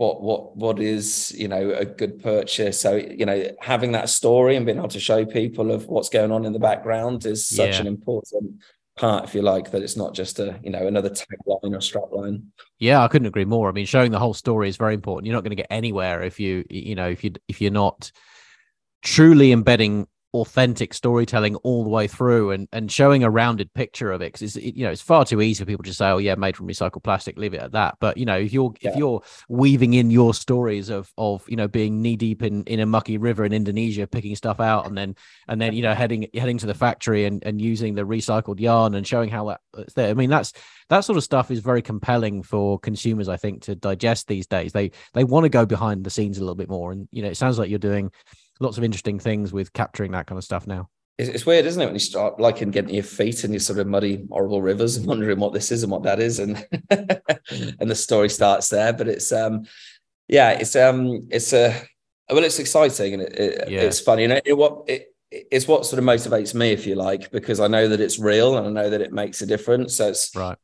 What 0.00 0.22
what 0.22 0.56
what 0.56 0.80
is 0.80 1.30
you 1.36 1.46
know 1.46 1.74
a 1.74 1.84
good 1.84 2.22
purchase. 2.22 2.80
So 2.80 2.96
you 2.96 3.26
know 3.26 3.54
having 3.60 3.92
that 3.92 4.08
story 4.08 4.56
and 4.56 4.64
being 4.64 4.78
able 4.78 4.88
to 4.88 4.98
show 4.98 5.26
people 5.26 5.70
of 5.70 5.88
what's 5.88 6.08
going 6.08 6.32
on 6.32 6.46
in 6.46 6.54
the 6.54 6.58
background 6.58 7.26
is 7.26 7.46
such 7.46 7.74
yeah. 7.74 7.82
an 7.82 7.86
important 7.86 8.62
part 8.96 9.24
if 9.24 9.34
you 9.34 9.42
like 9.42 9.70
that 9.70 9.82
it's 9.82 9.98
not 9.98 10.14
just 10.14 10.38
a 10.38 10.58
you 10.64 10.70
know 10.70 10.86
another 10.86 11.10
tagline 11.10 11.74
or 11.74 11.80
strapline. 11.80 12.44
Yeah 12.78 13.04
i 13.04 13.08
couldn't 13.08 13.26
agree 13.28 13.44
more. 13.44 13.68
I 13.68 13.72
mean 13.72 13.84
showing 13.84 14.10
the 14.10 14.18
whole 14.18 14.32
story 14.32 14.70
is 14.70 14.78
very 14.78 14.94
important. 14.94 15.26
You're 15.26 15.36
not 15.36 15.44
going 15.44 15.50
to 15.50 15.62
get 15.62 15.66
anywhere 15.68 16.22
if 16.22 16.40
you 16.40 16.64
you 16.70 16.94
know 16.94 17.10
if 17.10 17.22
you 17.22 17.32
if 17.46 17.60
you're 17.60 17.70
not 17.70 18.10
truly 19.02 19.52
embedding 19.52 20.06
authentic 20.32 20.94
storytelling 20.94 21.56
all 21.56 21.82
the 21.82 21.90
way 21.90 22.06
through 22.06 22.52
and 22.52 22.68
and 22.72 22.92
showing 22.92 23.24
a 23.24 23.30
rounded 23.30 23.72
picture 23.74 24.12
of 24.12 24.22
it 24.22 24.32
because 24.32 24.56
it, 24.56 24.76
you 24.76 24.84
know 24.84 24.90
it's 24.90 25.02
far 25.02 25.24
too 25.24 25.40
easy 25.40 25.64
for 25.64 25.66
people 25.66 25.82
to 25.82 25.92
say 25.92 26.08
oh 26.08 26.18
yeah 26.18 26.36
made 26.36 26.56
from 26.56 26.68
recycled 26.68 27.02
plastic 27.02 27.36
leave 27.36 27.52
it 27.52 27.60
at 27.60 27.72
that. 27.72 27.96
But 28.00 28.16
you 28.16 28.24
know 28.24 28.38
if 28.38 28.52
you're 28.52 28.72
yeah. 28.80 28.90
if 28.90 28.96
you're 28.96 29.22
weaving 29.48 29.94
in 29.94 30.10
your 30.10 30.32
stories 30.32 30.88
of 30.88 31.12
of 31.18 31.44
you 31.48 31.56
know 31.56 31.66
being 31.66 32.00
knee 32.00 32.16
deep 32.16 32.42
in 32.42 32.62
in 32.64 32.78
a 32.78 32.86
mucky 32.86 33.18
river 33.18 33.44
in 33.44 33.52
Indonesia 33.52 34.06
picking 34.06 34.36
stuff 34.36 34.60
out 34.60 34.86
and 34.86 34.96
then 34.96 35.16
and 35.48 35.60
then 35.60 35.72
you 35.72 35.82
know 35.82 35.94
heading 35.94 36.28
heading 36.32 36.58
to 36.58 36.66
the 36.66 36.74
factory 36.74 37.24
and 37.24 37.42
and 37.44 37.60
using 37.60 37.94
the 37.94 38.02
recycled 38.02 38.60
yarn 38.60 38.94
and 38.94 39.06
showing 39.06 39.30
how 39.30 39.56
that's 39.74 39.94
there. 39.94 40.10
I 40.10 40.14
mean 40.14 40.30
that's 40.30 40.52
that 40.90 41.00
sort 41.00 41.16
of 41.18 41.24
stuff 41.24 41.50
is 41.50 41.60
very 41.60 41.82
compelling 41.82 42.42
for 42.42 42.78
consumers 42.78 43.28
I 43.28 43.36
think 43.36 43.62
to 43.62 43.74
digest 43.74 44.28
these 44.28 44.46
days. 44.46 44.72
They 44.72 44.92
they 45.12 45.24
want 45.24 45.44
to 45.44 45.48
go 45.48 45.66
behind 45.66 46.04
the 46.04 46.10
scenes 46.10 46.38
a 46.38 46.40
little 46.40 46.54
bit 46.54 46.70
more 46.70 46.92
and 46.92 47.08
you 47.10 47.22
know 47.22 47.28
it 47.28 47.36
sounds 47.36 47.58
like 47.58 47.68
you're 47.68 47.80
doing 47.80 48.12
lots 48.60 48.78
of 48.78 48.84
interesting 48.84 49.18
things 49.18 49.52
with 49.52 49.72
capturing 49.72 50.12
that 50.12 50.26
kind 50.26 50.38
of 50.38 50.44
stuff 50.44 50.66
now. 50.66 50.88
It's, 51.18 51.44
weird, 51.44 51.66
isn't 51.66 51.82
it, 51.82 51.84
when 51.84 51.94
you 51.94 52.00
start 52.00 52.40
like 52.40 52.62
in 52.62 52.70
getting 52.70 52.94
your 52.94 53.04
feet 53.04 53.44
in 53.44 53.52
these 53.52 53.66
sort 53.66 53.78
of 53.78 53.86
muddy, 53.86 54.26
horrible 54.30 54.62
rivers 54.62 54.96
and 54.96 55.06
wondering 55.08 55.38
what 55.38 55.52
this 55.52 55.70
is 55.70 55.82
and 55.82 55.92
what 55.92 56.04
that 56.04 56.18
is, 56.18 56.38
and 56.38 56.66
and 56.90 57.90
the 57.90 57.94
story 57.94 58.30
starts 58.30 58.68
there. 58.68 58.94
But 58.94 59.08
it's 59.08 59.30
um, 59.30 59.66
yeah, 60.28 60.52
it's 60.52 60.74
um, 60.76 61.28
it's 61.30 61.52
a 61.52 61.78
well, 62.30 62.44
it's 62.44 62.58
exciting 62.58 63.14
and 63.14 63.22
it, 63.22 63.38
it, 63.38 63.70
yeah. 63.70 63.80
it's 63.80 64.00
funny, 64.00 64.24
and 64.24 64.40
it 64.44 64.56
what 64.56 64.84
it 64.88 65.14
it's 65.30 65.68
what 65.68 65.84
sort 65.84 65.98
of 65.98 66.06
motivates 66.06 66.54
me, 66.54 66.72
if 66.72 66.86
you 66.86 66.94
like, 66.94 67.30
because 67.30 67.60
I 67.60 67.68
know 67.68 67.86
that 67.86 68.00
it's 68.00 68.18
real 68.18 68.56
and 68.56 68.66
I 68.66 68.82
know 68.82 68.90
that 68.90 69.02
it 69.02 69.12
makes 69.12 69.42
a 69.42 69.46
difference. 69.46 69.96
So 69.96 70.08
it's 70.08 70.34
right 70.34 70.56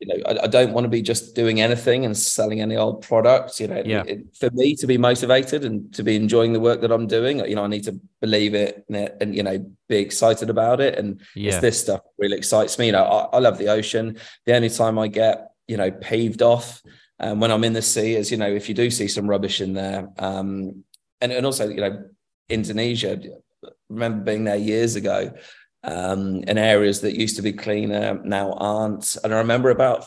you 0.00 0.08
know, 0.08 0.22
I, 0.26 0.44
I, 0.44 0.46
don't 0.46 0.72
want 0.72 0.84
to 0.84 0.88
be 0.88 1.02
just 1.02 1.34
doing 1.34 1.60
anything 1.60 2.04
and 2.04 2.16
selling 2.16 2.60
any 2.60 2.76
old 2.76 3.02
products. 3.02 3.60
You 3.60 3.68
know, 3.68 3.82
yeah. 3.84 4.02
it, 4.06 4.24
for 4.38 4.50
me 4.50 4.74
to 4.76 4.86
be 4.86 4.98
motivated 4.98 5.64
and 5.64 5.92
to 5.94 6.02
be 6.02 6.16
enjoying 6.16 6.52
the 6.52 6.60
work 6.60 6.80
that 6.80 6.90
I'm 6.90 7.06
doing, 7.06 7.38
you 7.38 7.54
know, 7.54 7.64
I 7.64 7.68
need 7.68 7.84
to 7.84 7.98
believe 8.20 8.54
it 8.54 8.84
and, 8.88 9.12
and 9.20 9.34
you 9.34 9.42
know, 9.42 9.64
be 9.88 9.96
excited 9.96 10.50
about 10.50 10.80
it. 10.80 10.98
And 10.98 11.20
yeah. 11.34 11.52
it's 11.52 11.60
this 11.60 11.80
stuff 11.80 12.00
really 12.18 12.36
excites 12.36 12.78
me. 12.78 12.86
You 12.86 12.92
know, 12.92 13.04
I, 13.04 13.36
I, 13.36 13.38
love 13.38 13.58
the 13.58 13.68
ocean. 13.68 14.18
The 14.46 14.54
only 14.54 14.70
time 14.70 14.98
I 14.98 15.08
get, 15.08 15.52
you 15.68 15.76
know, 15.76 15.90
peeved 15.90 16.42
off 16.42 16.82
um, 17.20 17.40
when 17.40 17.50
I'm 17.50 17.64
in 17.64 17.72
the 17.72 17.82
sea 17.82 18.16
is, 18.16 18.30
you 18.30 18.36
know, 18.36 18.50
if 18.50 18.68
you 18.68 18.74
do 18.74 18.90
see 18.90 19.08
some 19.08 19.28
rubbish 19.28 19.60
in 19.60 19.72
there. 19.74 20.08
Um, 20.18 20.84
and, 21.20 21.32
and 21.32 21.46
also, 21.46 21.68
you 21.68 21.80
know, 21.80 22.04
Indonesia, 22.48 23.18
remember 23.88 24.24
being 24.24 24.44
there 24.44 24.56
years 24.56 24.96
ago 24.96 25.32
um, 25.84 26.42
in 26.44 26.58
areas 26.58 27.02
that 27.02 27.18
used 27.18 27.36
to 27.36 27.42
be 27.42 27.52
cleaner 27.52 28.20
now 28.24 28.52
aren't. 28.54 29.16
And 29.22 29.32
I 29.34 29.38
remember 29.38 29.70
about, 29.70 30.04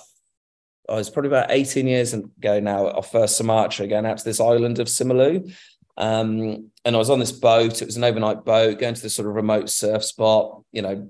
oh, 0.89 0.95
was 0.95 1.09
probably 1.09 1.29
about 1.29 1.51
18 1.51 1.87
years 1.87 2.13
ago 2.13 2.59
now, 2.59 2.89
our 2.89 3.03
first 3.03 3.37
Sumatra 3.37 3.87
going 3.87 4.05
out 4.05 4.17
to 4.17 4.25
this 4.25 4.39
island 4.39 4.79
of 4.79 4.87
Simeulue. 4.87 5.53
Um, 5.97 6.71
and 6.85 6.95
I 6.95 6.97
was 6.97 7.09
on 7.09 7.19
this 7.19 7.31
boat. 7.31 7.81
It 7.81 7.85
was 7.85 7.97
an 7.97 8.03
overnight 8.03 8.45
boat 8.45 8.79
going 8.79 8.93
to 8.93 9.01
this 9.01 9.15
sort 9.15 9.27
of 9.27 9.35
remote 9.35 9.69
surf 9.69 10.03
spot. 10.03 10.63
You 10.71 10.81
know, 10.81 11.09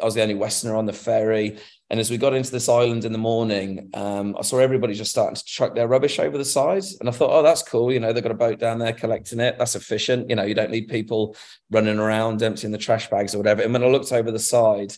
I 0.00 0.04
was 0.04 0.14
the 0.14 0.22
only 0.22 0.34
Westerner 0.34 0.76
on 0.76 0.86
the 0.86 0.92
ferry. 0.92 1.58
And 1.88 2.00
as 2.00 2.10
we 2.10 2.18
got 2.18 2.34
into 2.34 2.50
this 2.50 2.68
island 2.68 3.04
in 3.04 3.12
the 3.12 3.18
morning, 3.18 3.90
um, 3.94 4.36
I 4.38 4.42
saw 4.42 4.58
everybody 4.58 4.94
just 4.94 5.12
starting 5.12 5.36
to 5.36 5.44
chuck 5.44 5.74
their 5.74 5.86
rubbish 5.86 6.18
over 6.18 6.36
the 6.36 6.44
side. 6.44 6.82
And 7.00 7.08
I 7.08 7.12
thought, 7.12 7.30
oh, 7.30 7.42
that's 7.42 7.62
cool. 7.62 7.92
You 7.92 8.00
know, 8.00 8.12
they've 8.12 8.22
got 8.22 8.32
a 8.32 8.36
boat 8.36 8.58
down 8.58 8.78
there 8.78 8.92
collecting 8.92 9.40
it. 9.40 9.56
That's 9.58 9.76
efficient. 9.76 10.28
You 10.28 10.36
know, 10.36 10.42
you 10.42 10.54
don't 10.54 10.70
need 10.70 10.88
people 10.88 11.36
running 11.70 11.98
around 11.98 12.42
emptying 12.42 12.72
the 12.72 12.78
trash 12.78 13.08
bags 13.08 13.34
or 13.34 13.38
whatever. 13.38 13.62
And 13.62 13.72
when 13.72 13.84
I 13.84 13.86
looked 13.86 14.12
over 14.12 14.32
the 14.32 14.38
side, 14.38 14.94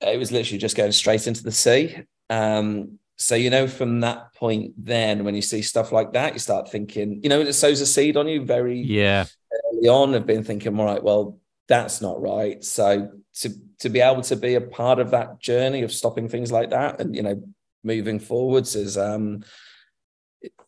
it 0.00 0.18
was 0.18 0.32
literally 0.32 0.58
just 0.58 0.76
going 0.76 0.92
straight 0.92 1.26
into 1.26 1.42
the 1.42 1.52
sea. 1.52 1.96
Um, 2.30 2.98
so, 3.16 3.34
you 3.34 3.50
know, 3.50 3.68
from 3.68 4.00
that 4.00 4.34
point, 4.34 4.72
then 4.76 5.24
when 5.24 5.34
you 5.34 5.42
see 5.42 5.62
stuff 5.62 5.92
like 5.92 6.14
that, 6.14 6.32
you 6.32 6.38
start 6.38 6.70
thinking, 6.70 7.20
you 7.22 7.28
know, 7.28 7.40
it 7.40 7.52
sows 7.52 7.80
a 7.80 7.86
seed 7.86 8.16
on 8.16 8.26
you 8.26 8.44
very 8.44 8.80
yeah 8.80 9.26
early 9.72 9.88
on. 9.88 10.14
I've 10.14 10.26
been 10.26 10.44
thinking, 10.44 10.78
all 10.78 10.86
right, 10.86 11.02
well, 11.02 11.38
that's 11.68 12.00
not 12.00 12.20
right. 12.20 12.62
So 12.64 13.10
to 13.40 13.54
to 13.80 13.88
be 13.88 14.00
able 14.00 14.22
to 14.22 14.36
be 14.36 14.54
a 14.54 14.60
part 14.60 14.98
of 14.98 15.10
that 15.10 15.40
journey 15.40 15.82
of 15.82 15.92
stopping 15.92 16.28
things 16.28 16.52
like 16.52 16.70
that 16.70 17.00
and 17.00 17.14
you 17.14 17.22
know 17.22 17.42
moving 17.82 18.18
forwards 18.18 18.76
is 18.76 18.96
um 18.96 19.42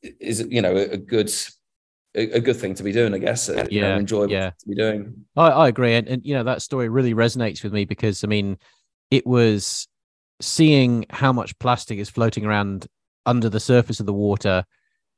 is 0.02 0.46
you 0.50 0.62
know 0.62 0.76
a 0.76 0.96
good 0.96 1.30
a, 2.16 2.40
good 2.40 2.56
thing 2.56 2.74
to 2.74 2.82
be 2.82 2.92
doing, 2.92 3.14
I 3.14 3.18
guess. 3.18 3.48
Yeah, 3.48 3.66
you 3.70 3.80
know, 3.82 3.96
enjoyable 3.96 4.32
yeah. 4.32 4.50
to 4.50 4.68
be 4.68 4.74
doing. 4.74 5.26
I, 5.36 5.48
I 5.48 5.68
agree, 5.68 5.94
and, 5.94 6.08
and 6.08 6.24
you 6.24 6.34
know 6.34 6.44
that 6.44 6.62
story 6.62 6.88
really 6.88 7.14
resonates 7.14 7.62
with 7.62 7.72
me 7.72 7.84
because 7.84 8.24
I 8.24 8.26
mean, 8.26 8.58
it 9.10 9.26
was 9.26 9.86
seeing 10.40 11.06
how 11.10 11.32
much 11.32 11.58
plastic 11.58 11.98
is 11.98 12.10
floating 12.10 12.44
around 12.44 12.86
under 13.24 13.48
the 13.48 13.60
surface 13.60 14.00
of 14.00 14.06
the 14.06 14.12
water 14.12 14.64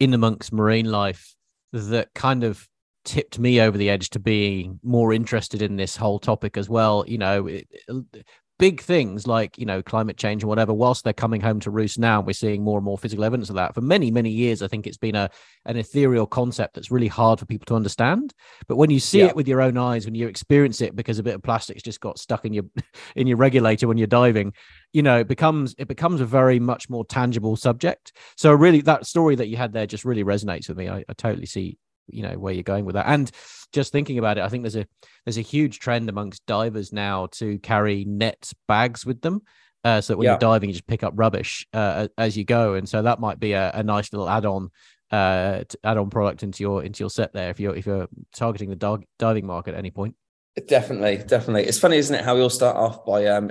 in 0.01 0.15
amongst 0.15 0.53
marine 0.53 0.91
life 0.91 1.35
that 1.73 2.09
kind 2.15 2.45
of 2.45 2.69
tipped 3.09 3.39
me 3.39 3.59
over 3.59 3.79
the 3.79 3.89
edge 3.89 4.11
to 4.11 4.19
being 4.19 4.79
more 4.83 5.15
interested 5.15 5.63
in 5.63 5.77
this 5.77 5.97
whole 5.97 6.19
topic 6.19 6.59
as 6.59 6.69
well. 6.69 7.05
You 7.09 7.17
know, 7.17 7.47
it, 7.47 7.67
it, 7.89 8.27
big 8.59 8.83
things 8.83 9.27
like 9.27 9.57
you 9.57 9.65
know 9.65 9.83
climate 9.83 10.19
change 10.19 10.43
and 10.43 10.49
whatever. 10.49 10.75
Whilst 10.75 11.05
they're 11.05 11.15
coming 11.15 11.41
home 11.41 11.59
to 11.61 11.71
roost 11.71 11.99
now, 11.99 12.21
we're 12.21 12.35
seeing 12.35 12.63
more 12.63 12.77
and 12.77 12.85
more 12.85 12.99
physical 12.99 13.25
evidence 13.25 13.49
of 13.49 13.55
that. 13.55 13.75
For 13.75 13.81
many 13.81 14.11
many 14.11 14.29
years, 14.29 14.61
I 14.63 14.69
think 14.69 14.87
it's 14.87 14.99
been 14.99 15.15
a 15.15 15.31
an 15.65 15.79
ethereal 15.79 16.27
concept 16.27 16.75
that's 16.75 16.91
really 16.91 17.09
hard 17.09 17.41
for 17.41 17.47
people 17.47 17.65
to 17.67 17.77
understand. 17.77 18.35
But 18.67 18.77
when 18.77 18.91
you 18.91 19.01
see 19.01 19.21
yeah. 19.21 19.29
it 19.29 19.37
with 19.37 19.49
your 19.49 19.63
own 19.63 19.79
eyes, 19.79 20.05
when 20.05 20.15
you 20.15 20.29
experience 20.29 20.83
it, 20.83 20.95
because 20.95 21.19
a 21.19 21.23
bit 21.23 21.35
of 21.35 21.43
plastic's 21.43 21.83
just 21.83 22.01
got 22.01 22.19
stuck 22.19 22.45
in 22.45 22.53
your 22.53 22.65
in 23.17 23.27
your 23.27 23.39
regulator 23.39 23.89
when 23.89 23.97
you're 23.97 24.07
diving, 24.07 24.53
you 24.93 25.03
know, 25.03 25.21
it 25.21 25.29
becomes 25.29 25.75
it 25.79 25.89
becomes 25.89 26.21
a 26.21 26.27
very 26.27 26.61
much 26.61 26.91
more 26.91 27.07
tangible 27.07 27.57
subject. 27.57 28.13
So 28.37 28.53
really, 28.53 28.83
that 28.83 29.07
story 29.07 29.37
that 29.37 29.49
you 29.49 29.57
had 29.57 29.73
there 29.73 29.87
just 29.87 30.05
really 30.05 30.25
resonates 30.25 30.69
with 30.69 30.77
me. 30.77 30.91
I, 30.91 31.07
I 31.09 31.15
totally 31.15 31.47
see 31.47 31.79
you 32.09 32.23
know 32.23 32.39
where 32.39 32.53
you're 32.53 32.63
going 32.63 32.85
with 32.85 32.95
that. 32.95 33.07
And 33.07 33.31
just 33.71 33.93
thinking 33.93 34.17
about 34.17 34.39
it 34.39 34.45
i 34.45 34.49
think 34.49 34.63
there's 34.63 34.77
a 34.77 34.87
there's 35.27 35.37
a 35.37 35.43
huge 35.43 35.79
trend 35.79 36.09
amongst 36.09 36.47
divers 36.47 36.91
now 36.91 37.27
to 37.27 37.59
carry 37.59 38.03
net 38.07 38.51
bags 38.67 39.05
with 39.05 39.21
them 39.21 39.43
uh, 39.85 40.01
so 40.01 40.13
that 40.13 40.19
when 40.19 40.25
yeah. 40.25 40.33
you're 40.33 40.39
diving 40.39 40.69
you 40.69 40.75
just 40.75 40.87
pick 40.87 41.03
up 41.03 41.13
rubbish 41.17 41.67
uh, 41.73 42.09
as 42.17 42.37
you 42.37 42.45
go. 42.45 42.75
And 42.75 42.89
so 42.89 43.03
that 43.03 43.21
might 43.21 43.39
be 43.39 43.53
a, 43.53 43.71
a 43.73 43.83
nice 43.83 44.13
little 44.13 44.29
add-on 44.29 44.71
uh 45.11 45.65
add-on 45.85 46.11
product 46.11 46.43
into 46.43 46.63
your 46.63 46.85
into 46.85 47.03
your 47.03 47.09
set 47.09 47.33
there 47.33 47.49
if 47.49 47.59
you're 47.59 47.75
if 47.75 47.87
you're 47.87 48.09
targeting 48.35 48.69
the 48.69 48.77
dog, 48.77 49.05
diving 49.19 49.47
market 49.47 49.73
at 49.73 49.79
any 49.79 49.91
point. 49.91 50.15
Definitely 50.67 51.19
definitely. 51.27 51.65
It's 51.65 51.79
funny 51.79 51.97
isn't 51.97 52.15
it 52.15 52.25
how 52.25 52.35
we 52.35 52.43
all 52.43 52.51
start 52.51 52.77
off 52.77 53.07
by 53.07 53.27
um 53.27 53.51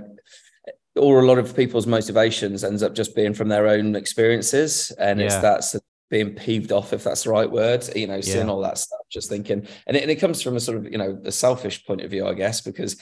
or 0.95 1.21
a 1.21 1.25
lot 1.25 1.39
of 1.39 1.55
people's 1.55 1.87
motivations 1.87 2.63
ends 2.63 2.83
up 2.83 2.93
just 2.93 3.15
being 3.15 3.33
from 3.33 3.47
their 3.47 3.67
own 3.67 3.95
experiences. 3.95 4.91
And 4.99 5.19
yeah. 5.19 5.25
it's 5.25 5.37
that 5.37 5.63
being 6.09 6.33
peeved 6.33 6.71
off, 6.71 6.93
if 6.93 7.03
that's 7.03 7.23
the 7.23 7.29
right 7.29 7.49
word, 7.49 7.87
you 7.95 8.07
know, 8.07 8.21
seeing 8.21 8.47
yeah. 8.47 8.51
all 8.51 8.61
that 8.61 8.77
stuff, 8.77 8.99
just 9.09 9.29
thinking, 9.29 9.67
and 9.85 9.97
it, 9.97 10.03
and 10.03 10.11
it 10.11 10.15
comes 10.15 10.41
from 10.41 10.55
a 10.55 10.59
sort 10.59 10.77
of, 10.77 10.85
you 10.85 10.97
know, 10.97 11.19
a 11.25 11.31
selfish 11.31 11.85
point 11.85 12.01
of 12.01 12.09
view, 12.09 12.25
I 12.25 12.33
guess, 12.33 12.61
because 12.61 13.01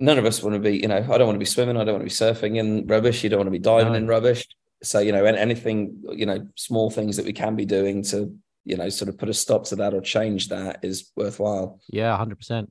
none 0.00 0.18
of 0.18 0.24
us 0.24 0.42
want 0.42 0.54
to 0.54 0.60
be, 0.60 0.76
you 0.76 0.88
know, 0.88 0.98
I 0.98 1.18
don't 1.18 1.26
want 1.26 1.36
to 1.36 1.40
be 1.40 1.44
swimming, 1.44 1.76
I 1.76 1.84
don't 1.84 1.98
want 1.98 2.08
to 2.08 2.24
be 2.26 2.32
surfing 2.32 2.56
in 2.56 2.86
rubbish, 2.86 3.24
you 3.24 3.30
don't 3.30 3.38
want 3.38 3.48
to 3.48 3.52
be 3.52 3.58
diving 3.58 3.92
no. 3.92 3.98
in 3.98 4.06
rubbish. 4.06 4.46
So, 4.82 5.00
you 5.00 5.10
know, 5.10 5.24
and 5.24 5.36
anything, 5.36 6.02
you 6.12 6.26
know, 6.26 6.46
small 6.54 6.90
things 6.90 7.16
that 7.16 7.26
we 7.26 7.32
can 7.32 7.56
be 7.56 7.64
doing 7.64 8.02
to, 8.04 8.32
you 8.64 8.76
know, 8.76 8.88
sort 8.88 9.08
of 9.08 9.18
put 9.18 9.28
a 9.28 9.34
stop 9.34 9.64
to 9.66 9.76
that 9.76 9.92
or 9.92 10.00
change 10.00 10.48
that 10.48 10.80
is 10.82 11.10
worthwhile. 11.16 11.80
Yeah, 11.88 12.16
100%. 12.16 12.68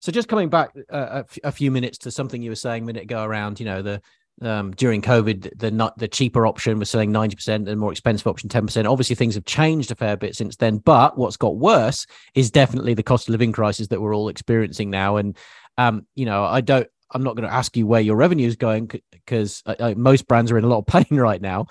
So 0.00 0.12
just 0.12 0.28
coming 0.28 0.48
back 0.48 0.70
uh, 0.88 1.24
a 1.42 1.50
few 1.50 1.72
minutes 1.72 1.98
to 1.98 2.12
something 2.12 2.42
you 2.42 2.50
were 2.50 2.54
saying 2.54 2.84
a 2.84 2.86
minute 2.86 3.04
ago 3.04 3.24
around, 3.24 3.58
you 3.58 3.66
know, 3.66 3.82
the 3.82 4.00
um, 4.42 4.72
during 4.72 5.02
COVID, 5.02 5.58
the 5.58 5.70
not 5.70 5.96
the 5.98 6.08
cheaper 6.08 6.46
option 6.46 6.78
was 6.78 6.90
selling 6.90 7.12
90% 7.12 7.54
and 7.54 7.66
the 7.66 7.76
more 7.76 7.92
expensive 7.92 8.26
option 8.26 8.48
10%. 8.48 8.90
Obviously, 8.90 9.16
things 9.16 9.34
have 9.34 9.44
changed 9.44 9.90
a 9.90 9.94
fair 9.94 10.16
bit 10.16 10.36
since 10.36 10.56
then. 10.56 10.78
But 10.78 11.16
what's 11.16 11.36
got 11.36 11.56
worse 11.56 12.06
is 12.34 12.50
definitely 12.50 12.94
the 12.94 13.02
cost 13.02 13.28
of 13.28 13.32
living 13.32 13.52
crisis 13.52 13.88
that 13.88 14.00
we're 14.00 14.14
all 14.14 14.28
experiencing 14.28 14.90
now. 14.90 15.16
And 15.16 15.36
um, 15.78 16.06
you 16.14 16.26
know, 16.26 16.44
I 16.44 16.60
don't 16.60 16.88
I'm 17.10 17.22
not 17.22 17.36
going 17.36 17.48
to 17.48 17.54
ask 17.54 17.76
you 17.76 17.86
where 17.86 18.00
your 18.00 18.16
revenue 18.16 18.46
is 18.46 18.56
going 18.56 18.90
because 19.10 19.62
most 19.96 20.26
brands 20.26 20.50
are 20.50 20.58
in 20.58 20.64
a 20.64 20.68
lot 20.68 20.78
of 20.78 20.86
pain 21.10 21.18
right 21.18 21.40
now. 21.40 21.66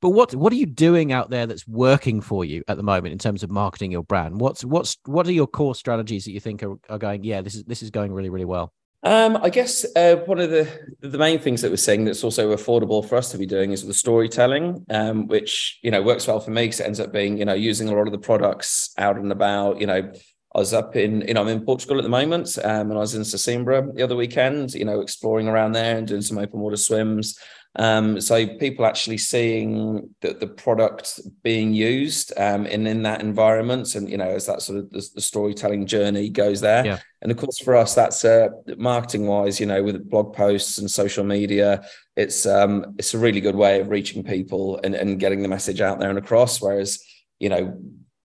But 0.00 0.10
what 0.10 0.34
what 0.34 0.52
are 0.52 0.56
you 0.56 0.66
doing 0.66 1.12
out 1.12 1.28
there 1.28 1.46
that's 1.46 1.68
working 1.68 2.22
for 2.22 2.42
you 2.44 2.62
at 2.68 2.78
the 2.78 2.82
moment 2.82 3.12
in 3.12 3.18
terms 3.18 3.42
of 3.42 3.50
marketing 3.50 3.92
your 3.92 4.02
brand? 4.02 4.40
What's 4.40 4.64
what's 4.64 4.96
what 5.04 5.26
are 5.26 5.32
your 5.32 5.46
core 5.46 5.74
strategies 5.74 6.24
that 6.24 6.32
you 6.32 6.40
think 6.40 6.62
are, 6.62 6.76
are 6.88 6.98
going? 6.98 7.22
Yeah, 7.22 7.42
this 7.42 7.54
is 7.54 7.64
this 7.64 7.82
is 7.82 7.90
going 7.90 8.12
really 8.12 8.30
really 8.30 8.46
well. 8.46 8.72
Um, 9.02 9.38
I 9.42 9.48
guess 9.48 9.86
uh, 9.96 10.16
one 10.26 10.40
of 10.40 10.50
the 10.50 10.68
the 11.00 11.16
main 11.16 11.38
things 11.38 11.62
that 11.62 11.70
we're 11.70 11.76
seeing 11.76 12.04
that's 12.04 12.22
also 12.22 12.54
affordable 12.54 13.06
for 13.06 13.16
us 13.16 13.30
to 13.30 13.38
be 13.38 13.46
doing 13.46 13.72
is 13.72 13.86
the 13.86 13.94
storytelling, 13.94 14.84
um, 14.90 15.26
which 15.26 15.78
you 15.82 15.90
know 15.90 16.02
works 16.02 16.26
well 16.26 16.40
for 16.40 16.50
me 16.50 16.64
because 16.64 16.80
it 16.80 16.86
ends 16.86 17.00
up 17.00 17.10
being 17.10 17.38
you 17.38 17.46
know 17.46 17.54
using 17.54 17.88
a 17.88 17.94
lot 17.94 18.06
of 18.06 18.12
the 18.12 18.18
products 18.18 18.92
out 18.98 19.16
and 19.16 19.32
about. 19.32 19.80
You 19.80 19.86
know, 19.86 20.12
I 20.54 20.58
was 20.58 20.74
up 20.74 20.96
in 20.96 21.22
you 21.26 21.32
know 21.32 21.40
I'm 21.40 21.48
in 21.48 21.64
Portugal 21.64 21.96
at 21.96 22.02
the 22.02 22.10
moment, 22.10 22.58
um, 22.62 22.90
and 22.90 22.92
I 22.92 23.00
was 23.00 23.14
in 23.14 23.22
Sesimbra 23.22 23.94
the 23.94 24.02
other 24.02 24.16
weekend. 24.16 24.74
You 24.74 24.84
know, 24.84 25.00
exploring 25.00 25.48
around 25.48 25.72
there 25.72 25.96
and 25.96 26.06
doing 26.06 26.22
some 26.22 26.36
open 26.36 26.60
water 26.60 26.76
swims. 26.76 27.38
Um, 27.76 28.20
so 28.20 28.46
people 28.46 28.84
actually 28.84 29.18
seeing 29.18 30.12
the, 30.22 30.34
the 30.34 30.46
product 30.48 31.20
being 31.42 31.72
used 31.72 32.32
um, 32.36 32.66
in 32.66 32.86
in 32.86 33.02
that 33.02 33.20
environment, 33.20 33.94
and 33.94 34.10
you 34.10 34.16
know, 34.16 34.28
as 34.28 34.46
that 34.46 34.62
sort 34.62 34.80
of 34.80 34.90
the, 34.90 35.08
the 35.14 35.20
storytelling 35.20 35.86
journey 35.86 36.28
goes 36.30 36.60
there. 36.60 36.84
Yeah. 36.84 36.98
And 37.22 37.30
of 37.30 37.38
course, 37.38 37.58
for 37.58 37.76
us, 37.76 37.94
that's 37.94 38.24
uh, 38.24 38.48
marketing 38.76 39.26
wise, 39.26 39.60
you 39.60 39.66
know, 39.66 39.82
with 39.82 40.08
blog 40.10 40.34
posts 40.34 40.78
and 40.78 40.90
social 40.90 41.22
media, 41.22 41.84
it's 42.16 42.44
um, 42.44 42.94
it's 42.98 43.14
a 43.14 43.18
really 43.18 43.40
good 43.40 43.56
way 43.56 43.80
of 43.80 43.88
reaching 43.88 44.24
people 44.24 44.80
and, 44.82 44.94
and 44.94 45.20
getting 45.20 45.42
the 45.42 45.48
message 45.48 45.80
out 45.80 46.00
there 46.00 46.10
and 46.10 46.18
across. 46.18 46.60
Whereas, 46.60 46.98
you 47.38 47.50
know, 47.50 47.80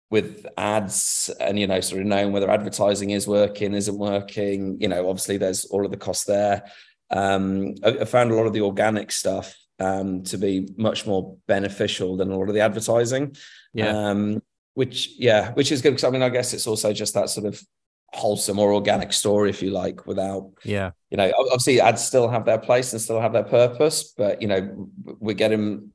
with 0.10 0.46
ads 0.58 1.30
and 1.40 1.60
you 1.60 1.68
know 1.68 1.82
sort 1.82 2.02
of 2.02 2.08
knowing 2.08 2.32
whether 2.32 2.50
advertising 2.50 3.10
is 3.10 3.28
working 3.28 3.74
isn't 3.74 3.98
working 3.98 4.78
you 4.80 4.88
know 4.88 5.10
obviously 5.10 5.36
there's 5.36 5.66
all 5.66 5.84
of 5.84 5.92
the 5.92 5.98
cost 5.98 6.28
there 6.28 6.64
um, 7.16 7.76
I, 7.84 7.90
I, 8.02 8.06
found 8.06 8.32
a 8.32 8.36
lot 8.36 8.46
of 8.46 8.54
the 8.54 8.62
organic 8.62 9.12
stuff 9.12 9.56
um, 9.80 10.24
to 10.24 10.38
be 10.38 10.68
much 10.78 11.08
more 11.08 11.38
beneficial 11.48 12.18
than 12.18 12.32
a 12.32 12.38
lot 12.38 12.50
of 12.50 12.56
the 12.56 12.62
advertising. 12.62 13.36
Yeah. 13.74 13.90
Um, 13.90 14.42
which 14.74 15.12
yeah, 15.18 15.54
which 15.54 15.72
is 15.72 15.82
good 15.82 15.92
because 15.92 16.04
I 16.04 16.10
mean 16.10 16.22
I 16.22 16.30
guess 16.30 16.54
it's 16.54 16.68
also 16.68 16.92
just 16.92 17.14
that 17.14 17.30
sort 17.30 17.46
of 17.46 17.62
wholesome 18.14 18.60
or 18.60 18.74
organic 18.74 19.14
story, 19.14 19.50
if 19.50 19.62
you 19.62 19.72
like, 19.72 20.06
without 20.06 20.52
yeah, 20.64 20.92
you 21.10 21.18
know, 21.18 21.32
obviously 21.38 21.80
ads 21.80 22.04
still 22.04 22.28
have 22.28 22.46
their 22.46 22.58
place 22.58 22.92
and 22.92 23.02
still 23.02 23.22
have 23.22 23.32
their 23.32 23.44
purpose, 23.44 24.14
but 24.18 24.42
you 24.42 24.50
know, 24.50 24.90
we're 25.20 25.34
getting 25.34 25.92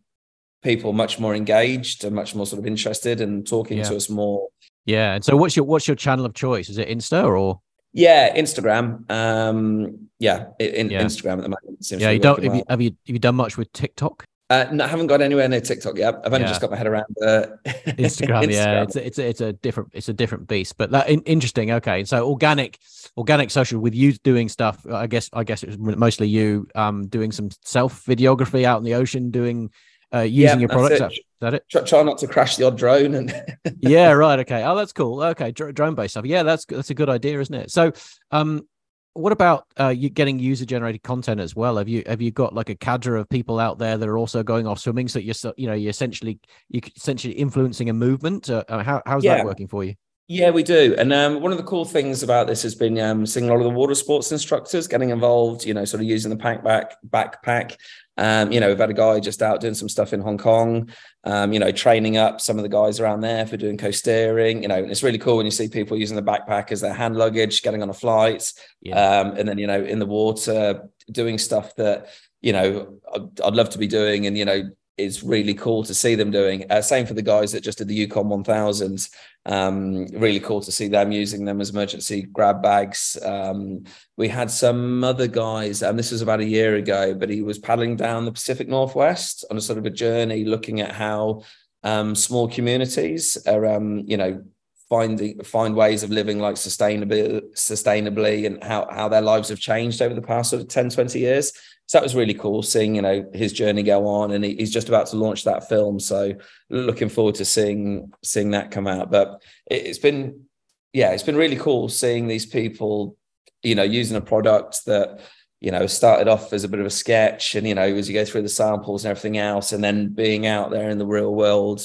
people 0.62 0.94
much 0.94 1.18
more 1.18 1.34
engaged 1.34 2.04
and 2.04 2.14
much 2.14 2.34
more 2.34 2.46
sort 2.46 2.60
of 2.60 2.66
interested 2.66 3.20
and 3.20 3.46
talking 3.46 3.78
yeah. 3.78 3.84
to 3.84 3.96
us 3.96 4.08
more. 4.08 4.48
Yeah. 4.86 5.14
And 5.14 5.24
so 5.24 5.36
what's 5.36 5.56
your 5.56 5.66
what's 5.66 5.86
your 5.86 5.94
channel 5.94 6.24
of 6.24 6.32
choice? 6.32 6.70
Is 6.70 6.78
it 6.78 6.88
Insta 6.88 7.24
or 7.24 7.60
yeah, 7.92 8.36
Instagram. 8.36 9.10
Um, 9.10 10.08
yeah, 10.18 10.48
in, 10.58 10.90
yeah. 10.90 11.02
Instagram 11.02 11.38
at 11.38 11.42
the 11.42 11.48
moment. 11.48 11.90
yeah, 11.90 12.10
you 12.10 12.18
don't. 12.18 12.42
Have 12.42 12.54
you, 12.54 12.64
have 12.68 12.80
you 12.80 12.90
have 12.90 13.14
you 13.14 13.18
done 13.18 13.36
much 13.36 13.56
with 13.56 13.72
TikTok? 13.72 14.24
Uh, 14.50 14.66
no, 14.72 14.84
I 14.84 14.88
haven't 14.88 15.06
got 15.06 15.20
anywhere 15.20 15.48
near 15.48 15.60
TikTok 15.60 15.96
yet. 15.96 16.16
I've 16.24 16.32
only 16.32 16.40
yeah. 16.40 16.48
just 16.48 16.60
got 16.60 16.72
my 16.72 16.76
head 16.76 16.88
around 16.88 17.04
uh, 17.22 17.46
Instagram, 17.64 17.94
Instagram. 17.96 18.52
Yeah, 18.52 18.82
it's 18.82 18.96
a, 18.96 19.06
it's 19.06 19.18
a, 19.18 19.28
it's 19.28 19.40
a 19.40 19.52
different 19.52 19.90
it's 19.92 20.08
a 20.08 20.12
different 20.12 20.48
beast, 20.48 20.76
but 20.76 20.90
that 20.90 21.08
in, 21.08 21.20
interesting. 21.22 21.70
Okay, 21.70 22.04
so 22.04 22.28
organic 22.28 22.76
organic 23.16 23.52
social 23.52 23.80
with 23.80 23.94
you 23.94 24.12
doing 24.12 24.48
stuff. 24.48 24.84
I 24.90 25.06
guess 25.06 25.30
I 25.32 25.44
guess 25.44 25.62
it 25.62 25.78
was 25.78 25.96
mostly 25.96 26.26
you 26.26 26.66
um 26.74 27.06
doing 27.06 27.30
some 27.30 27.50
self 27.62 28.04
videography 28.04 28.64
out 28.64 28.78
in 28.78 28.84
the 28.84 28.94
ocean, 28.94 29.30
doing 29.30 29.70
uh, 30.14 30.20
using 30.20 30.42
yeah, 30.42 30.56
your 30.58 30.68
products. 30.68 31.14
Is 31.14 31.20
that 31.40 31.54
it? 31.54 31.64
Try, 31.70 31.82
try, 31.82 32.02
not 32.02 32.18
to 32.18 32.26
crash 32.26 32.56
the 32.56 32.66
odd 32.66 32.76
drone. 32.76 33.14
And 33.14 33.34
yeah, 33.80 34.10
right. 34.12 34.38
Okay. 34.40 34.64
Oh, 34.64 34.74
that's 34.74 34.92
cool. 34.92 35.22
Okay, 35.22 35.52
drone 35.52 35.94
based 35.94 36.14
stuff. 36.14 36.26
Yeah, 36.26 36.42
that's 36.42 36.64
that's 36.64 36.90
a 36.90 36.94
good 36.94 37.08
idea, 37.08 37.40
isn't 37.40 37.54
it? 37.54 37.70
So, 37.70 37.92
um, 38.30 38.66
what 39.14 39.32
about 39.32 39.66
uh, 39.78 39.88
you 39.88 40.08
getting 40.08 40.38
user 40.38 40.64
generated 40.64 41.02
content 41.02 41.40
as 41.40 41.56
well? 41.56 41.76
Have 41.78 41.88
you 41.88 42.02
have 42.06 42.20
you 42.20 42.30
got 42.30 42.54
like 42.54 42.70
a 42.70 42.74
cadre 42.74 43.20
of 43.20 43.28
people 43.28 43.58
out 43.58 43.78
there 43.78 43.96
that 43.96 44.08
are 44.08 44.18
also 44.18 44.42
going 44.42 44.66
off 44.66 44.78
swimming? 44.78 45.08
So 45.08 45.18
you're 45.18 45.34
you 45.56 45.66
know 45.66 45.74
you're 45.74 45.90
essentially 45.90 46.40
you're 46.68 46.82
essentially 46.96 47.34
influencing 47.34 47.90
a 47.90 47.92
movement. 47.92 48.48
Uh, 48.48 48.64
uh, 48.68 48.82
how 48.82 49.02
how's 49.06 49.24
yeah. 49.24 49.36
that 49.36 49.44
working 49.44 49.68
for 49.68 49.84
you? 49.84 49.94
Yeah, 50.32 50.50
we 50.50 50.62
do. 50.62 50.94
And 50.96 51.12
um, 51.12 51.40
one 51.40 51.50
of 51.50 51.58
the 51.58 51.64
cool 51.64 51.84
things 51.84 52.22
about 52.22 52.46
this 52.46 52.62
has 52.62 52.76
been 52.76 53.00
um, 53.00 53.26
seeing 53.26 53.46
a 53.46 53.48
lot 53.52 53.58
of 53.58 53.64
the 53.64 53.70
water 53.70 53.96
sports 53.96 54.30
instructors 54.30 54.86
getting 54.86 55.10
involved, 55.10 55.64
you 55.64 55.74
know, 55.74 55.84
sort 55.84 56.02
of 56.02 56.06
using 56.06 56.30
the 56.30 56.36
pack 56.36 56.62
back 56.62 56.94
backpack. 57.04 57.76
Um, 58.16 58.52
you 58.52 58.60
know, 58.60 58.68
we've 58.68 58.78
had 58.78 58.90
a 58.90 58.94
guy 58.94 59.18
just 59.18 59.42
out 59.42 59.60
doing 59.60 59.74
some 59.74 59.88
stuff 59.88 60.12
in 60.12 60.20
Hong 60.20 60.38
Kong, 60.38 60.88
um, 61.24 61.52
you 61.52 61.58
know, 61.58 61.72
training 61.72 62.16
up 62.16 62.40
some 62.40 62.58
of 62.58 62.62
the 62.62 62.68
guys 62.68 63.00
around 63.00 63.22
there 63.22 63.44
for 63.44 63.56
doing 63.56 63.76
coasteering, 63.76 64.62
you 64.62 64.68
know, 64.68 64.76
and 64.76 64.92
it's 64.92 65.02
really 65.02 65.18
cool 65.18 65.36
when 65.36 65.46
you 65.46 65.50
see 65.50 65.66
people 65.66 65.96
using 65.96 66.14
the 66.14 66.22
backpack 66.22 66.70
as 66.70 66.80
their 66.80 66.94
hand 66.94 67.16
luggage, 67.16 67.62
getting 67.62 67.82
on 67.82 67.90
a 67.90 67.94
flight. 67.94 68.52
Yeah. 68.82 69.00
Um, 69.00 69.36
and 69.36 69.48
then, 69.48 69.58
you 69.58 69.66
know, 69.66 69.82
in 69.82 69.98
the 69.98 70.06
water, 70.06 70.88
doing 71.10 71.38
stuff 71.38 71.74
that, 71.74 72.06
you 72.40 72.52
know, 72.52 73.00
I'd, 73.12 73.40
I'd 73.40 73.56
love 73.56 73.70
to 73.70 73.78
be 73.78 73.88
doing 73.88 74.26
and, 74.26 74.38
you 74.38 74.44
know, 74.44 74.70
is 75.04 75.22
really 75.22 75.54
cool 75.54 75.84
to 75.84 75.94
see 75.94 76.14
them 76.14 76.30
doing. 76.30 76.64
Uh, 76.70 76.80
same 76.80 77.06
for 77.06 77.14
the 77.14 77.22
guys 77.22 77.52
that 77.52 77.62
just 77.62 77.78
did 77.78 77.88
the 77.88 77.94
Yukon 77.94 78.28
1000s. 78.28 79.10
Um, 79.46 80.06
really 80.06 80.40
cool 80.40 80.60
to 80.60 80.72
see 80.72 80.88
them 80.88 81.12
using 81.12 81.44
them 81.44 81.60
as 81.60 81.70
emergency 81.70 82.22
grab 82.22 82.62
bags. 82.62 83.16
Um, 83.24 83.84
we 84.16 84.28
had 84.28 84.50
some 84.50 85.02
other 85.02 85.26
guys, 85.26 85.82
and 85.82 85.98
this 85.98 86.12
was 86.12 86.22
about 86.22 86.40
a 86.40 86.44
year 86.44 86.76
ago, 86.76 87.14
but 87.14 87.30
he 87.30 87.42
was 87.42 87.58
paddling 87.58 87.96
down 87.96 88.24
the 88.24 88.32
Pacific 88.32 88.68
Northwest 88.68 89.44
on 89.50 89.56
a 89.56 89.60
sort 89.60 89.78
of 89.78 89.86
a 89.86 89.90
journey 89.90 90.44
looking 90.44 90.80
at 90.80 90.92
how 90.92 91.42
um, 91.82 92.14
small 92.14 92.48
communities 92.48 93.38
are, 93.46 93.64
um, 93.66 94.04
you 94.06 94.16
know, 94.16 94.42
finding 94.90 95.40
find 95.44 95.76
ways 95.76 96.02
of 96.02 96.10
living 96.10 96.40
like 96.40 96.56
sustainably 96.56 97.40
sustainably 97.54 98.44
and 98.44 98.62
how 98.62 98.88
how 98.90 99.08
their 99.08 99.20
lives 99.20 99.48
have 99.48 99.60
changed 99.60 100.02
over 100.02 100.14
the 100.14 100.20
past 100.20 100.50
sort 100.50 100.60
of 100.60 100.66
10 100.66 100.90
20 100.90 101.16
years 101.20 101.52
so 101.90 101.98
that 101.98 102.04
was 102.04 102.14
really 102.14 102.34
cool 102.34 102.62
seeing 102.62 102.94
you 102.94 103.02
know 103.02 103.28
his 103.34 103.52
journey 103.52 103.82
go 103.82 104.06
on 104.06 104.30
and 104.30 104.44
he's 104.44 104.72
just 104.72 104.88
about 104.88 105.08
to 105.08 105.16
launch 105.16 105.42
that 105.42 105.68
film. 105.68 105.98
So 105.98 106.34
looking 106.68 107.08
forward 107.08 107.34
to 107.34 107.44
seeing 107.44 108.12
seeing 108.22 108.52
that 108.52 108.70
come 108.70 108.86
out. 108.86 109.10
But 109.10 109.42
it's 109.68 109.98
been 109.98 110.44
yeah 110.92 111.10
it's 111.10 111.24
been 111.24 111.34
really 111.34 111.56
cool 111.56 111.88
seeing 111.88 112.28
these 112.28 112.46
people 112.46 113.16
you 113.64 113.74
know 113.74 113.82
using 113.82 114.16
a 114.16 114.20
product 114.20 114.84
that 114.86 115.18
you 115.60 115.72
know 115.72 115.88
started 115.88 116.28
off 116.28 116.52
as 116.52 116.62
a 116.62 116.68
bit 116.68 116.78
of 116.78 116.86
a 116.86 116.90
sketch 116.90 117.56
and 117.56 117.66
you 117.66 117.74
know 117.74 117.82
as 117.82 118.08
you 118.08 118.14
go 118.14 118.24
through 118.24 118.42
the 118.42 118.48
samples 118.48 119.04
and 119.04 119.10
everything 119.10 119.38
else 119.38 119.72
and 119.72 119.82
then 119.82 120.10
being 120.10 120.46
out 120.46 120.70
there 120.70 120.90
in 120.90 120.98
the 120.98 121.06
real 121.06 121.34
world 121.34 121.84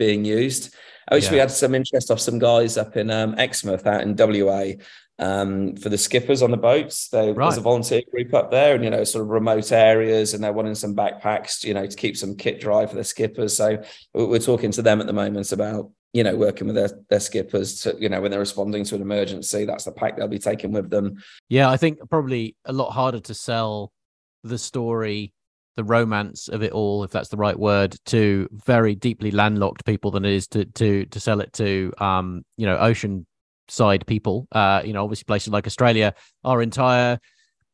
being 0.00 0.24
used. 0.24 0.74
I 1.08 1.14
wish 1.14 1.26
yeah. 1.26 1.32
we 1.32 1.38
had 1.38 1.52
some 1.52 1.76
interest 1.76 2.10
off 2.10 2.18
some 2.18 2.40
guys 2.40 2.76
up 2.76 2.96
in 2.96 3.08
um, 3.08 3.36
Exmouth 3.38 3.86
out 3.86 4.00
in 4.00 4.16
WA 4.16 4.72
um, 5.18 5.76
for 5.76 5.88
the 5.88 5.98
skippers 5.98 6.42
on 6.42 6.50
the 6.50 6.56
boats. 6.56 7.08
They, 7.08 7.32
right. 7.32 7.46
There's 7.46 7.58
a 7.58 7.62
volunteer 7.62 8.02
group 8.10 8.34
up 8.34 8.50
there, 8.50 8.74
and 8.74 8.84
you 8.84 8.90
know, 8.90 9.04
sort 9.04 9.22
of 9.22 9.28
remote 9.28 9.72
areas, 9.72 10.34
and 10.34 10.42
they're 10.42 10.52
wanting 10.52 10.74
some 10.74 10.94
backpacks, 10.94 11.64
you 11.64 11.74
know, 11.74 11.86
to 11.86 11.96
keep 11.96 12.16
some 12.16 12.36
kit 12.36 12.60
dry 12.60 12.86
for 12.86 12.96
the 12.96 13.04
skippers. 13.04 13.56
So 13.56 13.82
we're 14.12 14.38
talking 14.38 14.70
to 14.72 14.82
them 14.82 15.00
at 15.00 15.06
the 15.06 15.12
moment 15.12 15.52
about 15.52 15.90
you 16.12 16.22
know 16.22 16.36
working 16.36 16.68
with 16.68 16.76
their, 16.76 16.90
their 17.10 17.20
skippers 17.20 17.80
to 17.82 17.96
you 17.98 18.08
know 18.08 18.20
when 18.20 18.30
they're 18.30 18.40
responding 18.40 18.84
to 18.84 18.94
an 18.94 19.02
emergency. 19.02 19.64
That's 19.64 19.84
the 19.84 19.92
pack 19.92 20.16
they'll 20.16 20.28
be 20.28 20.38
taking 20.38 20.72
with 20.72 20.90
them. 20.90 21.22
Yeah, 21.48 21.70
I 21.70 21.76
think 21.76 21.98
probably 22.10 22.56
a 22.64 22.72
lot 22.72 22.90
harder 22.90 23.20
to 23.20 23.34
sell 23.34 23.92
the 24.42 24.58
story 24.58 25.32
the 25.76 25.84
romance 25.84 26.46
of 26.48 26.62
it 26.62 26.70
all, 26.70 27.02
if 27.02 27.10
that's 27.10 27.30
the 27.30 27.36
right 27.36 27.58
word, 27.58 27.96
to 28.06 28.48
very 28.52 28.94
deeply 28.94 29.32
landlocked 29.32 29.84
people 29.84 30.10
than 30.10 30.24
it 30.24 30.32
is 30.32 30.46
to 30.48 30.64
to 30.66 31.04
to 31.06 31.20
sell 31.20 31.40
it 31.40 31.52
to 31.54 31.92
um 31.98 32.44
you 32.56 32.66
know 32.66 32.78
ocean 32.78 33.26
side 33.68 34.06
people. 34.06 34.46
Uh, 34.52 34.82
you 34.84 34.92
know, 34.92 35.02
obviously 35.02 35.24
places 35.24 35.52
like 35.52 35.66
Australia, 35.66 36.14
our 36.44 36.62
entire 36.62 37.18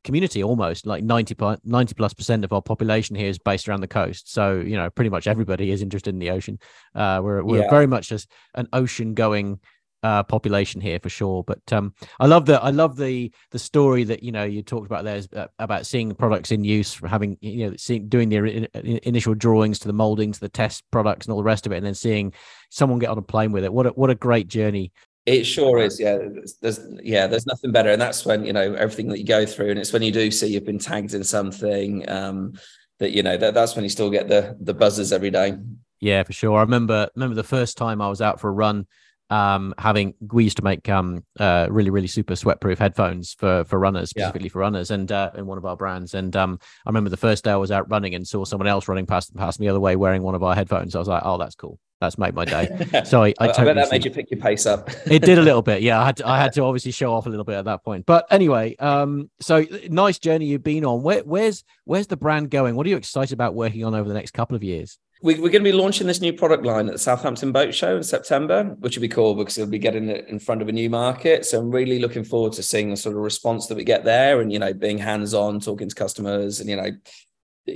community 0.05 0.43
almost 0.43 0.87
like 0.87 1.05
90 1.05 1.37
90 1.65 1.95
plus 1.95 2.15
percent 2.15 2.45
of 2.45 2.53
our 2.53 2.63
population 2.63 3.17
here 3.17 3.29
is 3.29 3.39
based 3.39 3.69
around 3.69 3.81
the 3.81 3.89
coast 3.89 4.33
so 4.33 4.59
you 4.59 4.77
know 4.77 4.89
pretty 4.91 5.11
much 5.11 5.27
everybody 5.27 5.71
is 5.71 5.83
interested 5.83 6.15
in 6.15 6.19
the 6.19 6.31
ocean 6.31 6.59
uh 6.95 7.21
we're, 7.23 7.43
we're 7.43 7.63
yeah. 7.63 7.71
very 7.71 7.87
much 7.87 8.11
as 8.13 8.27
an 8.55 8.67
ocean 8.73 9.15
going 9.15 9.61
uh 10.03 10.23
population 10.23 10.81
here 10.81 10.99
for 10.99 11.11
sure 11.11 11.45
but 11.45 11.61
um 11.73 11.93
i 12.19 12.27
love 12.27 12.47
the 12.47 12.59
i 12.63 12.71
love 12.71 12.97
the 12.97 13.31
the 13.51 13.59
story 13.59 14.03
that 14.03 14.23
you 14.23 14.33
know 14.33 14.45
you 14.45 14.63
talked 14.63 14.87
about 14.87 15.05
there 15.05 15.21
uh, 15.37 15.47
about 15.59 15.85
seeing 15.85 16.15
products 16.15 16.51
in 16.51 16.65
use 16.65 16.99
having 17.07 17.37
you 17.43 17.69
know 17.69 17.77
seeing 17.77 18.09
doing 18.09 18.31
the 18.31 19.07
initial 19.07 19.35
drawings 19.35 19.79
to 19.79 19.87
the 19.87 19.93
moldings 19.93 20.39
the 20.39 20.49
test 20.49 20.83
products 20.91 21.27
and 21.27 21.33
all 21.33 21.39
the 21.39 21.45
rest 21.45 21.67
of 21.67 21.73
it 21.73 21.77
and 21.77 21.85
then 21.85 21.95
seeing 21.95 22.33
someone 22.71 22.99
get 22.99 23.11
on 23.11 23.19
a 23.19 23.23
plane 23.23 23.53
with 23.53 23.65
it 23.65 23.73
what 23.73 23.87
a, 23.87 23.91
what 23.91 24.09
a 24.09 24.15
great 24.15 24.49
journey 24.49 24.91
it 25.27 25.45
sure 25.45 25.79
is, 25.79 26.01
yeah. 26.01 26.19
There's 26.63 26.81
yeah, 27.03 27.27
there's 27.27 27.47
nothing 27.47 27.73
better, 27.73 27.91
and 27.91 28.01
that's 28.01 28.25
when 28.25 28.45
you 28.45 28.53
know 28.53 28.75
everything 28.75 29.09
that 29.09 29.19
you 29.19 29.27
go 29.27 29.45
through, 29.45 29.71
and 29.71 29.79
it's 29.79 29.93
when 29.93 30.03
you 30.03 30.13
do 30.13 30.31
see 30.31 30.49
you've 30.49 30.65
been 30.65 30.79
tagged 30.79 31.15
in 31.15 31.25
something 31.25 32.09
um, 32.09 32.55
that 32.99 33.11
you 33.11 33.23
know 33.23 33.37
that 33.37 33.55
that's 33.55 33.75
when 33.75 33.85
you 33.85 33.91
still 33.91 34.11
get 34.11 34.29
the 34.29 34.57
the 34.61 34.75
buzzers 34.75 35.13
every 35.13 35.31
day. 35.31 35.59
Yeah, 36.01 36.23
for 36.23 36.33
sure. 36.33 36.57
I 36.57 36.63
remember 36.63 37.09
remember 37.15 37.35
the 37.35 37.43
first 37.43 37.77
time 37.77 38.01
I 38.01 38.09
was 38.09 38.23
out 38.23 38.41
for 38.41 38.49
a 38.49 38.53
run. 38.53 38.87
Um, 39.29 39.75
having 39.79 40.15
we 40.33 40.43
used 40.43 40.57
to 40.57 40.65
make 40.65 40.89
um 40.89 41.25
uh 41.39 41.69
really 41.71 41.91
really 41.91 42.09
super 42.09 42.35
sweatproof 42.35 42.79
headphones 42.79 43.35
for 43.35 43.63
for 43.63 43.79
runners 43.79 44.11
specifically 44.11 44.49
yeah. 44.49 44.53
for 44.53 44.59
runners 44.59 44.91
and 44.91 45.13
uh 45.13 45.31
in 45.37 45.47
one 45.47 45.57
of 45.57 45.65
our 45.65 45.77
brands 45.77 46.15
and 46.15 46.35
um 46.35 46.59
I 46.85 46.89
remember 46.89 47.11
the 47.11 47.17
first 47.17 47.45
day 47.45 47.53
I 47.53 47.57
was 47.57 47.71
out 47.71 47.89
running 47.89 48.17
and 48.17 48.27
saw 48.27 48.45
someone 48.45 48.67
else 48.67 48.89
running 48.89 49.07
past 49.07 49.33
past 49.37 49.61
me 49.61 49.67
the 49.67 49.71
other 49.71 49.79
way 49.79 49.95
wearing 49.95 50.25
one 50.25 50.35
of 50.35 50.43
our 50.43 50.57
headphones 50.57 50.97
I 50.97 50.99
was 50.99 51.07
like 51.07 51.23
oh 51.25 51.39
that's 51.39 51.55
cool 51.55 51.79
that's 52.01 52.19
made 52.19 52.35
my 52.35 52.45
day. 52.45 52.69
So 53.05 53.23
I, 53.23 53.35
I, 53.39 53.49
totally 53.49 53.67
bet 53.67 53.77
that 53.77 53.91
made 53.91 54.05
you 54.05 54.11
pick 54.11 54.31
your 54.31 54.41
pace 54.41 54.67
up. 54.67 54.91
it 55.07 55.23
did 55.23 55.39
a 55.39 55.43
little 55.43 55.63
bit, 55.71 55.83
yeah. 55.83 56.01
I 56.01 56.07
had 56.07 56.17
to, 56.19 56.29
I 56.29 56.39
had 56.39 56.53
to 56.55 56.63
obviously 56.63 56.93
show 56.93 57.13
off 57.13 57.27
a 57.27 57.29
little 57.29 57.45
bit 57.45 57.57
at 57.57 57.65
that 57.65 57.85
point. 57.85 58.07
But 58.07 58.27
anyway, 58.31 58.77
um, 58.77 59.31
so 59.41 59.65
nice 59.89 60.19
journey 60.19 60.47
you've 60.47 60.63
been 60.63 60.85
on. 60.85 61.03
Where, 61.03 61.21
where's 61.21 61.65
where's 61.85 62.07
the 62.07 62.17
brand 62.17 62.51
going? 62.51 62.75
What 62.75 62.87
are 62.87 62.91
you 62.91 62.97
excited 62.97 63.33
about 63.33 63.55
working 63.55 63.85
on 63.85 63.95
over 63.95 64.09
the 64.09 64.15
next 64.15 64.33
couple 64.33 64.57
of 64.57 64.63
years? 64.63 64.99
We, 65.23 65.35
are 65.35 65.39
going 65.39 65.53
to 65.53 65.61
be 65.61 65.73
launching 65.73 66.07
this 66.07 66.23
new 66.23 66.33
product 66.33 66.65
line 66.65 66.87
at 66.87 66.93
the 66.93 66.99
Southampton 66.99 67.53
Boat 67.53 67.75
Show 67.75 67.99
in 67.99 68.03
September, 68.03 68.65
which 68.81 68.97
will 68.97 69.03
be 69.03 69.09
cool 69.09 69.35
because 69.35 69.59
it'll 69.59 69.71
be 69.71 69.79
getting 69.79 70.09
it 70.09 70.27
in 70.29 70.39
front 70.39 70.63
of 70.63 70.69
a 70.69 70.73
new 70.73 70.89
market. 70.89 71.45
So 71.45 71.61
I'm 71.61 71.71
really 71.71 71.99
looking 71.99 72.25
forward 72.25 72.55
to 72.55 72.63
seeing 72.63 72.89
the 72.89 72.97
sort 72.97 73.15
of 73.15 73.21
response 73.21 73.67
that 73.67 73.75
we 73.75 73.85
get 73.85 74.05
there, 74.05 74.41
and 74.41 74.51
you 74.51 74.59
know, 74.59 74.73
being 74.73 74.97
hands 74.97 75.35
on, 75.35 75.61
talking 75.61 75.91
to 75.91 75.95
customers, 75.95 76.61
and 76.61 76.71
you 76.71 76.77
know, 76.77 76.91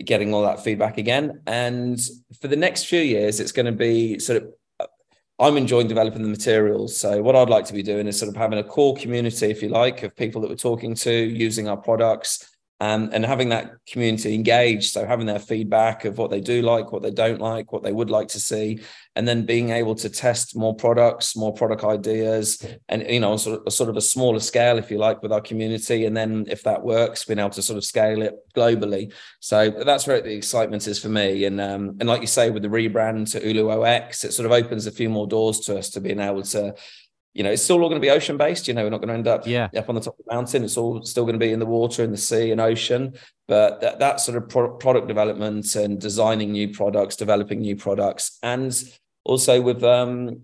getting 0.02 0.34
all 0.34 0.42
that 0.42 0.62
feedback 0.62 0.98
again. 0.98 1.42
And 1.46 2.00
for 2.40 2.48
the 2.48 2.56
next 2.56 2.84
few 2.84 3.00
years, 3.00 3.40
it's 3.40 3.52
going 3.52 3.66
to 3.66 3.72
be 3.72 4.18
sort 4.18 4.42
of 4.42 4.48
uh, 4.80 4.86
I'm 5.38 5.56
enjoying 5.56 5.88
developing 5.88 6.22
the 6.22 6.28
materials. 6.28 6.96
So 6.96 7.22
what 7.22 7.36
I'd 7.36 7.50
like 7.50 7.64
to 7.66 7.72
be 7.72 7.82
doing 7.82 8.06
is 8.06 8.18
sort 8.18 8.28
of 8.28 8.36
having 8.36 8.58
a 8.58 8.64
core 8.64 8.96
community, 8.96 9.50
if 9.50 9.62
you 9.62 9.68
like, 9.68 10.02
of 10.02 10.14
people 10.14 10.40
that 10.42 10.50
we're 10.50 10.56
talking 10.56 10.94
to, 10.94 11.12
using 11.12 11.68
our 11.68 11.76
products, 11.76 12.53
um, 12.84 13.08
and 13.12 13.24
having 13.24 13.48
that 13.48 13.76
community 13.86 14.34
engaged. 14.34 14.92
So 14.92 15.06
having 15.06 15.24
their 15.24 15.38
feedback 15.38 16.04
of 16.04 16.18
what 16.18 16.30
they 16.30 16.40
do 16.40 16.60
like, 16.60 16.92
what 16.92 17.02
they 17.02 17.10
don't 17.10 17.40
like, 17.40 17.72
what 17.72 17.82
they 17.82 17.92
would 17.92 18.10
like 18.10 18.28
to 18.28 18.40
see, 18.40 18.80
and 19.16 19.26
then 19.26 19.46
being 19.46 19.70
able 19.70 19.94
to 19.94 20.10
test 20.10 20.54
more 20.54 20.74
products, 20.74 21.34
more 21.34 21.54
product 21.54 21.82
ideas, 21.82 22.62
and 22.90 23.06
you 23.08 23.20
know, 23.20 23.38
sort 23.38 23.66
of, 23.66 23.72
sort 23.72 23.88
of 23.88 23.96
a 23.96 24.02
smaller 24.02 24.40
scale, 24.40 24.76
if 24.76 24.90
you 24.90 24.98
like, 24.98 25.22
with 25.22 25.32
our 25.32 25.40
community. 25.40 26.04
And 26.04 26.14
then 26.14 26.44
if 26.46 26.62
that 26.64 26.84
works, 26.84 27.24
being 27.24 27.38
able 27.38 27.50
to 27.50 27.62
sort 27.62 27.78
of 27.78 27.84
scale 27.84 28.20
it 28.20 28.34
globally. 28.54 29.12
So 29.40 29.70
that's 29.70 30.06
where 30.06 30.20
the 30.20 30.34
excitement 30.34 30.86
is 30.86 30.98
for 30.98 31.08
me. 31.08 31.46
And 31.46 31.60
um, 31.62 31.96
and 32.00 32.08
like 32.08 32.20
you 32.20 32.26
say, 32.26 32.50
with 32.50 32.64
the 32.64 32.68
rebrand 32.68 33.32
to 33.32 33.46
Ulu 33.46 33.70
OX, 33.70 34.24
it 34.24 34.32
sort 34.34 34.44
of 34.44 34.52
opens 34.52 34.86
a 34.86 34.92
few 34.92 35.08
more 35.08 35.26
doors 35.26 35.60
to 35.60 35.78
us 35.78 35.88
to 35.90 36.02
being 36.02 36.20
able 36.20 36.42
to 36.42 36.74
you 37.34 37.42
know, 37.42 37.50
it's 37.50 37.62
still 37.62 37.82
all 37.82 37.88
going 37.88 38.00
to 38.00 38.04
be 38.04 38.10
ocean 38.10 38.36
based. 38.36 38.68
You 38.68 38.74
know, 38.74 38.84
we're 38.84 38.90
not 38.90 38.98
going 38.98 39.08
to 39.08 39.14
end 39.14 39.26
up 39.26 39.46
yeah. 39.46 39.68
up 39.76 39.88
on 39.88 39.96
the 39.96 40.00
top 40.00 40.18
of 40.18 40.24
the 40.24 40.34
mountain. 40.34 40.62
It's 40.62 40.76
all 40.76 41.02
still 41.02 41.24
going 41.24 41.38
to 41.38 41.44
be 41.44 41.52
in 41.52 41.58
the 41.58 41.66
water, 41.66 42.04
in 42.04 42.12
the 42.12 42.16
sea, 42.16 42.52
and 42.52 42.60
ocean. 42.60 43.14
But 43.48 43.80
that, 43.80 43.98
that 43.98 44.20
sort 44.20 44.38
of 44.38 44.48
pro- 44.48 44.76
product 44.76 45.08
development 45.08 45.74
and 45.74 46.00
designing 46.00 46.52
new 46.52 46.72
products, 46.72 47.16
developing 47.16 47.60
new 47.60 47.74
products, 47.74 48.38
and 48.42 48.72
also 49.24 49.60
with 49.60 49.82
um 49.82 50.42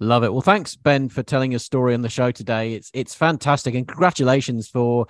Love 0.00 0.24
it. 0.24 0.32
Well, 0.32 0.42
thanks 0.42 0.74
Ben 0.74 1.08
for 1.08 1.22
telling 1.22 1.52
your 1.52 1.60
story 1.60 1.94
on 1.94 2.02
the 2.02 2.08
show 2.08 2.32
today. 2.32 2.74
It's 2.74 2.90
it's 2.92 3.14
fantastic 3.14 3.76
and 3.76 3.86
congratulations 3.86 4.68
for 4.68 5.06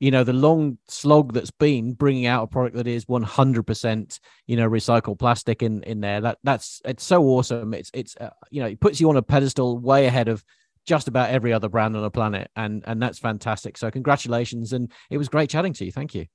you 0.00 0.10
know 0.10 0.24
the 0.24 0.32
long 0.32 0.78
slog 0.88 1.32
that's 1.32 1.50
been 1.50 1.92
bringing 1.92 2.26
out 2.26 2.44
a 2.44 2.46
product 2.46 2.76
that 2.76 2.86
is 2.86 3.04
100% 3.06 4.20
you 4.46 4.56
know 4.56 4.68
recycled 4.68 5.18
plastic 5.18 5.62
in 5.62 5.82
in 5.84 6.00
there 6.00 6.20
that 6.20 6.38
that's 6.44 6.80
it's 6.84 7.04
so 7.04 7.22
awesome 7.24 7.74
it's 7.74 7.90
it's 7.94 8.16
uh, 8.20 8.30
you 8.50 8.60
know 8.60 8.68
it 8.68 8.80
puts 8.80 9.00
you 9.00 9.08
on 9.08 9.16
a 9.16 9.22
pedestal 9.22 9.78
way 9.78 10.06
ahead 10.06 10.28
of 10.28 10.44
just 10.86 11.08
about 11.08 11.30
every 11.30 11.52
other 11.52 11.68
brand 11.68 11.96
on 11.96 12.02
the 12.02 12.10
planet 12.10 12.50
and 12.56 12.84
and 12.86 13.02
that's 13.02 13.18
fantastic 13.18 13.76
so 13.76 13.90
congratulations 13.90 14.72
and 14.72 14.92
it 15.10 15.18
was 15.18 15.28
great 15.28 15.50
chatting 15.50 15.72
to 15.72 15.84
you 15.84 15.92
thank 15.92 16.14
you 16.14 16.26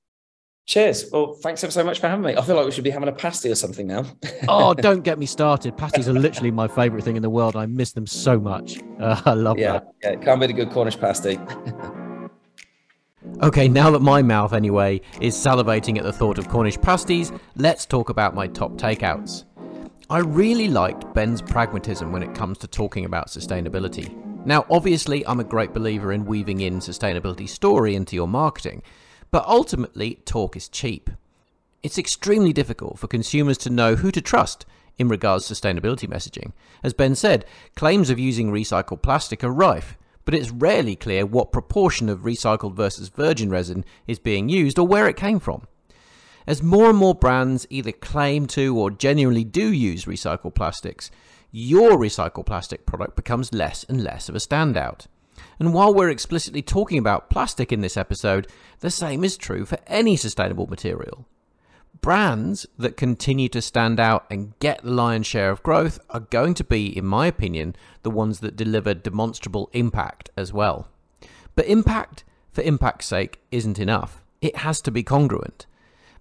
Cheers. 0.64 1.10
Well, 1.10 1.34
thanks 1.42 1.64
ever 1.64 1.72
so 1.72 1.82
much 1.82 1.98
for 1.98 2.08
having 2.08 2.24
me. 2.24 2.36
I 2.36 2.40
feel 2.40 2.54
like 2.54 2.64
we 2.64 2.70
should 2.70 2.84
be 2.84 2.90
having 2.90 3.08
a 3.08 3.12
pasty 3.12 3.50
or 3.50 3.56
something 3.56 3.84
now. 3.84 4.04
oh, 4.48 4.74
don't 4.74 5.02
get 5.02 5.18
me 5.18 5.26
started. 5.26 5.76
Pasties 5.76 6.08
are 6.08 6.12
literally 6.12 6.52
my 6.52 6.68
favorite 6.68 7.02
thing 7.02 7.16
in 7.16 7.22
the 7.22 7.30
world. 7.30 7.56
I 7.56 7.66
miss 7.66 7.92
them 7.92 8.06
so 8.06 8.38
much. 8.38 8.78
Uh, 9.00 9.20
I 9.26 9.34
love 9.34 9.58
yeah, 9.58 9.72
that. 9.72 9.88
Yeah, 10.04 10.10
it 10.10 10.22
can't 10.22 10.40
be 10.40 10.46
a 10.46 10.52
good 10.52 10.70
Cornish 10.70 10.98
pasty. 10.98 11.36
Okay, 13.42 13.68
now 13.68 13.90
that 13.90 14.02
my 14.02 14.22
mouth, 14.22 14.52
anyway, 14.52 15.00
is 15.20 15.34
salivating 15.34 15.96
at 15.96 16.04
the 16.04 16.12
thought 16.12 16.38
of 16.38 16.48
Cornish 16.48 16.80
pasties, 16.80 17.32
let's 17.56 17.86
talk 17.86 18.08
about 18.08 18.34
my 18.34 18.46
top 18.48 18.72
takeouts. 18.72 19.44
I 20.10 20.18
really 20.18 20.68
liked 20.68 21.14
Ben's 21.14 21.40
pragmatism 21.40 22.12
when 22.12 22.22
it 22.22 22.34
comes 22.34 22.58
to 22.58 22.66
talking 22.66 23.04
about 23.04 23.28
sustainability. 23.28 24.14
Now, 24.44 24.66
obviously, 24.68 25.24
I'm 25.26 25.40
a 25.40 25.44
great 25.44 25.72
believer 25.72 26.12
in 26.12 26.24
weaving 26.24 26.60
in 26.60 26.80
sustainability 26.80 27.48
story 27.48 27.94
into 27.94 28.16
your 28.16 28.28
marketing, 28.28 28.82
but 29.30 29.46
ultimately, 29.46 30.16
talk 30.24 30.56
is 30.56 30.68
cheap. 30.68 31.08
It's 31.82 31.98
extremely 31.98 32.52
difficult 32.52 32.98
for 32.98 33.06
consumers 33.06 33.58
to 33.58 33.70
know 33.70 33.94
who 33.94 34.10
to 34.10 34.20
trust 34.20 34.66
in 34.98 35.08
regards 35.08 35.46
to 35.46 35.54
sustainability 35.54 36.08
messaging. 36.08 36.52
As 36.82 36.92
Ben 36.92 37.14
said, 37.14 37.44
claims 37.76 38.10
of 38.10 38.18
using 38.18 38.52
recycled 38.52 39.02
plastic 39.02 39.42
are 39.42 39.50
rife, 39.50 39.96
but 40.24 40.34
it's 40.34 40.50
rarely 40.50 40.96
clear 40.96 41.26
what 41.26 41.52
proportion 41.52 42.08
of 42.08 42.20
recycled 42.20 42.74
versus 42.74 43.08
virgin 43.08 43.50
resin 43.50 43.84
is 44.06 44.18
being 44.18 44.48
used 44.48 44.78
or 44.78 44.86
where 44.86 45.08
it 45.08 45.16
came 45.16 45.40
from. 45.40 45.66
As 46.46 46.62
more 46.62 46.90
and 46.90 46.98
more 46.98 47.14
brands 47.14 47.66
either 47.70 47.92
claim 47.92 48.46
to 48.48 48.76
or 48.76 48.90
genuinely 48.90 49.44
do 49.44 49.72
use 49.72 50.06
recycled 50.06 50.54
plastics, 50.54 51.10
your 51.50 51.92
recycled 51.92 52.46
plastic 52.46 52.86
product 52.86 53.14
becomes 53.14 53.52
less 53.52 53.84
and 53.84 54.02
less 54.02 54.28
of 54.28 54.34
a 54.34 54.38
standout. 54.38 55.06
And 55.58 55.72
while 55.72 55.94
we're 55.94 56.10
explicitly 56.10 56.62
talking 56.62 56.98
about 56.98 57.30
plastic 57.30 57.72
in 57.72 57.80
this 57.80 57.96
episode, 57.96 58.48
the 58.80 58.90
same 58.90 59.22
is 59.22 59.36
true 59.36 59.64
for 59.64 59.78
any 59.86 60.16
sustainable 60.16 60.66
material 60.66 61.26
brands 62.00 62.66
that 62.78 62.96
continue 62.96 63.48
to 63.48 63.62
stand 63.62 64.00
out 64.00 64.26
and 64.30 64.58
get 64.58 64.82
the 64.82 64.90
lion's 64.90 65.26
share 65.26 65.50
of 65.50 65.62
growth 65.62 66.00
are 66.10 66.20
going 66.20 66.54
to 66.54 66.64
be, 66.64 66.96
in 66.96 67.04
my 67.04 67.26
opinion, 67.26 67.76
the 68.02 68.10
ones 68.10 68.40
that 68.40 68.56
deliver 68.56 68.94
demonstrable 68.94 69.70
impact 69.72 70.30
as 70.36 70.52
well. 70.52 70.88
But 71.54 71.66
impact 71.66 72.24
for 72.50 72.62
impact's 72.62 73.06
sake 73.06 73.40
isn't 73.50 73.78
enough. 73.78 74.22
It 74.40 74.56
has 74.56 74.80
to 74.82 74.90
be 74.90 75.02
congruent. 75.02 75.66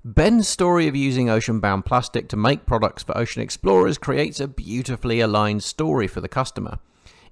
Ben's 0.03 0.47
story 0.47 0.87
of 0.87 0.95
using 0.95 1.29
ocean 1.29 1.59
bound 1.59 1.85
plastic 1.85 2.27
to 2.29 2.37
make 2.37 2.65
products 2.65 3.03
for 3.03 3.17
ocean 3.17 3.41
explorers 3.41 3.97
creates 3.97 4.39
a 4.39 4.47
beautifully 4.47 5.19
aligned 5.19 5.63
story 5.63 6.07
for 6.07 6.21
the 6.21 6.27
customer. 6.27 6.79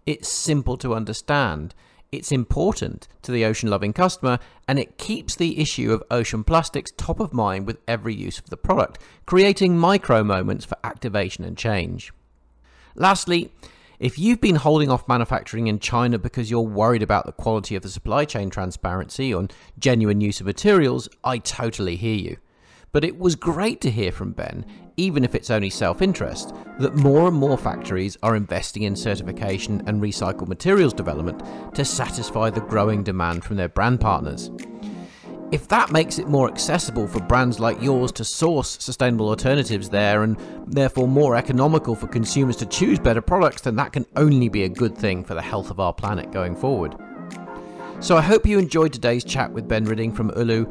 It's 0.05 0.29
simple 0.29 0.77
to 0.77 0.93
understand, 0.93 1.73
it's 2.12 2.32
important 2.32 3.07
to 3.22 3.32
the 3.32 3.45
ocean 3.45 3.70
loving 3.70 3.93
customer 3.93 4.39
and 4.68 4.80
it 4.80 4.97
keeps 4.97 5.36
the 5.36 5.60
issue 5.60 5.91
of 5.91 6.03
ocean 6.10 6.43
plastics 6.43 6.91
top 6.97 7.20
of 7.20 7.34
mind 7.34 7.68
with 7.68 7.78
every 7.88 8.14
use 8.14 8.39
of 8.39 8.49
the 8.49 8.57
product, 8.57 8.99
creating 9.26 9.78
micro 9.78 10.24
moments 10.24 10.66
for 10.66 10.78
activation 10.84 11.43
and 11.43 11.57
change. 11.57 12.12
Lastly, 12.95 13.51
if 13.99 14.18
you've 14.18 14.41
been 14.41 14.55
holding 14.55 14.89
off 14.89 15.07
manufacturing 15.07 15.68
in 15.68 15.80
China 15.80 16.18
because 16.18 16.49
you're 16.49 16.62
worried 16.62 17.03
about 17.03 17.26
the 17.26 17.32
quality 17.34 17.76
of 17.76 17.84
the 17.84 17.89
supply 17.89 18.26
chain 18.26 18.49
transparency 18.49 19.34
on 19.34 19.49
genuine 19.78 20.22
use 20.22 20.39
of 20.39 20.45
materials, 20.45 21.10
I 21.24 21.38
totally 21.38 21.97
hear 21.97 22.16
you. 22.16 22.38
But 22.91 23.03
it 23.03 23.19
was 23.19 23.35
great 23.35 23.81
to 23.81 23.91
hear 23.91 24.11
from 24.11 24.31
Ben, 24.31 24.65
even 24.97 25.23
if 25.23 25.35
it's 25.35 25.51
only 25.51 25.69
self 25.69 26.01
interest, 26.01 26.53
that 26.79 26.95
more 26.95 27.27
and 27.27 27.37
more 27.37 27.57
factories 27.57 28.17
are 28.23 28.35
investing 28.35 28.83
in 28.83 28.95
certification 28.95 29.83
and 29.85 30.01
recycled 30.01 30.47
materials 30.47 30.93
development 30.93 31.43
to 31.75 31.85
satisfy 31.85 32.49
the 32.49 32.61
growing 32.61 33.03
demand 33.03 33.43
from 33.43 33.57
their 33.57 33.69
brand 33.69 34.01
partners. 34.01 34.49
If 35.51 35.67
that 35.69 35.91
makes 35.91 36.19
it 36.19 36.27
more 36.27 36.47
accessible 36.47 37.07
for 37.07 37.19
brands 37.21 37.59
like 37.59 37.81
yours 37.81 38.11
to 38.13 38.23
source 38.23 38.77
sustainable 38.79 39.29
alternatives 39.29 39.89
there 39.89 40.21
and 40.21 40.37
therefore 40.67 41.07
more 41.07 41.35
economical 41.35 41.95
for 41.95 42.07
consumers 42.07 42.55
to 42.57 42.67
choose 42.67 42.99
better 42.99 43.21
products, 43.21 43.61
then 43.61 43.75
that 43.77 43.91
can 43.91 44.05
only 44.15 44.47
be 44.47 44.63
a 44.63 44.69
good 44.69 44.95
thing 44.95 45.23
for 45.23 45.33
the 45.33 45.41
health 45.41 45.71
of 45.71 45.79
our 45.79 45.93
planet 45.93 46.31
going 46.31 46.55
forward. 46.55 46.95
So 47.99 48.15
I 48.15 48.21
hope 48.21 48.45
you 48.45 48.59
enjoyed 48.59 48.93
today's 48.93 49.23
chat 49.23 49.51
with 49.51 49.67
Ben 49.67 49.85
Ridding 49.85 50.13
from 50.13 50.31
Ulu. 50.37 50.67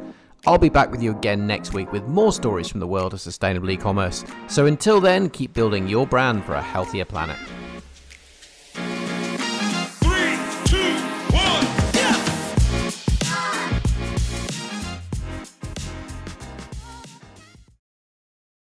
I'll 0.47 0.57
be 0.57 0.69
back 0.69 0.91
with 0.91 1.03
you 1.03 1.11
again 1.11 1.45
next 1.45 1.73
week 1.73 1.91
with 1.91 2.07
more 2.07 2.31
stories 2.31 2.69
from 2.69 2.79
the 2.79 2.87
world 2.87 3.13
of 3.13 3.21
sustainable 3.21 3.69
e 3.69 3.77
commerce. 3.77 4.23
So 4.47 4.65
until 4.65 5.01
then, 5.01 5.29
keep 5.29 5.53
building 5.53 5.87
your 5.87 6.07
brand 6.07 6.45
for 6.45 6.53
a 6.53 6.61
healthier 6.61 7.05
planet. 7.05 7.37